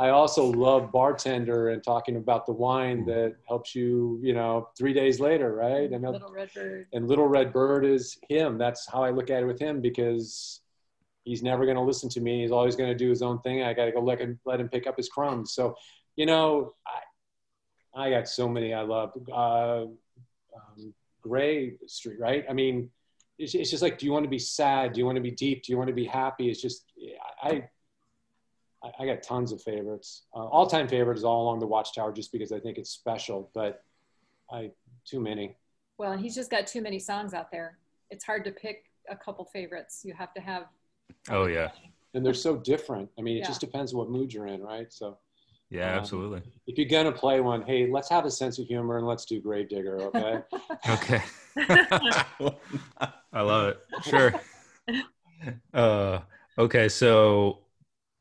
I 0.00 0.08
also 0.08 0.46
love 0.46 0.90
bartender 0.90 1.68
and 1.68 1.84
talking 1.84 2.16
about 2.16 2.46
the 2.46 2.52
wine 2.52 3.04
that 3.04 3.36
helps 3.46 3.74
you, 3.74 4.18
you 4.22 4.32
know, 4.32 4.70
three 4.78 4.94
days 4.94 5.20
later, 5.20 5.54
right? 5.54 5.92
And, 5.92 6.02
Little 6.02 6.32
Red 6.32 6.50
Bird. 6.54 6.86
and 6.94 7.06
Little 7.06 7.26
Red 7.26 7.52
Bird 7.52 7.84
is 7.84 8.16
him. 8.30 8.56
That's 8.56 8.88
how 8.90 9.04
I 9.04 9.10
look 9.10 9.28
at 9.28 9.42
it 9.42 9.46
with 9.46 9.60
him 9.60 9.82
because 9.82 10.62
he's 11.24 11.42
never 11.42 11.66
going 11.66 11.76
to 11.76 11.82
listen 11.82 12.08
to 12.10 12.20
me. 12.22 12.40
He's 12.40 12.50
always 12.50 12.76
going 12.76 12.88
to 12.88 12.96
do 12.96 13.10
his 13.10 13.20
own 13.20 13.40
thing. 13.42 13.62
I 13.62 13.74
got 13.74 13.84
to 13.84 13.92
go 13.92 14.00
let 14.00 14.18
him, 14.20 14.40
let 14.46 14.58
him 14.58 14.70
pick 14.70 14.86
up 14.86 14.96
his 14.96 15.10
crumbs. 15.10 15.52
So, 15.52 15.76
you 16.16 16.24
know, 16.24 16.72
I, 17.94 18.06
I 18.06 18.10
got 18.10 18.26
so 18.26 18.48
many 18.48 18.72
I 18.72 18.80
love. 18.80 19.12
Uh, 19.30 19.82
um, 19.82 20.94
Grey 21.20 21.74
Street, 21.86 22.18
right? 22.18 22.46
I 22.48 22.54
mean, 22.54 22.88
it's, 23.38 23.54
it's 23.54 23.70
just 23.70 23.82
like, 23.82 23.98
do 23.98 24.06
you 24.06 24.12
want 24.12 24.24
to 24.24 24.30
be 24.30 24.38
sad? 24.38 24.94
Do 24.94 24.98
you 25.00 25.04
want 25.04 25.16
to 25.16 25.22
be 25.22 25.30
deep? 25.30 25.62
Do 25.62 25.72
you 25.72 25.76
want 25.76 25.88
to 25.88 25.94
be 25.94 26.06
happy? 26.06 26.48
It's 26.48 26.62
just, 26.62 26.90
I, 27.42 27.68
I, 28.82 28.90
I 29.02 29.06
got 29.06 29.22
tons 29.22 29.52
of 29.52 29.62
favorites. 29.62 30.24
Uh, 30.34 30.46
all 30.46 30.66
time 30.66 30.88
favorite 30.88 31.18
is 31.18 31.24
all 31.24 31.42
along 31.42 31.60
the 31.60 31.66
Watchtower 31.66 32.12
just 32.12 32.32
because 32.32 32.52
I 32.52 32.60
think 32.60 32.78
it's 32.78 32.90
special, 32.90 33.50
but 33.54 33.82
I, 34.50 34.70
too 35.06 35.20
many. 35.20 35.56
Well, 35.98 36.16
he's 36.16 36.34
just 36.34 36.50
got 36.50 36.66
too 36.66 36.80
many 36.82 36.98
songs 36.98 37.34
out 37.34 37.50
there. 37.50 37.78
It's 38.10 38.24
hard 38.24 38.44
to 38.44 38.50
pick 38.50 38.84
a 39.08 39.16
couple 39.16 39.44
favorites. 39.46 40.02
You 40.04 40.14
have 40.14 40.32
to 40.34 40.40
have. 40.40 40.64
oh 41.30 41.46
yeah. 41.46 41.70
and 42.14 42.24
they're 42.24 42.34
so 42.34 42.56
different. 42.56 43.08
I 43.18 43.22
mean, 43.22 43.36
it 43.36 43.40
Yeah. 43.40 43.46
just 43.46 43.60
depends 43.60 43.94
what 43.94 44.08
mood 44.10 44.32
you're 44.32 44.46
in, 44.46 44.62
right? 44.62 44.92
So 44.92 45.18
Yeah, 45.68 45.92
Um, 45.92 45.98
absolutely. 46.00 46.42
if 46.66 46.76
you're 46.78 46.88
gonna 46.88 47.12
play 47.16 47.40
one, 47.40 47.62
hey, 47.62 47.88
let's 47.90 48.08
have 48.10 48.24
a 48.24 48.30
sense 48.30 48.58
of 48.58 48.66
humor 48.66 48.98
and 48.98 49.06
let's 49.06 49.24
do 49.24 49.40
Gravedigger, 49.40 50.00
okay? 50.08 50.42
Okay. 50.88 51.22
I 53.32 53.42
love 53.42 53.68
it. 53.68 53.80
Sure. 54.04 54.32
Uh, 55.72 56.20
okay, 56.58 56.88
so 56.88 57.60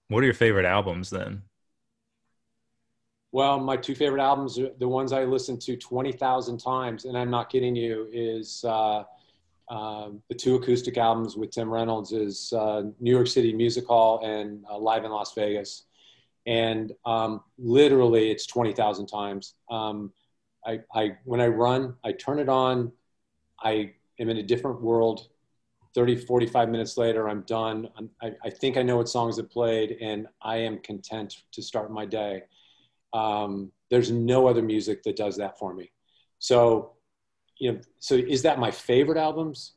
what 0.09 0.21
are 0.21 0.25
your 0.25 0.33
favorite 0.33 0.65
albums 0.65 1.09
then? 1.09 1.43
Well, 3.31 3.59
my 3.59 3.77
two 3.77 3.93
favorite 3.93 4.21
albums, 4.21 4.59
the 4.79 4.87
ones 4.87 5.13
I 5.13 5.23
listened 5.23 5.61
to 5.61 5.77
20,000 5.77 6.57
times, 6.57 7.05
and 7.05 7.15
I'm 7.15 7.29
not 7.29 7.49
kidding 7.49 7.75
you, 7.75 8.09
is 8.11 8.65
uh, 8.67 9.03
um, 9.69 10.23
the 10.29 10.35
two 10.35 10.55
acoustic 10.55 10.97
albums 10.97 11.37
with 11.37 11.51
Tim 11.51 11.69
Reynolds 11.69 12.11
is 12.11 12.51
uh, 12.53 12.83
New 12.99 13.11
York 13.11 13.27
City 13.27 13.53
Music 13.53 13.85
Hall 13.85 14.21
and 14.25 14.65
uh, 14.69 14.77
Live 14.79 15.05
in 15.05 15.11
Las 15.11 15.35
Vegas. 15.35 15.83
And 16.47 16.91
um, 17.05 17.41
literally, 17.59 18.31
it's 18.31 18.47
20,000 18.47 19.05
times. 19.05 19.53
Um, 19.69 20.11
I, 20.65 20.79
I, 20.95 21.11
when 21.23 21.39
I 21.39 21.47
run, 21.47 21.95
I 22.03 22.13
turn 22.13 22.39
it 22.39 22.49
on. 22.49 22.91
I 23.61 23.93
am 24.19 24.29
in 24.29 24.37
a 24.37 24.43
different 24.43 24.81
world. 24.81 25.27
30, 25.95 26.17
45 26.17 26.69
minutes 26.69 26.97
later, 26.97 27.27
I'm 27.27 27.41
done. 27.41 27.89
I'm, 27.97 28.09
I, 28.21 28.31
I 28.43 28.49
think 28.49 28.77
I 28.77 28.83
know 28.83 28.97
what 28.97 29.09
songs 29.09 29.37
have 29.37 29.49
played, 29.49 29.97
and 30.01 30.27
I 30.41 30.57
am 30.57 30.79
content 30.79 31.43
to 31.51 31.61
start 31.61 31.91
my 31.91 32.05
day. 32.05 32.43
Um, 33.13 33.71
there's 33.89 34.11
no 34.11 34.47
other 34.47 34.61
music 34.61 35.03
that 35.03 35.15
does 35.15 35.35
that 35.37 35.57
for 35.57 35.73
me. 35.73 35.91
So, 36.37 36.93
you 37.57 37.73
know, 37.73 37.79
so 37.99 38.15
is 38.15 38.43
that 38.43 38.59
my 38.59 38.71
favorite 38.71 39.17
albums? 39.17 39.73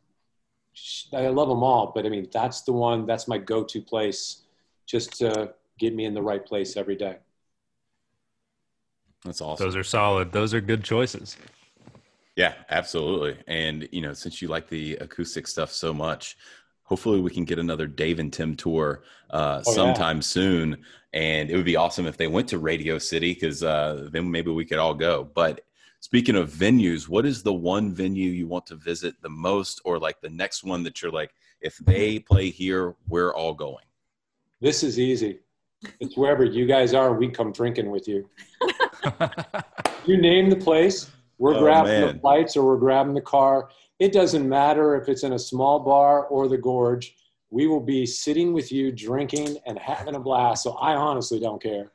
I 1.13 1.29
love 1.29 1.49
them 1.49 1.63
all, 1.63 1.93
but 1.95 2.07
I 2.07 2.09
mean, 2.09 2.29
that's 2.33 2.63
the 2.63 2.73
one, 2.73 3.07
that's 3.07 3.29
my 3.29 3.39
go 3.39 3.65
to 3.65 3.81
place 3.81 4.43
just 4.87 5.19
to 5.19 5.55
get 5.79 5.95
me 5.95 6.05
in 6.05 6.15
the 6.15 6.23
right 6.23 6.45
place 6.45 6.77
every 6.77 6.97
day. 6.97 7.17
That's 9.25 9.41
awesome. 9.41 9.67
Those 9.67 9.77
are 9.77 9.85
solid. 9.85 10.33
Those 10.33 10.53
are 10.53 10.61
good 10.61 10.83
choices. 10.83 11.37
Yeah, 12.37 12.55
absolutely. 12.71 13.37
And 13.47 13.89
you 13.93 14.01
know, 14.01 14.13
since 14.15 14.41
you 14.41 14.49
like 14.49 14.69
the 14.69 14.97
acoustic 14.97 15.47
stuff 15.47 15.71
so 15.71 15.93
much, 15.93 16.37
hopefully 16.83 17.21
we 17.21 17.31
can 17.31 17.45
get 17.45 17.59
another 17.59 17.87
Dave 17.87 18.19
and 18.19 18.33
Tim 18.33 18.55
tour 18.57 19.03
uh, 19.31 19.63
Oh, 19.67 19.71
yeah. 19.71 19.75
sometime 19.75 20.23
soon. 20.23 20.83
And 21.13 21.51
it 21.51 21.57
would 21.57 21.65
be 21.67 21.77
awesome 21.77 22.07
if 22.07 22.17
they 22.17 22.27
went 22.29 22.49
to 22.49 22.59
Radio 22.59 22.99
City 22.99 23.35
because 23.35 23.63
uh, 23.63 24.09
then 24.13 24.31
maybe 24.31 24.51
we 24.51 24.65
could 24.65 24.79
all 24.79 24.95
go. 24.95 25.25
But 25.35 25.61
speaking 26.01 26.37
of 26.37 26.51
venues, 26.51 27.07
what 27.07 27.27
is 27.27 27.43
the 27.43 27.53
one 27.53 27.93
venue 27.93 28.31
you 28.31 28.47
want 28.47 28.67
to 28.67 28.77
visit 28.77 29.15
the 29.21 29.29
most, 29.29 29.83
or 29.85 29.99
like 29.99 30.21
the 30.23 30.31
next 30.31 30.65
one 30.65 30.83
that 30.85 31.03
you're 31.03 31.13
like, 31.13 31.33
if 31.61 31.77
they 31.79 32.19
play 32.19 32.49
here, 32.49 32.95
we're 33.09 33.35
all 33.35 33.53
going? 33.53 33.85
This 34.61 34.83
is 34.83 34.99
easy. 34.99 35.41
It's 36.01 36.17
wherever 36.17 36.45
you 36.45 36.65
guys 36.65 36.95
are, 36.95 37.13
we 37.13 37.29
come 37.29 37.53
drinking 37.53 37.91
with 37.91 38.09
you. 38.09 38.29
You 40.05 40.17
name 40.17 40.51
the 40.51 40.57
place, 40.57 41.11
we're 41.39 41.55
Oh, 41.57 41.61
grabbing 41.61 42.01
the 42.01 42.07
man. 42.07 42.21
flights 42.21 42.57
or 42.57 42.65
we're 42.67 42.77
grabbing 42.77 43.15
the 43.15 43.21
car. 43.21 43.69
It 43.99 44.13
doesn't 44.13 44.49
matter 44.49 44.97
if 45.01 45.09
it's 45.09 45.23
in 45.23 45.33
a 45.35 45.39
small 45.39 45.81
bar 45.81 46.27
or 46.27 46.49
the 46.49 46.59
gorge. 46.59 47.15
We 47.51 47.67
will 47.67 47.81
be 47.81 48.07
sitting 48.07 48.53
with 48.53 48.73
you, 48.73 48.91
drinking 48.93 49.59
and 49.67 49.79
having 49.79 50.15
a 50.15 50.21
blast. 50.21 50.63
So 50.63 50.73
I 50.73 50.95
honestly 50.95 51.39
don't 51.41 51.63
care. 51.63 51.93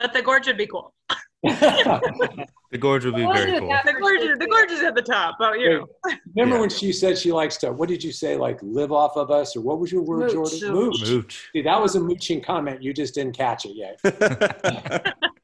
But 0.00 0.12
the 0.12 0.22
gorge 0.22 0.46
would 0.46 0.56
be 0.56 0.66
cool. 0.66 0.94
the 1.42 2.48
gorge 2.78 3.04
would 3.04 3.14
be 3.14 3.24
Well, 3.24 3.34
very 3.34 3.58
cool. 3.58 3.68
that- 3.68 3.84
The 3.84 3.92
gorge, 3.94 4.20
is- 4.22 4.38
the 4.38 4.46
gorge 4.46 4.70
is 4.70 4.80
at 4.82 4.94
the 4.94 5.02
top. 5.02 5.36
But 5.38 5.58
you 5.60 5.70
know, 5.70 5.86
Remember 6.34 6.56
Yeah. 6.56 6.60
when 6.60 6.70
she 6.70 6.92
said 6.92 7.16
she 7.18 7.32
likes 7.32 7.56
to, 7.58 7.72
what 7.72 7.88
did 7.88 8.02
you 8.02 8.12
say, 8.12 8.36
like 8.36 8.58
live 8.62 8.92
off 8.92 9.16
of 9.16 9.30
us? 9.30 9.54
Or 9.56 9.60
what 9.60 9.78
was 9.78 9.92
your 9.92 10.02
word, 10.02 10.32
Mooch. 10.32 10.32
Jordan? 10.60 10.72
Mooch. 10.74 11.00
Mooch. 11.10 11.48
See, 11.52 11.62
that 11.62 11.80
was 11.80 11.94
a 11.96 12.00
mooching 12.00 12.40
comment. 12.42 12.82
You 12.82 12.92
just 12.92 13.14
didn't 13.14 13.36
catch 13.36 13.66
it 13.66 13.74
yet. 13.76 15.14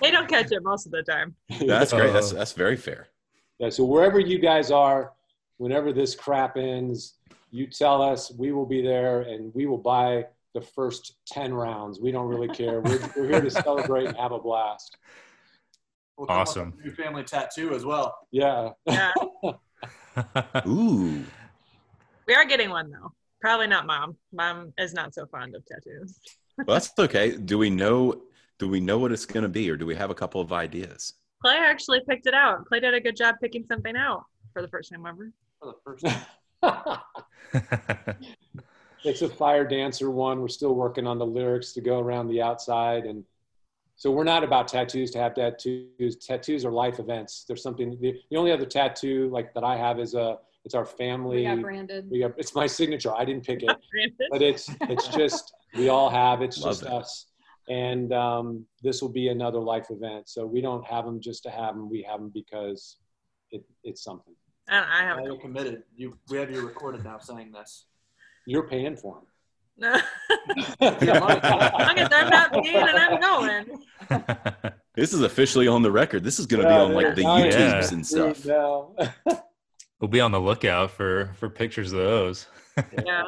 they 0.00 0.10
don't 0.10 0.28
catch 0.28 0.50
it 0.52 0.62
most 0.62 0.86
of 0.86 0.92
the 0.92 1.02
time. 1.02 1.34
that's 1.66 1.92
great. 1.92 2.12
That's 2.12 2.32
Uh, 2.32 2.36
that's 2.36 2.52
very 2.52 2.76
fair. 2.76 3.08
Yeah, 3.58 3.68
so 3.70 3.84
wherever 3.84 4.18
you 4.18 4.38
guys 4.38 4.70
are, 4.70 5.12
whenever 5.58 5.92
this 5.92 6.14
crap 6.14 6.56
ends, 6.56 7.14
you 7.50 7.66
tell 7.66 8.00
us. 8.02 8.30
We 8.30 8.52
will 8.52 8.66
be 8.66 8.80
there, 8.82 9.22
and 9.22 9.52
we 9.54 9.66
will 9.66 9.78
buy 9.78 10.26
the 10.54 10.60
first 10.60 11.16
ten 11.26 11.52
rounds. 11.52 12.00
We 12.00 12.10
don't 12.12 12.28
really 12.28 12.48
care. 12.48 12.80
We're, 12.80 13.00
we're 13.16 13.26
here 13.28 13.40
to 13.40 13.50
celebrate 13.50 14.06
and 14.06 14.16
have 14.16 14.32
a 14.32 14.38
blast. 14.38 14.96
We'll 16.16 16.30
Awesome. 16.30 16.74
a 16.80 16.84
New 16.86 16.92
family 16.92 17.22
tattoo 17.24 17.74
as 17.74 17.84
well. 17.84 18.16
Yeah, 18.30 18.70
Yeah, 18.86 19.12
Ooh. 20.66 21.24
we 22.26 22.34
are 22.34 22.44
getting 22.44 22.70
one 22.70 22.90
though. 22.90 23.12
Probably 23.40 23.66
not 23.66 23.86
mom. 23.86 24.16
Mom 24.32 24.72
is 24.78 24.92
not 24.92 25.14
so 25.14 25.26
fond 25.26 25.54
of 25.54 25.64
tattoos. 25.66 26.18
Well, 26.58 26.66
that's 26.76 26.92
okay. 26.98 27.36
Do 27.36 27.56
we 27.58 27.70
know? 27.70 28.20
Do 28.60 28.68
we 28.68 28.78
know 28.78 28.98
what 28.98 29.10
it's 29.10 29.24
going 29.24 29.42
to 29.42 29.48
be, 29.48 29.70
or 29.70 29.76
do 29.78 29.86
we 29.86 29.94
have 29.96 30.10
a 30.10 30.14
couple 30.14 30.38
of 30.38 30.52
ideas? 30.52 31.14
Clay 31.40 31.56
actually 31.56 32.00
picked 32.06 32.26
it 32.26 32.34
out. 32.34 32.66
Clay 32.66 32.78
did 32.80 32.92
a 32.92 33.00
good 33.00 33.16
job 33.16 33.36
picking 33.40 33.64
something 33.64 33.96
out 33.96 34.24
for 34.52 34.60
the 34.60 34.68
first 34.68 34.92
time 34.92 35.06
ever. 35.06 35.32
For 35.58 35.72
the 35.72 35.78
first 35.82 36.04
time. 36.04 36.98
it's 39.02 39.22
a 39.22 39.30
fire 39.30 39.66
dancer 39.66 40.10
one. 40.10 40.42
We're 40.42 40.48
still 40.48 40.74
working 40.74 41.06
on 41.06 41.18
the 41.18 41.24
lyrics 41.24 41.72
to 41.72 41.80
go 41.80 42.00
around 42.00 42.28
the 42.28 42.42
outside, 42.42 43.04
and 43.04 43.24
so 43.96 44.10
we're 44.10 44.24
not 44.24 44.44
about 44.44 44.68
tattoos 44.68 45.10
to 45.12 45.18
have 45.18 45.34
tattoos. 45.34 46.16
Tattoos 46.16 46.66
are 46.66 46.70
life 46.70 46.98
events. 46.98 47.46
There's 47.48 47.62
something. 47.62 47.98
The, 47.98 48.20
the 48.30 48.36
only 48.36 48.52
other 48.52 48.66
tattoo 48.66 49.30
like 49.32 49.54
that 49.54 49.64
I 49.64 49.78
have 49.78 49.98
is 49.98 50.12
a. 50.12 50.36
It's 50.66 50.74
our 50.74 50.84
family. 50.84 51.38
We 51.38 51.44
got 51.44 51.62
branded. 51.62 52.10
we 52.10 52.18
got, 52.20 52.32
it's 52.36 52.54
my 52.54 52.66
signature. 52.66 53.14
I 53.14 53.24
didn't 53.24 53.46
pick 53.46 53.62
it. 53.62 53.74
But 54.30 54.42
it's 54.42 54.68
it's 54.82 55.08
just 55.08 55.54
we 55.74 55.88
all 55.88 56.10
have 56.10 56.42
it's 56.42 56.60
Love 56.60 56.72
just 56.74 56.82
it. 56.82 56.88
us 56.92 57.29
and 57.70 58.12
um, 58.12 58.66
this 58.82 59.00
will 59.00 59.08
be 59.08 59.28
another 59.28 59.60
life 59.60 59.86
event 59.90 60.28
so 60.28 60.44
we 60.44 60.60
don't 60.60 60.84
have 60.84 61.04
them 61.06 61.20
just 61.20 61.42
to 61.44 61.50
have 61.50 61.74
them 61.74 61.88
we 61.88 62.02
have 62.02 62.20
them 62.20 62.30
because 62.34 62.98
it, 63.52 63.64
it's 63.84 64.02
something 64.02 64.34
And 64.68 64.84
I 64.84 65.04
Now 65.04 65.16
have 65.16 65.24
you're 65.24 65.40
committed. 65.40 65.84
You, 65.96 66.18
we 66.28 66.36
have 66.38 66.50
you 66.50 66.66
recorded 66.66 67.04
now 67.04 67.18
saying 67.18 67.52
this. 67.52 67.86
you're 68.46 68.68
paying 68.68 68.96
for 68.96 69.22
no. 69.78 69.92
them 69.92 70.02
Yeah, 71.00 71.18
Mike. 71.20 71.42
As 71.42 71.72
long 71.72 71.98
as 71.98 72.08
I'm 72.12 72.28
not 72.28 72.52
paying 72.52 72.76
and 72.76 72.98
I'm 72.98 73.20
going. 73.20 74.72
This 74.94 75.14
is 75.14 75.22
officially 75.22 75.68
on 75.68 75.82
the 75.82 75.90
record. 75.90 76.24
This 76.24 76.38
is 76.38 76.46
going 76.46 76.62
to 76.62 76.68
be 76.68 76.74
on 76.74 76.92
like 76.92 77.14
the 77.14 77.22
yeah. 77.22 77.46
YouTubes 77.46 77.92
and 77.92 78.06
stuff. 78.06 78.44
No. 78.44 78.94
we'll 80.00 80.08
be 80.08 80.20
on 80.20 80.32
the 80.32 80.40
lookout 80.40 80.90
for 80.90 81.32
for 81.36 81.48
pictures 81.48 81.92
of 81.92 82.00
those. 82.00 82.46
Yeah. 83.06 83.24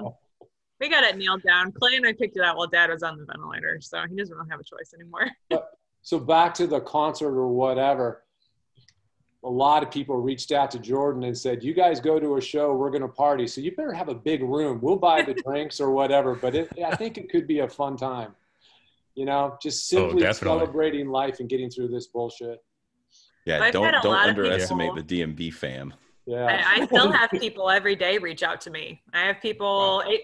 We 0.83 0.89
got 0.89 1.05
it 1.05 1.16
nailed 1.16 1.43
down. 1.45 1.70
Clay 1.70 1.95
and 1.95 2.05
I 2.05 2.12
picked 2.12 2.37
it 2.37 2.43
out 2.43 2.57
while 2.57 2.66
dad 2.66 2.91
was 2.91 3.05
on 3.05 3.16
the 3.16 3.24
ventilator, 3.24 3.78
so 3.80 4.03
he 4.11 4.16
doesn't 4.16 4.37
really 4.37 4.51
have 4.51 4.59
a 4.59 4.64
choice 4.64 4.93
anymore. 4.93 5.30
so 6.03 6.18
back 6.18 6.53
to 6.55 6.66
the 6.66 6.80
concert 6.80 7.39
or 7.39 7.47
whatever 7.49 8.24
a 9.45 9.49
lot 9.49 9.83
of 9.83 9.91
people 9.91 10.16
reached 10.16 10.51
out 10.53 10.70
to 10.70 10.78
jordan 10.78 11.22
and 11.24 11.37
said 11.37 11.62
you 11.64 11.74
guys 11.74 11.99
go 12.01 12.18
to 12.20 12.37
a 12.37 12.41
show 12.41 12.72
we're 12.74 12.91
going 12.91 13.03
to 13.03 13.09
party 13.09 13.47
so 13.47 13.61
you 13.61 13.74
better 13.74 13.93
have 13.93 14.09
a 14.09 14.14
big 14.14 14.41
room 14.43 14.78
we'll 14.80 14.97
buy 14.97 15.20
the 15.22 15.35
drinks 15.47 15.80
or 15.80 15.91
whatever 15.93 16.35
but 16.37 16.55
it, 16.55 16.68
i 16.87 16.95
think 16.97 17.18
it 17.18 17.28
could 17.30 17.47
be 17.49 17.61
a 17.61 17.68
fun 17.68 17.97
time 17.97 18.35
you 19.16 19.24
know 19.24 19.57
just 19.62 19.93
Oh, 19.95 20.09
simply 20.09 20.22
definitely. 20.22 20.59
celebrating 20.61 21.09
life 21.09 21.39
and 21.41 21.49
getting 21.49 21.70
through 21.70 21.89
this 21.89 22.07
bullshit 22.09 22.59
Yeah, 23.45 23.62
I've 23.62 23.72
don't 23.72 23.93
don't 24.03 24.14
underestimate 24.16 24.91
people- 24.95 25.03
the 25.05 25.22
DMB 25.22 25.55
fam. 25.55 25.95
yeah 26.26 26.64
I, 26.68 26.83
I 26.83 26.87
still 26.87 27.11
have 27.20 27.30
people 27.30 27.68
every 27.70 27.97
day 27.97 28.18
reach 28.18 28.43
out 28.45 28.61
to 28.62 28.70
me. 28.70 29.03
I 29.12 29.26
have 29.26 29.41
people. 29.41 30.03
It, 30.07 30.22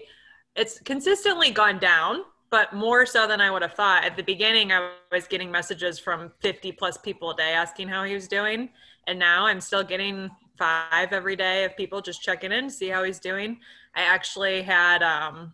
it's 0.59 0.77
consistently 0.81 1.51
gone 1.51 1.79
down, 1.79 2.23
but 2.49 2.73
more 2.73 3.05
so 3.05 3.25
than 3.25 3.39
I 3.39 3.49
would 3.49 3.61
have 3.61 3.73
thought. 3.73 4.03
At 4.03 4.17
the 4.17 4.23
beginning, 4.23 4.73
I 4.73 4.91
was 5.09 5.25
getting 5.25 5.49
messages 5.49 5.97
from 5.97 6.33
50 6.41 6.73
plus 6.73 6.97
people 6.97 7.31
a 7.31 7.35
day 7.37 7.53
asking 7.53 7.87
how 7.87 8.03
he 8.03 8.13
was 8.13 8.27
doing, 8.27 8.69
and 9.07 9.17
now 9.17 9.45
I'm 9.45 9.61
still 9.61 9.83
getting 9.83 10.29
five 10.57 11.13
every 11.13 11.37
day 11.37 11.63
of 11.63 11.77
people 11.77 12.01
just 12.01 12.21
checking 12.21 12.51
in, 12.51 12.69
see 12.69 12.89
how 12.89 13.05
he's 13.05 13.19
doing. 13.19 13.59
I 13.95 14.01
actually 14.01 14.61
had, 14.61 15.01
um, 15.01 15.53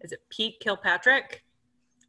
is 0.00 0.10
it 0.10 0.20
Pete 0.30 0.58
Kilpatrick? 0.58 1.44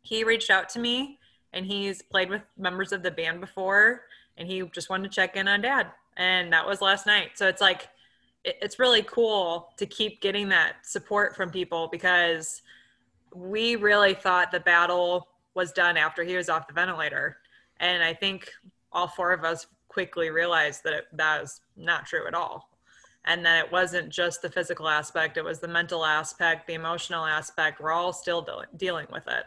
He 0.01 0.23
reached 0.23 0.49
out 0.49 0.67
to 0.69 0.79
me, 0.79 1.19
and 1.53 1.63
he's 1.63 2.01
played 2.01 2.31
with 2.31 2.41
members 2.57 2.91
of 2.91 3.03
the 3.03 3.11
band 3.11 3.39
before, 3.39 4.05
and 4.37 4.47
he 4.47 4.63
just 4.73 4.89
wanted 4.89 5.11
to 5.11 5.15
check 5.15 5.35
in 5.35 5.47
on 5.47 5.61
Dad, 5.61 5.91
and 6.17 6.51
that 6.51 6.65
was 6.65 6.81
last 6.81 7.05
night. 7.05 7.31
So 7.35 7.47
it's 7.47 7.61
like 7.61 7.87
it's 8.43 8.79
really 8.79 9.03
cool 9.03 9.69
to 9.77 9.85
keep 9.85 10.21
getting 10.21 10.49
that 10.49 10.77
support 10.83 11.35
from 11.35 11.49
people 11.51 11.87
because 11.91 12.61
we 13.33 13.75
really 13.75 14.13
thought 14.13 14.51
the 14.51 14.59
battle 14.59 15.27
was 15.53 15.71
done 15.71 15.97
after 15.97 16.23
he 16.23 16.35
was 16.35 16.49
off 16.49 16.67
the 16.67 16.73
ventilator 16.73 17.37
and 17.79 18.03
i 18.03 18.13
think 18.13 18.49
all 18.91 19.07
four 19.07 19.31
of 19.31 19.43
us 19.43 19.67
quickly 19.87 20.29
realized 20.29 20.83
that 20.83 20.93
it, 20.93 21.05
was 21.13 21.61
not 21.77 22.05
true 22.05 22.25
at 22.27 22.33
all 22.33 22.69
and 23.25 23.45
that 23.45 23.63
it 23.63 23.71
wasn't 23.71 24.09
just 24.09 24.41
the 24.41 24.49
physical 24.49 24.87
aspect 24.87 25.37
it 25.37 25.43
was 25.43 25.59
the 25.59 25.67
mental 25.67 26.03
aspect 26.03 26.65
the 26.67 26.73
emotional 26.73 27.25
aspect 27.25 27.79
we're 27.79 27.91
all 27.91 28.13
still 28.13 28.41
deal- 28.41 28.63
dealing 28.77 29.07
with 29.11 29.27
it 29.27 29.45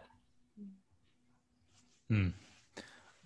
Hmm. 2.11 2.29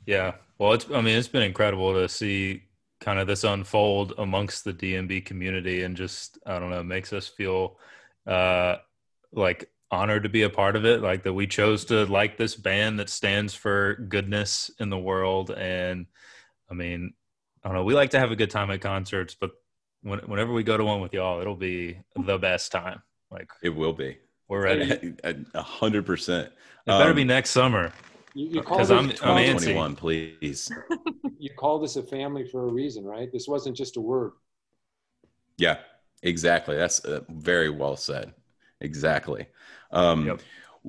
Yeah. 0.07 0.35
Well, 0.59 0.73
it's 0.73 0.87
I 0.91 1.01
mean 1.01 1.17
it's 1.19 1.29
been 1.29 1.43
incredible 1.43 1.95
to 1.95 2.09
see 2.09 2.63
kind 3.01 3.19
of 3.19 3.27
this 3.27 3.45
unfold 3.45 4.13
amongst 4.19 4.65
the 4.65 4.73
DMB 4.75 5.25
community 5.25 5.83
and 5.83 5.97
just 5.97 6.39
I 6.47 6.59
don't 6.59 6.71
know, 6.71 6.83
makes 6.83 7.13
us 7.13 7.29
feel 7.29 7.79
uh 8.27 8.77
like 9.33 9.71
honored 9.91 10.23
to 10.25 10.29
be 10.29 10.43
a 10.43 10.51
part 10.51 10.77
of 10.77 10.85
it. 10.85 11.01
Like 11.01 11.23
that 11.23 11.33
we 11.33 11.47
chose 11.47 11.85
to 11.87 12.05
like 12.07 12.37
this 12.37 12.55
band 12.55 12.99
that 12.99 13.09
stands 13.09 13.55
for 13.55 13.95
goodness 14.09 14.71
in 14.81 14.91
the 14.91 14.99
world. 14.99 15.51
And 15.51 16.07
I 16.71 16.75
mean, 16.75 17.15
I 17.65 17.69
don't 17.69 17.77
know. 17.77 17.85
We 17.85 17.95
like 17.95 18.11
to 18.11 18.19
have 18.19 18.31
a 18.31 18.37
good 18.37 18.51
time 18.51 18.71
at 18.71 18.81
concerts, 18.81 19.35
but 19.39 19.53
when, 20.03 20.19
whenever 20.21 20.53
we 20.53 20.63
go 20.63 20.77
to 20.77 20.85
one 20.85 21.01
with 21.01 21.13
y'all, 21.15 21.41
it'll 21.41 21.57
be 21.57 21.99
the 22.17 22.39
best 22.39 22.71
time. 22.71 23.03
Like 23.31 23.51
It 23.63 23.71
will 23.71 23.93
be. 23.93 24.19
we're 24.49 24.63
ready. 24.63 25.15
A 25.55 25.63
hundred 25.63 26.05
percent. 26.07 26.49
It 26.49 26.87
better 26.87 27.13
be 27.15 27.23
Um, 27.23 27.29
next 27.29 27.51
summer. 27.51 27.93
You, 28.35 28.47
you 28.49 28.63
called 28.63 28.79
Because 28.79 28.91
it 28.91 28.95
I'm- 28.95 29.37
I'm 29.37 29.57
21, 29.59 29.97
please. 29.97 30.71
you 31.39 31.51
called 31.57 31.85
us 31.85 31.97
a 31.97 32.03
family 32.03 32.47
for 32.47 32.69
a 32.69 32.73
reason, 32.73 33.05
right? 33.05 33.31
This 33.33 33.49
wasn't 33.49 33.77
just 33.77 33.97
a 33.97 34.01
word. 34.01 34.33
Yeah, 35.57 35.79
exactly. 36.23 36.77
That's 36.77 37.01
uh, 37.01 37.21
very 37.29 37.71
well 37.71 37.97
said. 37.97 38.33
Exactly. 38.81 39.47
Um, 39.91 40.27
Yep. 40.27 40.41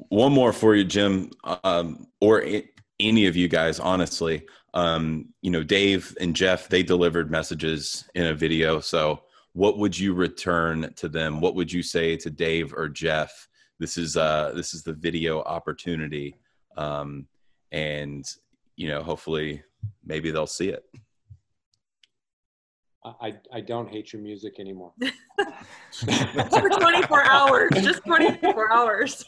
One 0.09 0.31
more 0.31 0.53
for 0.53 0.75
you, 0.75 0.83
Jim, 0.85 1.31
um, 1.63 2.07
or 2.21 2.45
i 2.45 2.63
any 2.99 3.25
of 3.27 3.35
you 3.35 3.47
guys. 3.47 3.79
Honestly, 3.79 4.45
um, 4.73 5.29
you 5.41 5.49
know, 5.51 5.63
Dave 5.63 6.15
and 6.21 6.35
Jeff, 6.35 6.69
they 6.69 6.83
delivered 6.83 7.31
messages 7.31 8.07
in 8.13 8.27
a 8.27 8.33
video. 8.33 8.79
So, 8.79 9.23
what 9.53 9.77
would 9.77 9.97
you 9.97 10.13
return 10.13 10.93
to 10.95 11.09
them? 11.09 11.41
What 11.41 11.55
would 11.55 11.71
you 11.71 11.81
say 11.81 12.15
to 12.17 12.29
Dave 12.29 12.73
or 12.73 12.87
Jeff? 12.87 13.47
This 13.79 13.97
is 13.97 14.15
uh, 14.15 14.51
this 14.55 14.73
is 14.73 14.83
the 14.83 14.93
video 14.93 15.41
opportunity, 15.41 16.35
um, 16.79 17.27
and 17.71 18.25
you 18.77 18.87
know, 18.87 19.03
hopefully, 19.03 19.61
maybe 20.05 20.31
they'll 20.31 20.47
see 20.47 20.69
it. 20.69 20.85
I, 23.03 23.13
I, 23.21 23.33
I 23.55 23.61
don't 23.61 23.89
hate 23.89 24.13
your 24.13 24.21
music 24.21 24.59
anymore. 24.59 24.93
For 25.91 26.69
24 26.69 27.25
hours, 27.25 27.71
just 27.75 28.05
24 28.05 28.73
hours. 28.73 29.25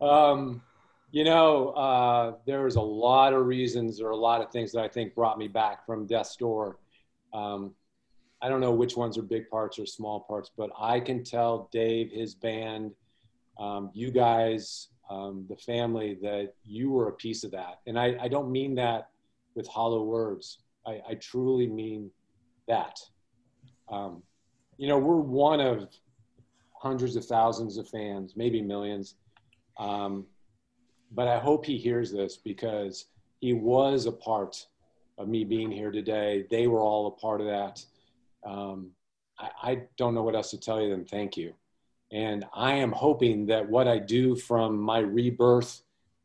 Um, 0.00 0.60
you 1.12 1.24
know, 1.24 1.68
uh, 1.70 2.34
there 2.46 2.64
was 2.64 2.76
a 2.76 2.80
lot 2.82 3.32
of 3.32 3.46
reasons 3.46 4.00
or 4.00 4.10
a 4.10 4.16
lot 4.16 4.42
of 4.42 4.50
things 4.50 4.72
that 4.72 4.82
I 4.82 4.88
think 4.88 5.14
brought 5.14 5.38
me 5.38 5.48
back 5.48 5.86
from 5.86 6.06
death's 6.06 6.36
door. 6.36 6.78
Um, 7.32 7.74
I 8.42 8.50
don't 8.50 8.60
know 8.60 8.72
which 8.72 8.96
ones 8.96 9.16
are 9.16 9.22
big 9.22 9.48
parts 9.48 9.78
or 9.78 9.86
small 9.86 10.20
parts, 10.20 10.50
but 10.54 10.70
I 10.78 11.00
can 11.00 11.24
tell 11.24 11.70
Dave, 11.72 12.10
his 12.10 12.34
band, 12.34 12.92
um, 13.58 13.90
you 13.94 14.10
guys, 14.10 14.88
um, 15.10 15.46
the 15.48 15.56
family, 15.56 16.18
that 16.22 16.54
you 16.64 16.90
were 16.90 17.08
a 17.08 17.12
piece 17.12 17.44
of 17.44 17.50
that. 17.52 17.80
And 17.86 17.98
I, 17.98 18.16
I 18.20 18.28
don't 18.28 18.50
mean 18.50 18.74
that 18.76 19.08
with 19.54 19.68
hollow 19.68 20.02
words. 20.02 20.58
I, 20.86 21.00
I 21.10 21.14
truly 21.14 21.66
mean 21.66 22.10
that. 22.68 22.98
Um, 23.90 24.22
you 24.76 24.88
know, 24.88 24.98
we're 24.98 25.16
one 25.16 25.60
of 25.60 25.88
hundreds 26.74 27.16
of 27.16 27.24
thousands 27.24 27.76
of 27.76 27.88
fans, 27.88 28.34
maybe 28.36 28.60
millions. 28.60 29.14
Um, 29.78 30.26
but 31.12 31.28
I 31.28 31.38
hope 31.38 31.64
he 31.64 31.78
hears 31.78 32.10
this 32.10 32.36
because 32.36 33.06
he 33.40 33.52
was 33.52 34.06
a 34.06 34.12
part 34.12 34.66
of 35.18 35.28
me 35.28 35.44
being 35.44 35.70
here 35.70 35.92
today. 35.92 36.46
They 36.50 36.66
were 36.66 36.80
all 36.80 37.06
a 37.06 37.10
part 37.12 37.40
of 37.40 37.46
that. 37.46 37.84
Um, 38.44 38.90
I, 39.38 39.50
I 39.62 39.82
don't 39.96 40.14
know 40.14 40.22
what 40.22 40.34
else 40.34 40.50
to 40.50 40.58
tell 40.58 40.80
you 40.80 40.90
than 40.90 41.04
thank 41.04 41.36
you. 41.36 41.54
And 42.14 42.44
I 42.54 42.74
am 42.74 42.92
hoping 42.92 43.44
that 43.46 43.68
what 43.68 43.88
I 43.88 43.98
do 43.98 44.36
from 44.36 44.78
my 44.78 45.00
rebirth 45.00 45.82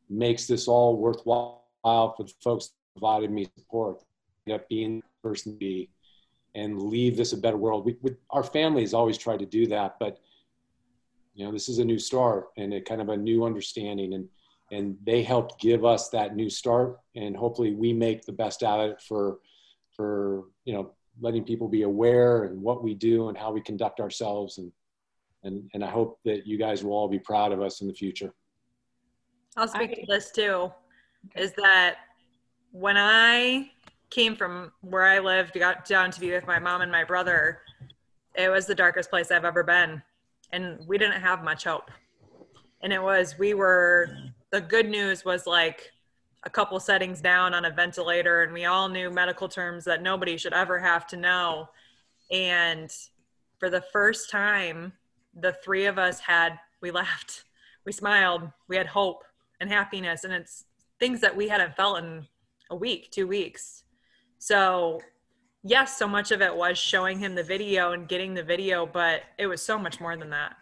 makes 0.07 0.45
this 0.45 0.67
all 0.67 0.95
worthwhile 0.95 1.63
for 1.83 2.23
the 2.23 2.33
folks 2.43 2.67
that 2.67 2.99
provided 2.99 3.31
me 3.31 3.47
support, 3.57 4.03
end 4.45 4.55
up 4.55 4.69
being 4.69 4.99
the 4.99 5.29
person 5.29 5.53
to 5.53 5.57
be, 5.57 5.89
and 6.53 6.79
leave 6.79 7.17
this 7.17 7.33
a 7.33 7.37
better 7.37 7.57
world. 7.57 7.85
We, 7.85 7.97
we, 8.03 8.11
our 8.29 8.43
families 8.43 8.93
always 8.93 9.17
try 9.17 9.35
to 9.35 9.47
do 9.47 9.65
that, 9.67 9.95
but 9.99 10.19
you 11.33 11.43
know, 11.43 11.51
this 11.51 11.67
is 11.67 11.79
a 11.79 11.85
new 11.85 11.97
start 11.97 12.49
and 12.55 12.71
a 12.73 12.81
kind 12.81 13.01
of 13.01 13.09
a 13.09 13.17
new 13.17 13.43
understanding, 13.43 14.13
and 14.13 14.27
and 14.71 14.95
they 15.03 15.23
helped 15.23 15.59
give 15.59 15.83
us 15.85 16.09
that 16.09 16.35
new 16.35 16.51
start, 16.51 16.99
and 17.15 17.35
hopefully 17.35 17.73
we 17.73 17.93
make 17.93 18.23
the 18.25 18.31
best 18.31 18.61
out 18.61 18.79
of 18.79 18.91
it 18.91 19.01
for 19.01 19.39
for 19.95 20.43
you 20.65 20.73
know 20.73 20.91
letting 21.19 21.43
people 21.43 21.67
be 21.67 21.81
aware 21.81 22.43
and 22.43 22.61
what 22.61 22.83
we 22.83 22.93
do 22.93 23.29
and 23.29 23.37
how 23.37 23.51
we 23.51 23.61
conduct 23.61 23.99
ourselves 23.99 24.59
and 24.59 24.71
and 25.43 25.69
and 25.73 25.83
I 25.83 25.89
hope 25.89 26.19
that 26.25 26.45
you 26.45 26.57
guys 26.57 26.83
will 26.83 26.93
all 26.93 27.07
be 27.07 27.19
proud 27.19 27.51
of 27.51 27.61
us 27.61 27.81
in 27.81 27.87
the 27.87 27.93
future. 27.93 28.33
I'll 29.57 29.67
speak 29.67 29.95
to 29.95 30.05
this 30.07 30.31
too. 30.31 30.71
Is 31.35 31.53
that 31.53 31.97
when 32.71 32.97
I 32.97 33.71
came 34.09 34.35
from 34.35 34.71
where 34.81 35.05
I 35.05 35.19
lived, 35.19 35.53
got 35.53 35.85
down 35.85 36.11
to 36.11 36.19
be 36.19 36.31
with 36.31 36.47
my 36.47 36.59
mom 36.59 36.81
and 36.81 36.91
my 36.91 37.03
brother, 37.03 37.59
it 38.35 38.49
was 38.49 38.65
the 38.65 38.75
darkest 38.75 39.09
place 39.09 39.31
I've 39.31 39.45
ever 39.45 39.63
been. 39.63 40.01
And 40.51 40.79
we 40.87 40.97
didn't 40.97 41.21
have 41.21 41.43
much 41.43 41.65
hope. 41.65 41.91
And 42.81 42.91
it 42.93 43.01
was, 43.01 43.37
we 43.37 43.53
were, 43.53 44.09
the 44.51 44.61
good 44.61 44.89
news 44.89 45.25
was 45.25 45.45
like 45.45 45.91
a 46.43 46.49
couple 46.49 46.79
settings 46.79 47.21
down 47.21 47.53
on 47.53 47.65
a 47.65 47.71
ventilator, 47.71 48.43
and 48.43 48.53
we 48.53 48.65
all 48.65 48.87
knew 48.87 49.11
medical 49.11 49.49
terms 49.49 49.83
that 49.85 50.01
nobody 50.01 50.37
should 50.37 50.53
ever 50.53 50.79
have 50.79 51.05
to 51.07 51.17
know. 51.17 51.69
And 52.31 52.89
for 53.59 53.69
the 53.69 53.81
first 53.81 54.29
time, 54.29 54.93
the 55.41 55.53
three 55.63 55.85
of 55.85 55.97
us 55.97 56.19
had, 56.19 56.59
we 56.81 56.91
laughed, 56.91 57.43
we 57.85 57.91
smiled, 57.91 58.49
we 58.67 58.75
had 58.75 58.87
hope 58.87 59.23
and 59.59 59.69
happiness. 59.69 60.23
And 60.23 60.33
it's 60.33 60.65
things 60.99 61.21
that 61.21 61.35
we 61.35 61.47
hadn't 61.47 61.75
felt 61.75 61.99
in 61.99 62.27
a 62.69 62.75
week, 62.75 63.11
two 63.11 63.27
weeks. 63.27 63.83
So, 64.37 65.01
yes, 65.63 65.97
so 65.97 66.07
much 66.07 66.31
of 66.31 66.41
it 66.41 66.55
was 66.55 66.77
showing 66.77 67.19
him 67.19 67.35
the 67.35 67.43
video 67.43 67.91
and 67.91 68.07
getting 68.07 68.33
the 68.33 68.43
video, 68.43 68.85
but 68.85 69.21
it 69.37 69.47
was 69.47 69.61
so 69.61 69.77
much 69.77 69.99
more 69.99 70.15
than 70.15 70.29
that. 70.29 70.55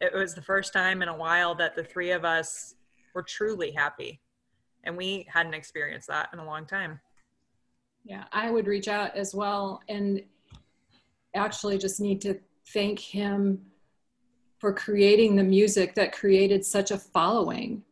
It 0.00 0.14
was 0.14 0.34
the 0.34 0.42
first 0.42 0.72
time 0.72 1.02
in 1.02 1.08
a 1.08 1.16
while 1.16 1.54
that 1.56 1.76
the 1.76 1.84
three 1.84 2.12
of 2.12 2.24
us 2.24 2.74
were 3.14 3.22
truly 3.22 3.70
happy. 3.72 4.20
And 4.84 4.96
we 4.96 5.26
hadn't 5.28 5.54
experienced 5.54 6.08
that 6.08 6.30
in 6.32 6.38
a 6.38 6.44
long 6.44 6.66
time. 6.66 7.00
Yeah, 8.04 8.24
I 8.32 8.50
would 8.50 8.66
reach 8.66 8.88
out 8.88 9.14
as 9.14 9.34
well 9.34 9.82
and 9.88 10.22
actually 11.34 11.78
just 11.78 12.00
need 12.00 12.20
to 12.22 12.38
thank 12.72 12.98
him 12.98 13.60
for 14.60 14.72
creating 14.72 15.34
the 15.34 15.42
music 15.42 15.94
that 15.94 16.12
created 16.12 16.64
such 16.64 16.90
a 16.90 16.98
following. 16.98 17.82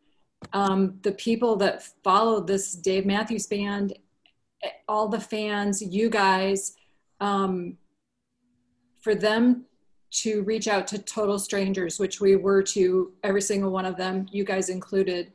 Um, 0.53 0.99
the 1.01 1.11
people 1.13 1.55
that 1.57 1.83
followed 2.03 2.47
this 2.47 2.73
Dave 2.73 3.05
Matthews 3.05 3.47
Band, 3.47 3.97
all 4.87 5.07
the 5.07 5.19
fans, 5.19 5.81
you 5.81 6.09
guys, 6.09 6.75
um, 7.19 7.77
for 9.01 9.15
them 9.15 9.65
to 10.11 10.43
reach 10.43 10.67
out 10.67 10.87
to 10.87 10.99
total 10.99 11.37
strangers, 11.39 11.99
which 11.99 12.21
we 12.21 12.35
were 12.35 12.63
to 12.63 13.11
every 13.23 13.41
single 13.41 13.71
one 13.71 13.85
of 13.85 13.97
them, 13.97 14.27
you 14.31 14.43
guys 14.43 14.69
included, 14.69 15.33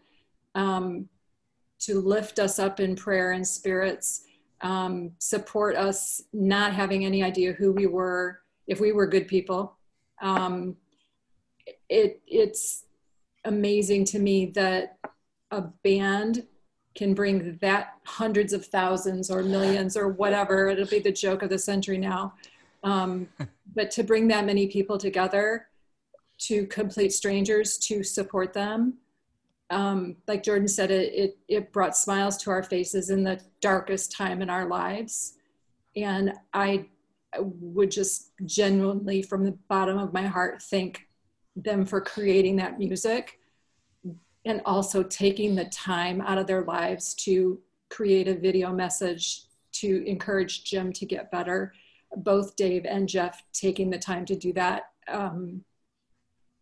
um, 0.55 1.09
to 1.81 2.01
lift 2.01 2.39
us 2.39 2.59
up 2.59 2.81
in 2.81 2.97
prayer 2.97 3.33
and 3.33 3.47
spirits 3.47 4.25
um, 4.65 5.13
support 5.19 5.77
us 5.77 6.23
not 6.33 6.73
having 6.73 7.05
any 7.05 7.23
idea 7.23 7.53
who 7.53 7.71
we 7.71 7.87
were 7.87 8.41
if 8.67 8.81
we 8.81 8.93
were 8.93 9.07
good 9.07 9.29
people 9.29 9.77
um, 10.23 10.77
it 11.89 12.21
it's 12.27 12.85
amazing 13.45 14.05
to 14.05 14.19
me 14.19 14.47
that 14.47 14.99
a 15.51 15.61
band 15.83 16.47
can 16.95 17.15
bring 17.15 17.59
that 17.61 17.95
hundreds 18.05 18.53
of 18.53 18.65
thousands 18.67 19.31
or 19.31 19.43
millions 19.43 19.97
or 19.97 20.09
whatever 20.09 20.69
it'll 20.69 20.87
be 20.87 20.99
the 20.99 21.13
joke 21.13 21.43
of 21.43 21.51
the 21.51 21.59
century 21.59 21.99
now 21.99 22.35
um, 22.83 23.29
but 23.75 23.91
to 23.91 24.03
bring 24.03 24.29
that 24.29 24.45
many 24.45 24.67
people 24.67 24.99
together 24.99 25.69
to 26.39 26.67
complete 26.67 27.13
strangers 27.13 27.79
to 27.79 28.03
support 28.03 28.53
them 28.53 28.95
um, 29.71 30.17
like 30.29 30.43
Jordan 30.43 30.69
said, 30.69 30.91
it, 30.91 31.13
it, 31.15 31.39
it 31.49 31.73
brought 31.73 31.97
smiles 31.97 32.37
to 32.39 32.51
our 32.51 32.63
faces 32.63 33.11
in 33.11 33.25
the 33.25 33.41
darkest 33.61 34.13
time 34.13 34.43
in 34.43 34.51
our 34.51 34.67
lives. 34.69 35.35
And 35.97 36.35
I, 36.53 36.87
would 37.39 37.91
just 37.91 38.31
genuinely, 38.45 39.23
from 39.23 39.45
the 39.45 39.59
bottom 39.69 39.99
of 39.99 40.13
my 40.13 40.27
heart, 40.27 40.63
thank 40.63 41.09
them 41.57 41.85
for 41.85 42.01
creating 42.01 42.57
that 42.57 42.79
music 42.79 43.39
and 44.45 44.61
also 44.65 45.03
taking 45.03 45.55
the 45.55 45.65
time 45.67 46.21
out 46.21 46.39
of 46.39 46.47
their 46.47 46.65
lives 46.65 47.15
to 47.15 47.59
create 47.91 48.29
a 48.29 48.35
video 48.35 48.73
message 48.73 49.45
to 49.73 50.07
encourage 50.07 50.65
Jim 50.65 50.93
to 50.93 51.07
get 51.07 51.31
better. 51.31 51.73
Both 52.17 52.57
Dave 52.57 52.85
and 52.85 53.09
Jeff 53.09 53.43
taking 53.53 53.91
the 53.91 53.99
time 53.99 54.25
to 54.27 54.37
do 54.37 54.53
that. 54.53 54.91
Um, 55.09 55.65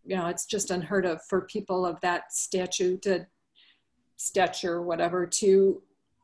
you 0.05 0.17
know, 0.17 0.27
it's 0.27 0.47
just 0.47 0.71
unheard 0.71 1.07
of 1.07 1.23
for 1.25 1.43
people 1.43 1.85
of 1.85 2.01
that 2.01 2.33
statue 2.33 2.97
to 2.99 3.27
stature, 4.17 4.83
whatever, 4.83 5.27
to 5.27 5.83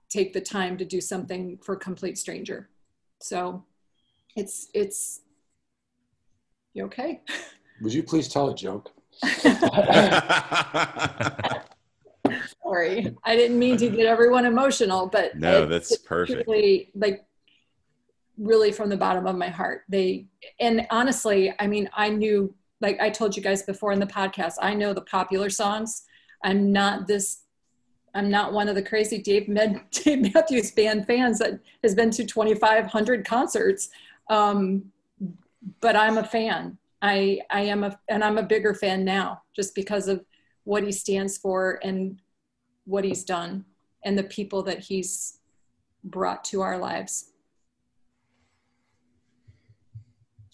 take 0.09 0.33
the 0.33 0.41
time 0.41 0.77
to 0.79 0.85
do 0.85 1.01
something 1.01 1.59
for 1.63 1.75
a 1.75 1.79
complete 1.79 2.19
stranger. 2.19 2.69
So 3.21 3.65
it's, 4.37 4.69
it's, 4.75 5.21
you 6.75 6.85
okay? 6.85 7.23
Would 7.83 7.93
you 7.93 8.03
please 8.03 8.29
tell 8.29 8.49
a 8.51 8.55
joke? 8.55 8.91
Sorry, 12.63 13.17
I 13.25 13.37
didn't 13.37 13.59
mean 13.59 13.77
to 13.79 13.89
get 13.89 14.07
everyone 14.07 14.45
emotional, 14.45 15.07
but 15.07 15.37
no, 15.37 15.63
it- 15.63 15.67
that's 15.69 15.97
perfect. 15.99 16.45
truly, 16.45 16.91
like 16.95 17.25
really 18.37 18.71
from 18.71 18.89
the 18.89 18.97
bottom 18.97 19.27
of 19.27 19.37
my 19.37 19.49
heart. 19.49 19.83
They 19.89 20.27
and 20.61 20.87
honestly, 20.91 21.53
I 21.59 21.67
mean, 21.67 21.89
I 21.95 22.11
knew 22.11 22.55
like 22.81 23.01
I 23.01 23.11
told 23.11 23.37
you 23.37 23.43
guys 23.43 23.63
before 23.63 23.93
in 23.93 24.01
the 24.01 24.07
podcast, 24.07 24.55
I 24.61 24.75
know 24.75 24.93
the 24.93 25.01
popular 25.03 25.51
songs. 25.51 26.03
I'm 26.45 26.73
not 26.73 27.07
this. 27.07 27.41
I'm 28.15 28.31
not 28.31 28.53
one 28.53 28.69
of 28.69 28.75
the 28.75 28.83
crazy 28.83 29.19
Dave, 29.21 29.49
Med, 29.49 29.81
Dave 29.91 30.33
Matthews 30.35 30.71
Band 30.73 31.07
fans 31.07 31.39
that 31.41 31.61
has 31.83 31.95
been 31.95 32.11
to 32.13 32.25
2,500 32.25 33.25
concerts. 33.27 33.89
Um, 34.31 34.85
but 35.81 35.95
I'm 35.97 36.17
a 36.19 36.25
fan. 36.25 36.78
I 37.03 37.41
I 37.51 37.63
am 37.63 37.85
a 37.85 37.99
and 38.09 38.25
I'm 38.25 38.39
a 38.39 38.43
bigger 38.43 38.75
fan 38.75 39.05
now 39.05 39.43
just 39.55 39.75
because 39.75 40.09
of 40.09 40.25
what 40.65 40.83
he 40.83 40.93
stands 40.93 41.39
for 41.39 41.79
and 41.83 42.21
what 42.85 43.05
he's 43.05 43.25
done 43.25 43.65
and 44.05 44.19
the 44.19 44.25
people 44.25 44.63
that 44.65 44.81
he's 44.81 45.39
brought 46.05 46.45
to 46.45 46.61
our 46.61 46.79
lives. 46.79 47.33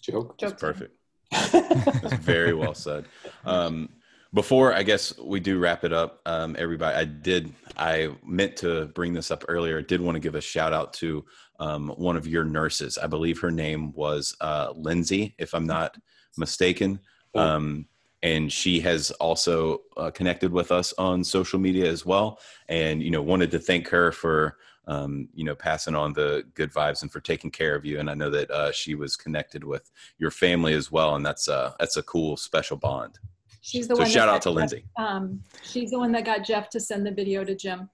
Joke. 0.01 0.37
That's 0.39 0.59
perfect. 0.61 0.95
That's 1.31 2.13
very 2.15 2.53
well 2.53 2.75
said. 2.75 3.05
Um, 3.43 3.89
before 4.33 4.73
I 4.73 4.83
guess 4.83 5.17
we 5.17 5.39
do 5.39 5.59
wrap 5.59 5.83
it 5.83 5.93
up, 5.93 6.21
um, 6.25 6.55
everybody, 6.59 6.95
I 6.95 7.05
did, 7.05 7.53
I 7.77 8.09
meant 8.23 8.57
to 8.57 8.87
bring 8.87 9.13
this 9.13 9.31
up 9.31 9.45
earlier. 9.47 9.79
I 9.79 9.81
did 9.81 10.01
want 10.01 10.15
to 10.15 10.19
give 10.19 10.35
a 10.35 10.41
shout 10.41 10.73
out 10.73 10.93
to 10.95 11.25
um, 11.59 11.89
one 11.95 12.17
of 12.17 12.27
your 12.27 12.43
nurses. 12.43 12.97
I 12.97 13.07
believe 13.07 13.39
her 13.39 13.51
name 13.51 13.93
was 13.93 14.35
uh, 14.41 14.73
Lindsay, 14.75 15.35
if 15.39 15.53
I'm 15.55 15.65
not 15.65 15.97
mistaken. 16.37 16.99
Um, 17.33 17.87
and 18.23 18.51
she 18.51 18.79
has 18.79 19.11
also 19.11 19.81
uh, 19.97 20.09
connected 20.09 20.51
with 20.51 20.71
us 20.71 20.93
on 20.97 21.23
social 21.23 21.59
media 21.59 21.89
as 21.89 22.05
well. 22.05 22.39
And, 22.69 23.03
you 23.03 23.11
know, 23.11 23.21
wanted 23.21 23.51
to 23.51 23.59
thank 23.59 23.87
her 23.89 24.11
for 24.11 24.57
um, 24.87 25.27
you 25.33 25.43
know, 25.43 25.55
passing 25.55 25.95
on 25.95 26.13
the 26.13 26.43
good 26.53 26.71
vibes 26.71 27.01
and 27.01 27.11
for 27.11 27.19
taking 27.19 27.51
care 27.51 27.75
of 27.75 27.85
you. 27.85 27.99
And 27.99 28.09
I 28.09 28.13
know 28.13 28.29
that 28.29 28.51
uh, 28.51 28.71
she 28.71 28.95
was 28.95 29.15
connected 29.15 29.63
with 29.63 29.91
your 30.17 30.31
family 30.31 30.73
as 30.73 30.91
well, 30.91 31.15
and 31.15 31.25
that's 31.25 31.47
uh, 31.47 31.73
that's 31.79 31.97
a 31.97 32.03
cool 32.03 32.37
special 32.37 32.77
bond. 32.77 33.19
She's 33.61 33.87
the 33.87 33.95
so 33.95 34.03
one. 34.03 34.11
shout 34.11 34.29
out 34.29 34.43
to 34.43 34.49
Jeff, 34.49 34.55
Lindsay. 34.55 34.85
Um, 34.97 35.41
she's 35.63 35.91
the 35.91 35.97
one 35.97 36.11
that 36.11 36.23
got 36.23 36.43
Jeff 36.43 36.69
to 36.69 36.79
send 36.79 37.05
the 37.05 37.11
video 37.11 37.43
to 37.43 37.55
Jim. 37.55 37.89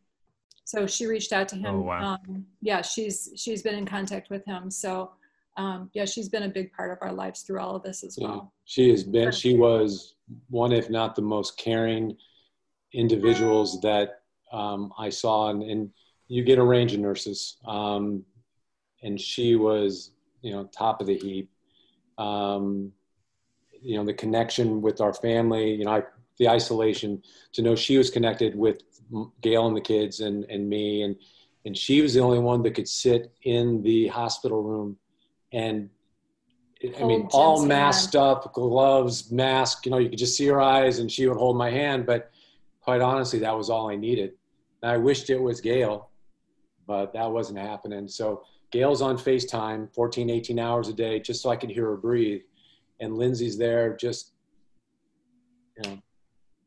So 0.66 0.86
she 0.86 1.06
reached 1.06 1.34
out 1.34 1.48
to 1.50 1.56
him. 1.56 1.76
Oh, 1.76 1.82
wow. 1.82 2.14
um, 2.14 2.46
yeah, 2.62 2.82
she's 2.82 3.32
she's 3.36 3.62
been 3.62 3.76
in 3.76 3.86
contact 3.86 4.30
with 4.30 4.46
him. 4.46 4.70
So 4.70 5.12
um, 5.58 5.89
yeah, 5.93 6.06
she's 6.06 6.30
been 6.30 6.43
a 6.43 6.49
big 6.49 6.72
part 6.74 6.91
of 6.91 6.97
our 7.02 7.12
lives 7.12 7.41
through 7.41 7.60
all 7.60 7.76
of 7.76 7.84
this 7.84 8.04
as 8.04 8.18
Yeah. 8.18 8.28
well. 8.28 8.54
She 8.66 8.89
has 8.89 9.04
been, 9.04 9.32
she 9.32 9.56
was 9.56 10.16
one, 10.49 10.72
if 10.72 10.89
not 10.89 11.16
the 11.16 11.22
most 11.22 11.58
caring 11.58 12.18
individuals 12.93 13.80
that 13.82 14.22
um, 14.52 14.93
I 14.97 15.10
saw. 15.10 15.49
And, 15.49 15.62
and 15.64 15.89
you 16.28 16.43
get 16.43 16.58
a 16.58 16.64
range 16.64 16.93
of 16.93 16.99
nurses. 16.99 17.58
Um, 17.66 18.24
and 19.04 19.20
she 19.20 19.56
was, 19.56 20.12
you 20.41 20.52
know, 20.52 20.66
top 20.66 21.02
of 21.02 21.08
the 21.08 21.18
heap. 21.18 21.49
Um, 22.18 22.91
you 23.82 23.97
know, 23.97 24.06
the 24.06 24.14
connection 24.14 24.82
with 24.82 25.02
our 25.02 25.14
family, 25.14 25.74
you 25.74 25.86
know, 25.86 25.91
I, 25.91 26.04
the 26.38 26.47
isolation 26.47 27.22
to 27.54 27.62
know 27.62 27.76
she 27.76 27.97
was 27.97 28.10
connected 28.10 28.56
with 28.56 28.84
Gail 29.41 29.68
and 29.68 29.76
the 29.76 29.82
kids 29.82 30.22
and, 30.22 30.45
and 30.45 30.70
me. 30.70 31.02
And, 31.04 31.16
and 31.66 31.76
she 31.78 32.02
was 32.02 32.14
the 32.14 32.22
only 32.22 32.39
one 32.39 32.62
that 32.64 32.76
could 32.76 32.88
sit 32.88 33.34
in 33.43 33.82
the 33.82 34.08
hospital 34.08 34.64
room 34.64 34.97
and 35.54 35.89
I 36.97 37.04
mean, 37.04 37.28
all 37.32 37.66
masked 37.66 38.16
up, 38.16 38.54
gloves, 38.54 39.32
mask, 39.32 39.86
you 39.86 39.91
know, 39.91 39.99
you 39.99 40.10
could 40.10 40.18
just 40.18 40.36
see 40.36 40.47
her 40.47 40.60
eyes 40.60 40.99
and 40.99 41.12
she 41.12 41.28
would 41.28 41.38
hold 41.38 41.58
my 41.58 41.70
hand. 41.70 42.06
But 42.06 42.32
quite 42.82 43.02
honestly, 43.02 43.39
that 43.39 43.56
was 43.56 43.70
all 43.70 43.89
I 43.89 43.95
needed. 43.95 44.34
And 44.82 44.91
I 44.91 44.97
wished 44.97 45.30
it 45.30 45.39
was 45.39 45.62
Gail, 45.62 46.10
but 46.88 47.14
that 47.14 47.30
wasn't 47.30 47.60
happening. 47.60 48.08
So 48.08 48.43
Gail's 48.72 49.02
on 49.02 49.18
FaceTime 49.18 49.93
14, 49.93 50.30
18 50.30 50.58
hours 50.58 50.88
a 50.88 50.93
day 50.93 51.20
just 51.20 51.43
so 51.43 51.49
I 51.49 51.56
could 51.56 51.70
hear 51.70 51.86
her 51.86 51.97
breathe. 51.97 52.41
And 52.99 53.16
Lindsay's 53.16 53.58
there 53.58 53.95
just, 53.95 54.32
you 55.78 55.84
know, 55.84 55.89
Well, 55.91 56.02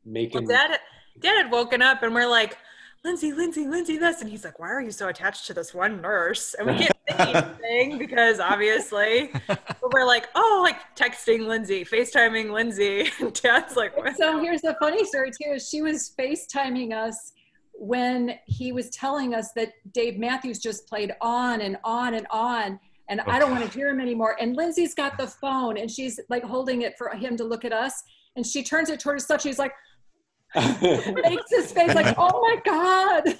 making. 0.05 0.47
dad, 0.47 0.79
dad 1.19 1.37
had 1.43 1.51
woken 1.51 1.83
up 1.83 2.03
and 2.03 2.15
we're 2.15 2.29
like, 2.29 2.59
Lindsay, 3.05 3.33
Lindsay, 3.33 3.67
Lindsay, 3.67 3.99
this. 3.99 4.21
And 4.21 4.31
he's 4.31 4.45
like, 4.45 4.59
why 4.59 4.69
are 4.69 4.81
you 4.81 4.91
so 4.91 5.09
attached 5.09 5.47
to 5.47 5.55
this 5.55 5.75
one 5.75 6.01
nurse? 6.01 6.55
And 6.55 6.67
we 6.67 6.73
can't 6.75 6.89
say 6.89 6.94
anything 7.09 7.99
because 7.99 8.41
obviously, 8.41 9.31
but 9.47 9.93
we're 9.93 10.07
like, 10.07 10.29
oh, 10.35 10.61
like 10.63 10.77
texting 10.97 11.47
Lindsay, 11.47 11.85
FaceTiming 11.85 12.53
Lindsay. 12.53 13.11
And 13.21 13.33
dad's 13.33 13.77
like, 13.77 13.97
what? 13.97 14.17
So 14.17 14.41
here's 14.41 14.63
the 14.63 14.77
funny 14.81 15.05
story 15.05 15.31
too: 15.31 15.53
is 15.53 15.69
she 15.69 15.83
was 15.83 16.13
FaceTiming 16.19 16.93
us 16.93 17.33
when 17.73 18.39
he 18.47 18.73
was 18.73 18.91
telling 18.91 19.35
us 19.35 19.51
that 19.57 19.73
Dave 19.93 20.19
Matthews 20.19 20.59
just 20.59 20.89
played 20.89 21.15
on 21.21 21.61
and 21.61 21.77
on 21.85 22.15
and 22.15 22.27
on, 22.31 22.79
and 23.09 23.21
I 23.23 23.39
don't 23.39 23.51
want 23.51 23.65
to 23.65 23.71
hear 23.71 23.89
him 23.89 24.01
anymore. 24.01 24.37
And 24.41 24.57
Lindsay's 24.57 24.95
got 24.95 25.17
the 25.19 25.27
phone, 25.27 25.77
and 25.77 25.91
she's 25.91 26.19
like 26.29 26.43
holding 26.43 26.83
it 26.83 26.97
for 26.99 27.11
him 27.11 27.37
to 27.37 27.45
look 27.45 27.65
at 27.65 27.73
us, 27.73 28.03
and 28.37 28.47
she 28.47 28.63
turns 28.63 28.91
it 28.91 29.01
towards 29.01 29.31
us. 29.31 29.43
She's 29.43 29.59
like, 29.59 29.73
makes 30.55 31.51
his 31.51 31.73
face 31.73 31.95
like, 31.95 32.15
oh 32.19 32.41
my 32.41 32.57
god. 32.65 33.39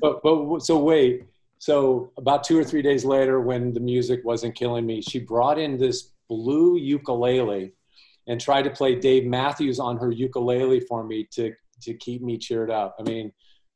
but, 0.00 0.22
but 0.22 0.62
so 0.62 0.78
wait 0.78 1.24
so 1.58 2.12
about 2.16 2.44
two 2.44 2.58
or 2.58 2.64
three 2.64 2.82
days 2.82 3.04
later 3.04 3.40
when 3.40 3.72
the 3.72 3.80
music 3.80 4.20
wasn't 4.24 4.54
killing 4.54 4.86
me 4.86 5.00
she 5.00 5.18
brought 5.18 5.58
in 5.58 5.76
this 5.76 6.12
blue 6.28 6.76
ukulele 6.76 7.72
and 8.26 8.40
tried 8.40 8.62
to 8.62 8.70
play 8.70 8.94
dave 8.94 9.24
matthews 9.24 9.78
on 9.78 9.96
her 9.96 10.10
ukulele 10.10 10.80
for 10.80 11.04
me 11.04 11.26
to 11.30 11.52
to 11.80 11.94
keep 11.94 12.22
me 12.22 12.38
cheered 12.38 12.70
up 12.70 12.96
i 12.98 13.02
mean 13.02 13.32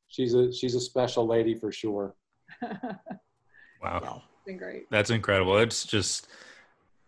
she's 0.08 0.34
a 0.34 0.52
she's 0.52 0.74
a 0.74 0.80
special 0.80 1.26
lady 1.26 1.54
for 1.54 1.72
sure 1.72 2.14
Wow. 3.82 4.22
Been 4.46 4.56
great. 4.56 4.88
That's 4.90 5.10
incredible. 5.10 5.58
It's 5.58 5.84
just 5.84 6.28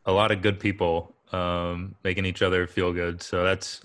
a 0.07 0.13
lot 0.13 0.33
of 0.33 0.43
good 0.43 0.59
people 0.59 1.15
um, 1.33 1.95
making 2.05 2.27
each 2.27 2.43
other 2.43 2.67
feel 2.67 2.93
good. 2.93 3.23
So 3.23 3.45
that's 3.45 3.81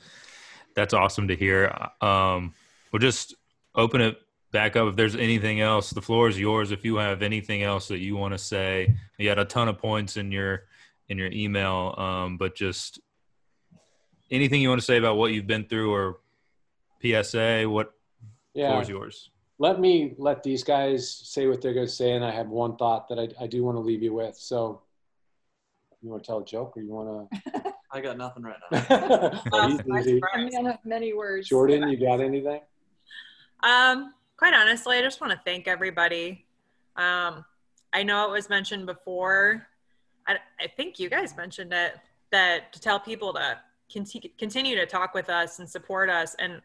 that's 0.76 0.94
awesome 0.94 1.28
to 1.28 1.36
hear. 1.36 1.76
Um, 2.02 2.54
we'll 2.92 3.00
just 3.00 3.36
open 3.76 4.02
it 4.02 4.18
back 4.52 4.76
up. 4.76 4.88
If 4.90 4.96
there's 4.96 5.16
anything 5.16 5.62
else, 5.62 5.90
the 5.92 6.02
floor 6.02 6.28
is 6.30 6.40
yours. 6.40 6.72
If 6.72 6.84
you 6.86 6.96
have 6.98 7.22
anything 7.22 7.64
else 7.64 7.88
that 7.90 8.00
you 8.00 8.16
want 8.16 8.34
to 8.34 8.38
say, 8.38 8.96
you 9.18 9.30
had 9.30 9.40
a 9.40 9.46
ton 9.46 9.68
of 9.68 9.78
points 9.78 10.18
in 10.18 10.32
your 10.32 10.64
in 11.08 11.18
your 11.18 11.32
email, 11.32 11.96
um, 11.98 12.38
but 12.38 12.56
just 12.56 13.00
anything 14.30 14.62
you 14.62 14.70
want 14.70 14.80
to 14.80 14.86
say 14.86 14.98
about 14.98 15.18
what 15.18 15.32
you've 15.34 15.48
been 15.48 15.66
through 15.66 15.92
or 15.94 16.20
PSA. 17.02 17.64
What 17.68 17.94
yeah 18.54 18.70
floor 18.72 18.82
is 18.82 18.90
yours? 18.90 19.30
let 19.62 19.80
me 19.80 20.14
let 20.18 20.42
these 20.42 20.64
guys 20.64 21.10
say 21.10 21.46
what 21.48 21.62
they're 21.62 21.74
going 21.74 21.86
to 21.86 21.92
say 21.92 22.14
and 22.14 22.24
i 22.26 22.32
have 22.32 22.48
one 22.48 22.76
thought 22.78 23.08
that 23.10 23.20
i, 23.20 23.28
I 23.44 23.46
do 23.48 23.62
want 23.64 23.76
to 23.76 23.82
leave 23.82 24.02
you 24.02 24.14
with 24.14 24.36
so 24.38 24.82
you 26.02 26.10
want 26.10 26.24
to 26.24 26.28
tell 26.28 26.40
a 26.40 26.46
joke 26.46 26.76
or 26.78 26.82
you 26.82 26.90
want 26.90 27.30
to 27.32 27.74
I 27.92 28.00
got 28.02 28.18
nothing 28.18 28.44
right 28.44 28.56
now. 28.72 29.42
Um, 29.52 29.82
my 29.86 30.00
A 30.00 30.04
surprise. 30.04 30.50
man 30.54 30.68
of 30.68 30.78
many 30.86 31.14
words. 31.14 31.48
jordan 31.50 31.90
you 31.90 31.98
got 31.98 32.22
anything 32.22 32.62
Um, 33.64 34.14
quite 34.40 34.54
honestly, 34.54 34.98
I 34.98 35.02
just 35.02 35.20
want 35.20 35.34
to 35.34 35.40
thank 35.44 35.68
everybody. 35.68 36.46
Um, 36.96 37.44
I 37.92 38.04
know 38.04 38.26
it 38.26 38.32
was 38.32 38.50
mentioned 38.50 38.86
before. 38.86 39.68
I, 40.26 40.38
I 40.58 40.68
think 40.78 40.98
you 40.98 41.10
guys 41.10 41.36
mentioned 41.36 41.74
it 41.74 41.98
that 42.32 42.72
to 42.72 42.80
tell 42.80 43.02
people 43.02 43.34
to 43.34 43.58
conti- 43.92 44.34
continue 44.40 44.78
to 44.78 44.86
talk 44.86 45.14
with 45.14 45.30
us 45.30 45.60
and 45.60 45.70
support 45.70 46.10
us, 46.10 46.38
and 46.40 46.62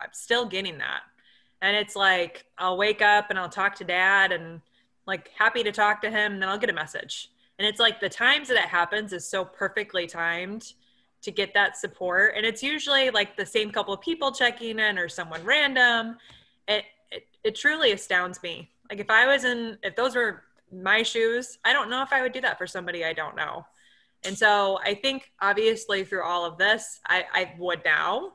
I'm 0.00 0.08
still 0.12 0.46
getting 0.46 0.78
that. 0.78 1.02
And 1.60 1.76
it's 1.76 1.94
like 1.94 2.46
I'll 2.56 2.78
wake 2.78 3.02
up 3.02 3.26
and 3.28 3.38
I'll 3.38 3.50
talk 3.50 3.74
to 3.76 3.84
dad 3.84 4.32
and 4.32 4.62
like 5.06 5.30
happy 5.36 5.62
to 5.64 5.70
talk 5.70 6.00
to 6.02 6.10
him, 6.10 6.32
and 6.32 6.42
then 6.42 6.48
I'll 6.48 6.58
get 6.58 6.70
a 6.70 6.72
message. 6.74 7.30
And 7.58 7.68
it's 7.68 7.78
like 7.78 8.00
the 8.00 8.08
times 8.08 8.48
that 8.48 8.56
it 8.56 8.70
happens 8.70 9.12
is 9.12 9.28
so 9.28 9.44
perfectly 9.44 10.06
timed 10.06 10.72
to 11.20 11.30
get 11.30 11.52
that 11.52 11.76
support. 11.76 12.34
And 12.38 12.46
it's 12.46 12.62
usually 12.62 13.10
like 13.10 13.36
the 13.36 13.44
same 13.44 13.70
couple 13.70 13.92
of 13.92 14.00
people 14.00 14.32
checking 14.32 14.78
in 14.78 14.98
or 14.98 15.10
someone 15.10 15.44
random 15.44 16.16
it, 17.48 17.54
truly 17.54 17.92
astounds 17.92 18.42
me. 18.42 18.70
Like 18.90 19.00
if 19.00 19.10
I 19.10 19.26
was 19.26 19.44
in 19.44 19.78
if 19.82 19.96
those 19.96 20.14
were 20.14 20.44
my 20.72 21.02
shoes, 21.02 21.58
I 21.64 21.72
don't 21.72 21.90
know 21.90 22.02
if 22.02 22.12
I 22.12 22.22
would 22.22 22.32
do 22.32 22.40
that 22.42 22.58
for 22.58 22.66
somebody 22.66 23.04
I 23.04 23.12
don't 23.12 23.36
know. 23.36 23.66
And 24.24 24.36
so 24.36 24.78
I 24.84 24.94
think 24.94 25.30
obviously 25.40 26.04
through 26.04 26.24
all 26.24 26.44
of 26.44 26.58
this, 26.58 27.00
I, 27.06 27.24
I 27.32 27.54
would 27.58 27.82
now, 27.84 28.32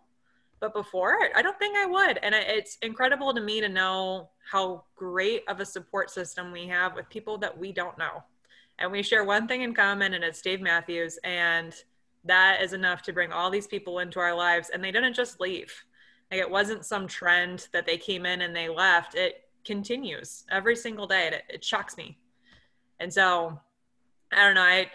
but 0.59 0.73
before 0.73 1.17
I 1.35 1.41
don't 1.41 1.59
think 1.59 1.75
I 1.77 1.85
would. 1.85 2.19
And 2.23 2.33
it's 2.33 2.77
incredible 2.81 3.33
to 3.33 3.41
me 3.41 3.59
to 3.61 3.69
know 3.69 4.29
how 4.49 4.85
great 4.95 5.43
of 5.47 5.59
a 5.59 5.65
support 5.65 6.09
system 6.09 6.51
we 6.51 6.67
have 6.67 6.95
with 6.95 7.09
people 7.09 7.37
that 7.39 7.57
we 7.57 7.71
don't 7.71 7.97
know. 7.97 8.23
And 8.79 8.91
we 8.91 9.03
share 9.03 9.23
one 9.23 9.47
thing 9.47 9.61
in 9.61 9.73
common, 9.73 10.13
and 10.13 10.23
it's 10.23 10.41
Dave 10.41 10.61
Matthews. 10.61 11.19
And 11.23 11.73
that 12.25 12.61
is 12.61 12.73
enough 12.73 13.01
to 13.03 13.13
bring 13.13 13.31
all 13.31 13.49
these 13.49 13.67
people 13.67 13.99
into 13.99 14.19
our 14.19 14.33
lives. 14.33 14.69
And 14.73 14.83
they 14.83 14.91
didn't 14.91 15.13
just 15.13 15.39
leave. 15.39 15.73
Like 16.33 16.41
it 16.41 16.49
wasn't 16.49 16.83
some 16.83 17.07
trend 17.07 17.67
that 17.73 17.85
they 17.85 17.95
came 17.95 18.25
in 18.25 18.41
and 18.41 18.55
they 18.55 18.67
left. 18.67 19.13
It 19.13 19.43
continues 19.63 20.45
every 20.49 20.75
single 20.75 21.05
day. 21.05 21.27
It, 21.27 21.43
it 21.47 21.63
shocks 21.63 21.95
me. 21.95 22.17
And 22.99 23.13
so 23.13 23.59
I 24.31 24.43
don't 24.43 24.55
know. 24.55 24.61
I 24.61 24.89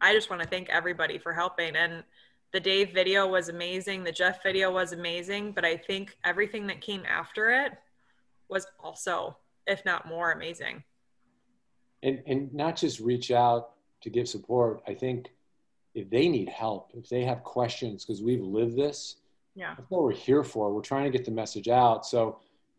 I 0.00 0.12
just 0.12 0.28
want 0.28 0.42
to 0.42 0.48
thank 0.48 0.68
everybody 0.68 1.18
for 1.18 1.32
helping. 1.32 1.76
And 1.76 2.02
the 2.52 2.58
Dave 2.58 2.92
video 2.92 3.28
was 3.28 3.48
amazing. 3.48 4.02
The 4.02 4.10
Jeff 4.10 4.42
video 4.42 4.72
was 4.72 4.90
amazing. 4.92 5.52
But 5.52 5.64
I 5.64 5.76
think 5.76 6.18
everything 6.24 6.66
that 6.66 6.80
came 6.80 7.04
after 7.08 7.50
it 7.50 7.74
was 8.48 8.66
also, 8.80 9.36
if 9.68 9.84
not 9.84 10.08
more, 10.08 10.32
amazing. 10.32 10.82
and 12.02 12.24
and 12.26 12.52
not 12.52 12.74
just 12.74 12.98
reach 12.98 13.30
out 13.30 13.74
to 14.00 14.10
give 14.10 14.26
support 14.28 14.82
i 14.88 14.94
think 14.94 15.30
if 15.94 16.08
they 16.08 16.28
need 16.28 16.48
help, 16.48 16.92
if 16.94 17.08
they 17.08 17.24
have 17.24 17.42
questions, 17.42 18.04
because 18.04 18.22
we've 18.22 18.42
lived 18.44 18.76
this, 18.76 19.16
Yeah. 19.54 19.74
that's 19.76 19.90
what 19.90 20.02
we're 20.02 20.12
here 20.12 20.44
for. 20.44 20.72
We're 20.72 20.80
trying 20.80 21.04
to 21.04 21.16
get 21.16 21.24
the 21.24 21.30
message 21.30 21.68
out. 21.68 22.06
So, 22.06 22.38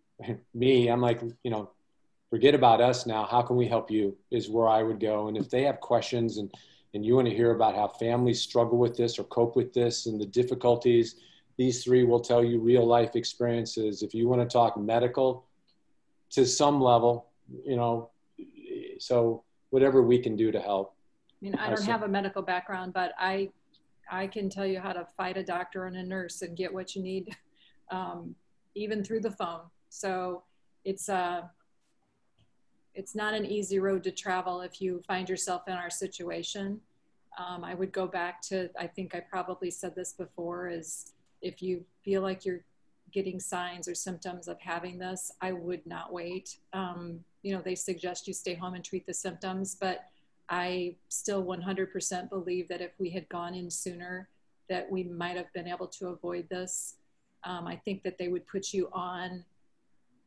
me, 0.54 0.88
I'm 0.88 1.02
like, 1.02 1.22
you 1.44 1.52
know, 1.52 1.70
forget 2.30 2.56
about 2.56 2.82
us 2.82 3.06
now. 3.06 3.26
How 3.26 3.42
can 3.42 3.56
we 3.56 3.68
help 3.68 3.92
you? 3.92 4.16
Is 4.32 4.50
where 4.50 4.68
I 4.68 4.84
would 4.84 5.00
go. 5.00 5.28
And 5.28 5.38
if 5.38 5.50
they 5.50 5.64
have 5.64 5.80
questions 5.80 6.38
and 6.38 6.54
and 6.94 7.06
you 7.06 7.16
want 7.16 7.28
to 7.30 7.34
hear 7.34 7.52
about 7.52 7.74
how 7.74 7.88
families 7.88 8.42
struggle 8.42 8.78
with 8.78 8.98
this 8.98 9.18
or 9.18 9.24
cope 9.24 9.56
with 9.56 9.74
this 9.74 10.08
and 10.08 10.20
the 10.20 10.26
difficulties, 10.26 11.16
these 11.58 11.84
three 11.84 12.04
will 12.04 12.20
tell 12.20 12.44
you 12.44 12.60
real 12.60 12.86
life 12.86 13.16
experiences. 13.16 14.04
If 14.04 14.14
you 14.14 14.28
want 14.28 14.42
to 14.42 14.52
talk 14.52 14.78
medical, 14.78 15.46
to 16.32 16.46
some 16.46 16.82
level, 16.82 17.28
you 17.66 17.76
know, 17.76 18.10
so 19.00 19.44
whatever 19.70 20.02
we 20.02 20.20
can 20.20 20.36
do 20.36 20.52
to 20.52 20.60
help. 20.60 20.96
I 21.42 21.46
mean, 21.46 21.56
I 21.56 21.68
I 21.68 21.70
don't 21.70 21.84
have 21.84 22.04
a 22.04 22.08
medical 22.08 22.42
background, 22.42 22.94
but 22.94 23.14
I, 23.18 23.50
I 24.12 24.28
can 24.28 24.50
tell 24.50 24.66
you 24.66 24.80
how 24.80 24.94
to 24.94 25.08
fight 25.18 25.38
a 25.38 25.44
doctor 25.44 25.86
and 25.86 25.96
a 25.96 26.04
nurse 26.04 26.42
and 26.42 26.56
get 26.56 26.74
what 26.74 26.96
you 26.96 27.02
need, 27.02 27.36
um, 27.92 28.36
even 28.76 29.04
through 29.04 29.22
the 29.22 29.32
phone. 29.32 29.62
So 29.90 30.44
it's 30.84 31.10
uh, 31.10 31.44
it's 32.94 33.16
not 33.16 33.34
an 33.34 33.46
easy 33.46 33.80
road 33.80 34.04
to 34.04 34.12
travel 34.12 34.62
if 34.62 34.82
you 34.82 35.02
find 35.08 35.30
yourself 35.30 35.64
in 35.68 35.74
our 35.74 35.90
situation. 35.90 36.82
Um, 37.38 37.64
I 37.64 37.74
would 37.74 37.94
go 37.94 38.08
back 38.08 38.42
to, 38.44 38.70
I 38.78 38.88
think 38.88 39.16
I 39.16 39.22
probably 39.22 39.72
said 39.72 39.96
this 39.96 40.14
before, 40.14 40.68
is 40.68 41.14
if 41.42 41.62
you 41.62 41.86
feel 42.04 42.22
like 42.22 42.46
you're 42.46 42.66
getting 43.14 43.40
signs 43.40 43.88
or 43.88 43.96
symptoms 43.96 44.48
of 44.48 44.60
having 44.60 44.98
this, 44.98 45.32
I 45.42 45.54
would 45.54 45.86
not 45.86 46.12
wait. 46.12 46.58
Um, 46.74 47.22
you 47.44 47.56
know, 47.56 47.62
they 47.62 47.76
suggest 47.76 48.28
you 48.28 48.34
stay 48.34 48.54
home 48.54 48.74
and 48.74 48.84
treat 48.84 49.06
the 49.06 49.14
symptoms, 49.14 49.76
but 49.80 50.06
I 50.52 50.96
still 51.08 51.46
100% 51.46 52.30
believe 52.30 52.68
that 52.68 52.82
if 52.82 52.92
we 53.00 53.10
had 53.10 53.28
gone 53.30 53.56
in 53.56 53.72
sooner, 53.72 54.28
that 54.70 54.92
we 54.92 55.06
might 55.06 55.38
have 55.38 55.52
been 55.54 55.68
able 55.68 55.88
to 55.88 56.10
avoid 56.10 56.50
this. 56.50 56.96
Um, 57.46 57.66
I 57.68 57.78
think 57.78 58.04
that 58.04 58.18
they 58.18 58.28
would 58.28 58.46
put 58.48 58.74
you 58.74 58.90
on 58.92 59.46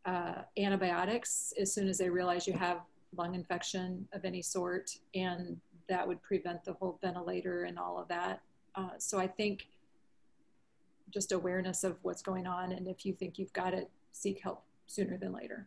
uh, 0.07 0.43
antibiotics 0.59 1.53
as 1.61 1.73
soon 1.73 1.89
as 1.89 1.99
they 1.99 2.09
realize 2.09 2.47
you 2.47 2.55
have 2.55 2.81
lung 3.15 3.35
infection 3.35 4.09
of 4.15 4.25
any 4.25 4.41
sort, 4.41 4.91
and 5.15 5.61
that 5.91 6.09
would 6.09 6.23
prevent 6.23 6.65
the 6.65 6.73
whole 6.73 6.99
ventilator 7.03 7.65
and 7.65 7.79
all 7.79 8.01
of 8.01 8.09
that. 8.09 8.41
Uh, 8.75 8.91
so 8.97 9.19
I 9.19 9.27
think 9.27 9.69
just 11.11 11.33
awareness 11.33 11.85
of 11.85 11.99
what's 12.01 12.23
going 12.23 12.47
on, 12.47 12.73
and 12.73 12.89
if 12.89 13.05
you 13.05 13.13
think 13.13 13.39
you've 13.39 13.53
got 13.53 13.75
it, 13.75 13.91
seek 14.13 14.41
help 14.41 14.65
sooner 14.87 15.19
than 15.19 15.33
later. 15.33 15.67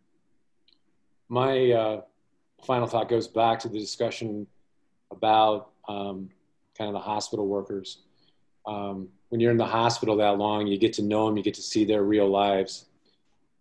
My 1.29 1.71
uh, 1.71 2.01
final 2.65 2.87
thought 2.87 3.09
goes 3.09 3.27
back 3.27 3.59
to 3.59 3.69
the 3.69 3.79
discussion 3.79 4.47
about 5.11 5.69
um, 5.87 6.29
kind 6.77 6.87
of 6.87 6.93
the 6.93 6.99
hospital 6.99 7.47
workers. 7.47 7.99
Um, 8.65 9.09
when 9.29 9.39
you're 9.41 9.51
in 9.51 9.57
the 9.57 9.65
hospital 9.65 10.17
that 10.17 10.37
long, 10.37 10.67
you 10.67 10.77
get 10.77 10.93
to 10.93 11.01
know 11.01 11.27
them, 11.27 11.37
you 11.37 11.43
get 11.43 11.53
to 11.55 11.61
see 11.61 11.85
their 11.85 12.03
real 12.03 12.29
lives. 12.29 12.85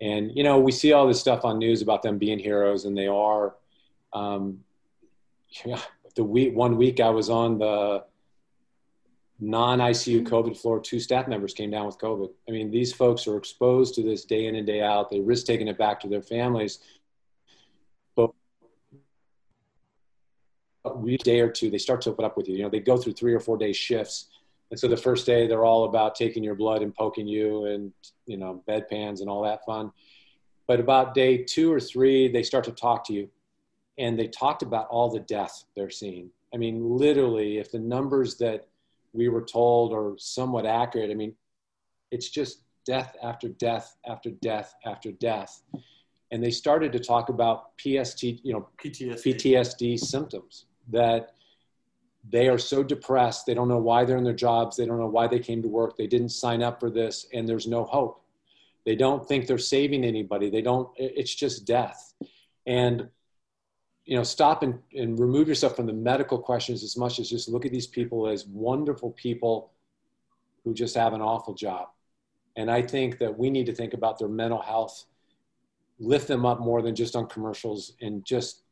And, 0.00 0.30
you 0.34 0.42
know, 0.42 0.58
we 0.58 0.72
see 0.72 0.92
all 0.92 1.06
this 1.06 1.20
stuff 1.20 1.44
on 1.44 1.58
news 1.58 1.82
about 1.82 2.02
them 2.02 2.18
being 2.18 2.38
heroes, 2.38 2.84
and 2.84 2.96
they 2.96 3.06
are. 3.06 3.54
Um, 4.12 4.60
the 6.16 6.24
week, 6.24 6.54
one 6.54 6.76
week 6.76 7.00
I 7.00 7.10
was 7.10 7.30
on 7.30 7.58
the 7.58 8.04
non 9.38 9.78
ICU 9.78 10.26
COVID 10.26 10.56
floor, 10.56 10.80
two 10.80 11.00
staff 11.00 11.28
members 11.28 11.54
came 11.54 11.70
down 11.70 11.86
with 11.86 11.98
COVID. 11.98 12.30
I 12.48 12.52
mean, 12.52 12.70
these 12.70 12.92
folks 12.92 13.26
are 13.26 13.36
exposed 13.36 13.94
to 13.94 14.02
this 14.02 14.24
day 14.24 14.46
in 14.46 14.56
and 14.56 14.66
day 14.66 14.82
out. 14.82 15.10
They 15.10 15.20
risk 15.20 15.46
taking 15.46 15.68
it 15.68 15.78
back 15.78 16.00
to 16.00 16.08
their 16.08 16.22
families. 16.22 16.78
But 18.14 18.30
a 18.92 20.75
week, 20.94 21.22
day 21.22 21.40
or 21.40 21.50
two, 21.50 21.70
they 21.70 21.78
start 21.78 22.00
to 22.02 22.10
open 22.10 22.24
up 22.24 22.36
with 22.36 22.48
you. 22.48 22.56
You 22.56 22.64
know, 22.64 22.70
they 22.70 22.80
go 22.80 22.96
through 22.96 23.14
three 23.14 23.34
or 23.34 23.40
four 23.40 23.56
day 23.56 23.72
shifts. 23.72 24.26
And 24.70 24.78
so 24.78 24.88
the 24.88 24.96
first 24.96 25.26
day, 25.26 25.46
they're 25.46 25.64
all 25.64 25.84
about 25.84 26.14
taking 26.14 26.42
your 26.42 26.54
blood 26.54 26.82
and 26.82 26.94
poking 26.94 27.26
you 27.26 27.66
and, 27.66 27.92
you 28.26 28.36
know, 28.36 28.62
bedpans 28.68 29.20
and 29.20 29.28
all 29.28 29.42
that 29.42 29.64
fun. 29.64 29.92
But 30.66 30.80
about 30.80 31.14
day 31.14 31.38
two 31.38 31.72
or 31.72 31.80
three, 31.80 32.28
they 32.28 32.42
start 32.42 32.64
to 32.64 32.72
talk 32.72 33.06
to 33.06 33.12
you. 33.12 33.28
And 33.98 34.18
they 34.18 34.28
talked 34.28 34.62
about 34.62 34.88
all 34.88 35.08
the 35.08 35.20
death 35.20 35.64
they're 35.74 35.90
seeing. 35.90 36.30
I 36.52 36.58
mean, 36.58 36.96
literally, 36.96 37.58
if 37.58 37.70
the 37.70 37.78
numbers 37.78 38.36
that 38.38 38.66
we 39.12 39.28
were 39.28 39.42
told 39.42 39.92
are 39.92 40.14
somewhat 40.18 40.66
accurate, 40.66 41.10
I 41.10 41.14
mean, 41.14 41.34
it's 42.10 42.28
just 42.28 42.62
death 42.84 43.16
after 43.22 43.48
death 43.48 43.96
after 44.06 44.30
death 44.30 44.74
after 44.84 45.12
death. 45.12 45.62
And 46.30 46.42
they 46.42 46.50
started 46.50 46.92
to 46.92 46.98
talk 46.98 47.28
about 47.28 47.70
PST, 47.78 48.22
you 48.22 48.52
know, 48.52 48.68
PTSD. 48.82 49.36
PTSD 49.36 49.98
symptoms 49.98 50.66
that 50.90 51.32
they 52.28 52.48
are 52.48 52.58
so 52.58 52.82
depressed 52.82 53.46
they 53.46 53.54
don't 53.54 53.68
know 53.68 53.78
why 53.78 54.04
they're 54.04 54.16
in 54.16 54.24
their 54.24 54.32
jobs 54.32 54.76
they 54.76 54.86
don't 54.86 54.98
know 54.98 55.06
why 55.06 55.26
they 55.26 55.38
came 55.38 55.62
to 55.62 55.68
work 55.68 55.96
they 55.96 56.06
didn't 56.06 56.30
sign 56.30 56.62
up 56.62 56.80
for 56.80 56.90
this 56.90 57.26
and 57.32 57.48
there's 57.48 57.66
no 57.66 57.84
hope. 57.84 58.22
They 58.86 58.94
don't 58.94 59.26
think 59.26 59.46
they're 59.46 59.58
saving 59.58 60.04
anybody. 60.04 60.48
They 60.48 60.62
don't 60.62 60.88
it's 60.96 61.34
just 61.34 61.66
death. 61.66 62.14
And 62.66 63.08
you 64.04 64.16
know 64.16 64.22
stop 64.22 64.62
and, 64.62 64.78
and 64.94 65.18
remove 65.18 65.48
yourself 65.48 65.74
from 65.74 65.86
the 65.86 65.92
medical 65.92 66.38
questions 66.38 66.84
as 66.84 66.96
much 66.96 67.18
as 67.18 67.28
just 67.28 67.48
look 67.48 67.66
at 67.66 67.72
these 67.72 67.88
people 67.88 68.28
as 68.28 68.46
wonderful 68.46 69.10
people 69.10 69.72
who 70.64 70.72
just 70.72 70.94
have 70.94 71.12
an 71.12 71.20
awful 71.20 71.54
job. 71.54 71.88
And 72.54 72.70
i 72.70 72.80
think 72.80 73.18
that 73.18 73.36
we 73.36 73.50
need 73.50 73.66
to 73.66 73.74
think 73.74 73.92
about 73.92 74.18
their 74.18 74.28
mental 74.28 74.62
health 74.62 75.06
lift 75.98 76.28
them 76.28 76.44
up 76.44 76.60
more 76.60 76.82
than 76.82 76.94
just 76.94 77.16
on 77.16 77.26
commercials 77.26 77.94
and 78.02 78.24
just 78.24 78.62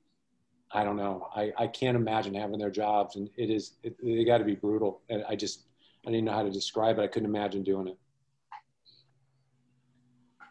I 0.75 0.83
don't 0.83 0.97
know. 0.97 1.29
I, 1.35 1.53
I 1.57 1.67
can't 1.69 1.97
imagine 1.97 2.35
having 2.35 2.59
their 2.59 2.71
jobs, 2.71 3.15
and 3.15 3.31
it 3.37 3.49
is 3.49 3.75
it, 3.85 3.97
they 4.03 4.25
got 4.25 4.39
to 4.39 4.45
be 4.45 4.57
brutal. 4.57 5.03
And 5.09 5.25
I 5.29 5.37
just 5.37 5.63
I 6.05 6.11
didn't 6.11 6.25
know 6.25 6.33
how 6.33 6.43
to 6.43 6.51
describe 6.51 6.99
it. 6.99 7.03
I 7.03 7.07
couldn't 7.07 7.29
imagine 7.29 7.63
doing 7.63 7.87
it. 7.87 7.99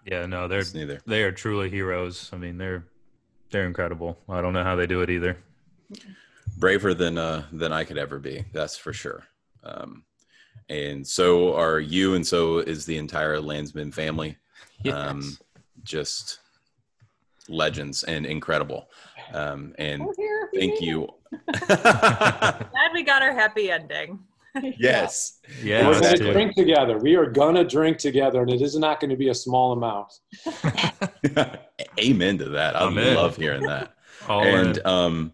Yeah, 0.05 0.25
no, 0.25 0.47
they're 0.47 0.63
neither. 0.73 0.99
they 1.05 1.23
are 1.23 1.31
truly 1.31 1.69
heroes. 1.69 2.29
I 2.33 2.37
mean, 2.37 2.57
they're 2.57 2.85
they're 3.51 3.67
incredible. 3.67 4.17
I 4.29 4.41
don't 4.41 4.53
know 4.53 4.63
how 4.63 4.77
they 4.77 4.87
do 4.87 5.01
it 5.01 5.09
either. 5.09 5.37
braver 6.57 6.93
than 6.93 7.17
uh, 7.17 7.43
than 7.51 7.73
I 7.73 7.83
could 7.83 7.97
ever 7.97 8.17
be. 8.17 8.45
That's 8.53 8.77
for 8.77 8.93
sure. 8.93 9.25
Um, 9.63 10.05
and 10.69 11.05
so 11.05 11.53
are 11.55 11.79
you, 11.81 12.15
and 12.15 12.25
so 12.25 12.59
is 12.59 12.85
the 12.85 12.97
entire 12.97 13.39
Landsman 13.41 13.91
family. 13.91 14.37
Um, 14.91 15.37
just 15.85 16.39
legends 17.47 18.03
and 18.03 18.25
incredible. 18.25 18.89
Um, 19.33 19.73
and 19.77 20.07
here. 20.15 20.49
thank 20.53 20.81
you. 20.81 21.07
Glad 21.67 22.91
we 22.93 23.03
got 23.03 23.21
our 23.21 23.33
happy 23.33 23.71
ending. 23.71 24.19
yes. 24.77 25.39
yeah, 25.63 25.87
We're 25.87 25.99
going 25.99 26.17
to 26.17 26.31
drink 26.31 26.55
together. 26.55 26.99
We 26.99 27.15
are 27.15 27.25
going 27.25 27.55
to 27.55 27.63
drink 27.63 27.97
together, 27.97 28.41
and 28.41 28.51
it 28.51 28.61
is 28.61 28.77
not 28.77 28.99
going 28.99 29.09
to 29.09 29.15
be 29.15 29.29
a 29.29 29.33
small 29.33 29.71
amount. 29.71 30.19
Amen 31.99 32.37
to 32.37 32.49
that. 32.49 32.75
I 32.75 32.83
Amen. 32.85 33.15
love 33.15 33.35
hearing 33.35 33.63
that. 33.63 33.95
All 34.27 34.43
and 34.43 34.77
in. 34.77 34.85
um, 34.85 35.33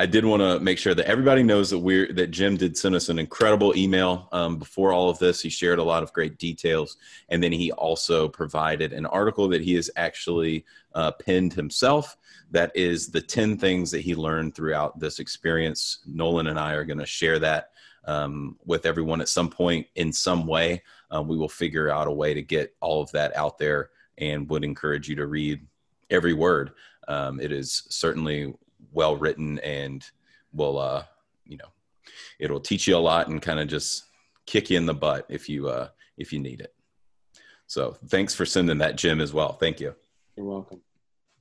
I 0.00 0.06
did 0.06 0.24
want 0.24 0.40
to 0.40 0.60
make 0.60 0.78
sure 0.78 0.94
that 0.94 1.06
everybody 1.06 1.42
knows 1.42 1.70
that 1.70 1.78
we're 1.80 2.12
that 2.12 2.30
Jim 2.30 2.56
did 2.56 2.78
send 2.78 2.94
us 2.94 3.08
an 3.08 3.18
incredible 3.18 3.76
email 3.76 4.28
um, 4.30 4.56
before 4.56 4.92
all 4.92 5.10
of 5.10 5.18
this. 5.18 5.40
He 5.40 5.48
shared 5.48 5.80
a 5.80 5.84
lot 5.84 6.04
of 6.04 6.12
great 6.12 6.38
details, 6.38 6.96
and 7.30 7.42
then 7.42 7.50
he 7.50 7.72
also 7.72 8.28
provided 8.28 8.92
an 8.92 9.06
article 9.06 9.48
that 9.48 9.60
he 9.60 9.74
has 9.74 9.90
actually 9.96 10.64
uh, 10.94 11.10
penned 11.10 11.52
himself. 11.52 12.16
That 12.52 12.70
is 12.76 13.08
the 13.08 13.20
ten 13.20 13.58
things 13.58 13.90
that 13.90 14.02
he 14.02 14.14
learned 14.14 14.54
throughout 14.54 15.00
this 15.00 15.18
experience. 15.18 15.98
Nolan 16.06 16.46
and 16.46 16.60
I 16.60 16.74
are 16.74 16.84
going 16.84 17.00
to 17.00 17.06
share 17.06 17.40
that 17.40 17.72
um, 18.04 18.56
with 18.64 18.86
everyone 18.86 19.20
at 19.20 19.28
some 19.28 19.50
point 19.50 19.88
in 19.96 20.12
some 20.12 20.46
way. 20.46 20.84
Um, 21.10 21.26
we 21.26 21.36
will 21.36 21.48
figure 21.48 21.90
out 21.90 22.06
a 22.06 22.12
way 22.12 22.34
to 22.34 22.42
get 22.42 22.72
all 22.80 23.02
of 23.02 23.10
that 23.12 23.36
out 23.36 23.58
there, 23.58 23.90
and 24.16 24.48
would 24.48 24.62
encourage 24.62 25.08
you 25.08 25.16
to 25.16 25.26
read 25.26 25.66
every 26.08 26.34
word. 26.34 26.70
Um, 27.08 27.40
it 27.40 27.50
is 27.50 27.82
certainly 27.88 28.54
well 28.92 29.16
written 29.16 29.58
and 29.60 30.04
will 30.52 30.78
uh 30.78 31.02
you 31.44 31.56
know 31.56 31.68
it'll 32.38 32.60
teach 32.60 32.86
you 32.86 32.96
a 32.96 32.98
lot 32.98 33.28
and 33.28 33.42
kind 33.42 33.60
of 33.60 33.68
just 33.68 34.04
kick 34.46 34.70
you 34.70 34.76
in 34.76 34.86
the 34.86 34.94
butt 34.94 35.26
if 35.28 35.48
you 35.48 35.68
uh 35.68 35.88
if 36.16 36.32
you 36.32 36.38
need 36.38 36.60
it 36.60 36.74
so 37.66 37.96
thanks 38.08 38.34
for 38.34 38.46
sending 38.46 38.78
that 38.78 38.96
jim 38.96 39.20
as 39.20 39.32
well 39.32 39.52
thank 39.54 39.80
you 39.80 39.94
You're 40.36 40.46
welcome. 40.46 40.80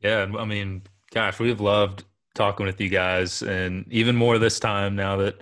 Yeah, 0.02 0.28
I 0.38 0.46
mean, 0.46 0.84
gosh, 1.12 1.40
we've 1.40 1.60
loved 1.62 2.04
talking 2.36 2.66
with 2.68 2.80
you 2.80 2.90
guys, 2.90 3.42
and 3.42 3.86
even 3.90 4.16
more 4.16 4.38
this 4.38 4.60
time 4.60 4.96
now 4.96 5.18
that 5.18 5.42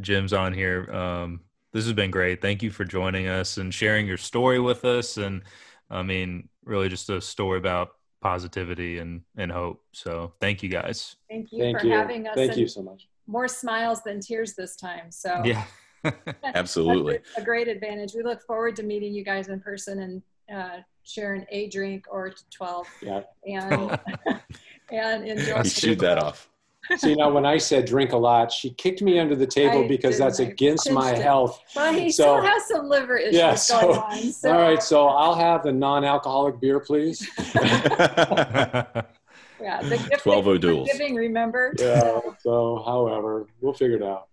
Jim's 0.00 0.32
on 0.32 0.52
here. 0.52 0.88
Um, 0.92 1.40
this 1.72 1.84
has 1.84 1.92
been 1.92 2.12
great. 2.12 2.40
Thank 2.40 2.62
you 2.62 2.70
for 2.70 2.84
joining 2.84 3.26
us 3.26 3.56
and 3.58 3.74
sharing 3.74 4.06
your 4.06 4.16
story 4.16 4.60
with 4.60 4.84
us. 4.84 5.16
And 5.16 5.42
I 5.90 6.02
mean, 6.02 6.48
really, 6.64 6.88
just 6.88 7.10
a 7.10 7.20
story 7.20 7.58
about 7.58 7.90
positivity 8.30 8.98
and 8.98 9.22
and 9.36 9.52
hope. 9.52 9.82
So, 9.92 10.32
thank 10.40 10.62
you 10.62 10.68
guys. 10.68 11.14
Thank 11.30 11.52
you 11.52 11.60
Thank 11.62 11.80
for 11.80 11.86
you. 11.86 11.92
having 11.92 12.26
us. 12.26 12.34
Thank 12.34 12.56
you 12.56 12.66
so 12.66 12.82
much. 12.82 13.06
More 13.28 13.46
smiles 13.48 14.02
than 14.02 14.20
tears 14.20 14.54
this 14.54 14.74
time. 14.76 15.10
So 15.10 15.42
Yeah, 15.44 15.64
absolutely 16.54 17.20
a 17.36 17.42
great 17.42 17.68
advantage. 17.68 18.14
We 18.14 18.22
look 18.24 18.42
forward 18.42 18.74
to 18.76 18.82
meeting 18.82 19.12
you 19.14 19.24
guys 19.24 19.46
in 19.48 19.60
person 19.60 19.94
and 20.06 20.22
uh, 20.56 20.78
sharing 21.04 21.44
a 21.50 21.68
drink 21.68 22.06
or 22.10 22.32
12 22.50 22.86
Yeah. 23.02 23.20
and, 23.46 23.98
and 24.90 25.28
enjoy. 25.28 25.62
you 25.62 25.70
shoot 25.70 25.98
that 26.00 26.18
off 26.18 26.48
See 26.98 27.14
now, 27.14 27.30
when 27.30 27.44
I 27.44 27.58
said 27.58 27.84
drink 27.84 28.12
a 28.12 28.16
lot, 28.16 28.52
she 28.52 28.70
kicked 28.70 29.02
me 29.02 29.18
under 29.18 29.34
the 29.34 29.46
table 29.46 29.84
I 29.84 29.88
because 29.88 30.18
that's 30.18 30.40
I 30.40 30.44
against 30.44 30.90
my 30.90 31.12
it. 31.12 31.18
health. 31.22 31.60
Well, 31.74 31.92
he 31.92 32.10
So- 32.10 32.22
still 32.40 32.42
has 32.42 32.66
some 32.68 32.88
liver 32.88 33.16
issues 33.16 33.34
Yeah, 33.36 33.54
so- 33.54 33.80
going 33.80 33.98
on. 33.98 34.18
So. 34.32 34.52
All 34.52 34.60
right, 34.60 34.82
so 34.82 35.06
I'll 35.08 35.34
have 35.34 35.62
the 35.64 35.72
non-alcoholic 35.72 36.60
beer, 36.60 36.80
please. 36.80 37.28
yeah, 37.54 38.84
the 39.82 39.96
gift 40.08 40.22
12 40.22 40.46
O'Douls. 40.46 40.86
Giving, 40.92 41.14
remember? 41.14 41.74
Yeah. 41.78 42.20
So, 42.40 42.82
however, 42.86 43.46
we'll 43.60 43.72
figure 43.74 43.96
it 43.96 44.02
out. 44.02 44.28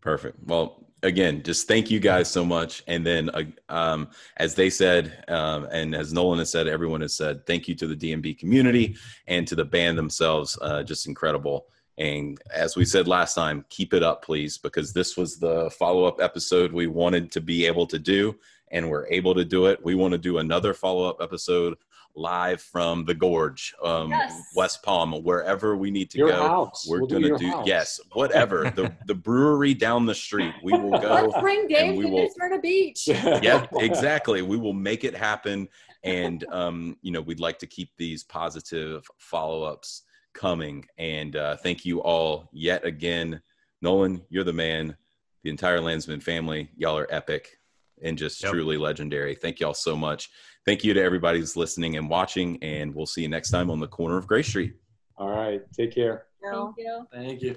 Perfect. 0.00 0.38
Well, 0.46 0.85
again, 1.06 1.42
just 1.42 1.66
thank 1.66 1.90
you 1.90 2.00
guys 2.00 2.30
so 2.30 2.44
much. 2.44 2.82
And 2.86 3.06
then, 3.06 3.30
uh, 3.30 3.42
um, 3.68 4.08
as 4.36 4.54
they 4.54 4.70
said, 4.70 5.24
um, 5.28 5.66
and 5.70 5.94
as 5.94 6.12
Nolan 6.12 6.38
has 6.38 6.50
said, 6.50 6.68
everyone 6.68 7.00
has 7.00 7.14
said, 7.14 7.46
thank 7.46 7.68
you 7.68 7.74
to 7.76 7.86
the 7.86 7.96
DMB 7.96 8.38
community 8.38 8.96
and 9.26 9.46
to 9.48 9.54
the 9.54 9.64
band 9.64 9.98
themselves. 9.98 10.58
Uh, 10.60 10.82
just 10.82 11.06
incredible. 11.06 11.66
And 11.98 12.38
as 12.52 12.76
we 12.76 12.84
said 12.84 13.08
last 13.08 13.34
time, 13.34 13.64
keep 13.70 13.94
it 13.94 14.02
up, 14.02 14.22
please, 14.22 14.58
because 14.58 14.92
this 14.92 15.16
was 15.16 15.38
the 15.38 15.70
follow 15.70 16.04
up 16.04 16.20
episode 16.20 16.72
we 16.72 16.86
wanted 16.86 17.32
to 17.32 17.40
be 17.40 17.66
able 17.66 17.86
to 17.86 17.98
do, 17.98 18.36
and 18.70 18.90
we're 18.90 19.06
able 19.06 19.34
to 19.34 19.44
do 19.44 19.66
it. 19.66 19.82
We 19.82 19.94
want 19.94 20.12
to 20.12 20.18
do 20.18 20.38
another 20.38 20.74
follow 20.74 21.08
up 21.08 21.22
episode 21.22 21.76
live 22.16 22.60
from 22.62 23.04
the 23.04 23.14
Gorge, 23.14 23.74
um, 23.84 24.10
Yes. 24.10 24.42
West 24.56 24.82
Palm, 24.82 25.12
wherever 25.22 25.76
we 25.76 25.90
need 25.90 26.10
to 26.10 26.18
Your 26.18 26.30
go. 26.30 26.36
house. 26.48 26.86
We're 26.88 27.00
We'll 27.00 27.08
gonna 27.08 27.26
your 27.28 27.38
do, 27.38 27.48
house. 27.50 27.66
yes, 27.66 28.00
whatever 28.12 28.70
the 28.74 28.92
the 29.06 29.14
brewery 29.14 29.74
down 29.74 30.06
the 30.06 30.14
street. 30.14 30.54
We 30.62 30.72
will 30.72 30.90
Let's 31.02 31.34
go. 31.34 31.40
bring 31.40 31.68
Dave 31.68 31.94
we 31.96 32.04
to 32.04 32.10
will- 32.10 32.22
New 32.22 32.30
Smyrna 32.30 32.58
Beach. 32.60 33.06
yep, 33.08 33.68
exactly. 33.76 34.42
We 34.42 34.56
will 34.56 34.72
make 34.72 35.04
it 35.04 35.14
happen, 35.14 35.68
and 36.02 36.44
um, 36.50 36.96
you 37.02 37.12
know 37.12 37.20
we'd 37.20 37.40
like 37.40 37.58
to 37.60 37.66
keep 37.66 37.90
these 37.98 38.24
positive 38.24 39.06
follow 39.18 39.62
ups 39.62 40.02
coming. 40.32 40.86
And 40.98 41.36
uh, 41.36 41.56
thank 41.58 41.84
you 41.84 42.00
all 42.00 42.48
yet 42.52 42.84
again, 42.84 43.40
Nolan. 43.82 44.22
You're 44.30 44.44
the 44.44 44.52
man. 44.52 44.96
The 45.44 45.50
entire 45.50 45.80
Landsman 45.80 46.20
family, 46.20 46.70
y'all 46.76 46.98
are 46.98 47.06
epic 47.10 47.58
and 48.02 48.18
just 48.18 48.42
Yep. 48.42 48.52
truly 48.52 48.76
legendary. 48.76 49.34
Thank 49.36 49.60
y'all 49.60 49.74
so 49.74 49.94
much. 49.94 50.28
Thank 50.66 50.82
you 50.82 50.92
to 50.94 51.00
everybody 51.00 51.38
who's 51.38 51.56
listening 51.56 51.96
and 51.96 52.10
watching, 52.10 52.58
and 52.60 52.92
we'll 52.92 53.06
see 53.06 53.22
you 53.22 53.28
next 53.28 53.50
time 53.50 53.70
on 53.70 53.78
the 53.78 53.86
corner 53.86 54.16
of 54.16 54.26
Grey 54.26 54.42
Street. 54.42 54.74
All 55.16 55.30
right. 55.30 55.62
Take 55.72 55.94
care. 55.94 56.26
Thank 56.42 56.74
you. 56.76 57.06
Thank 57.12 57.40
you. 57.42 57.56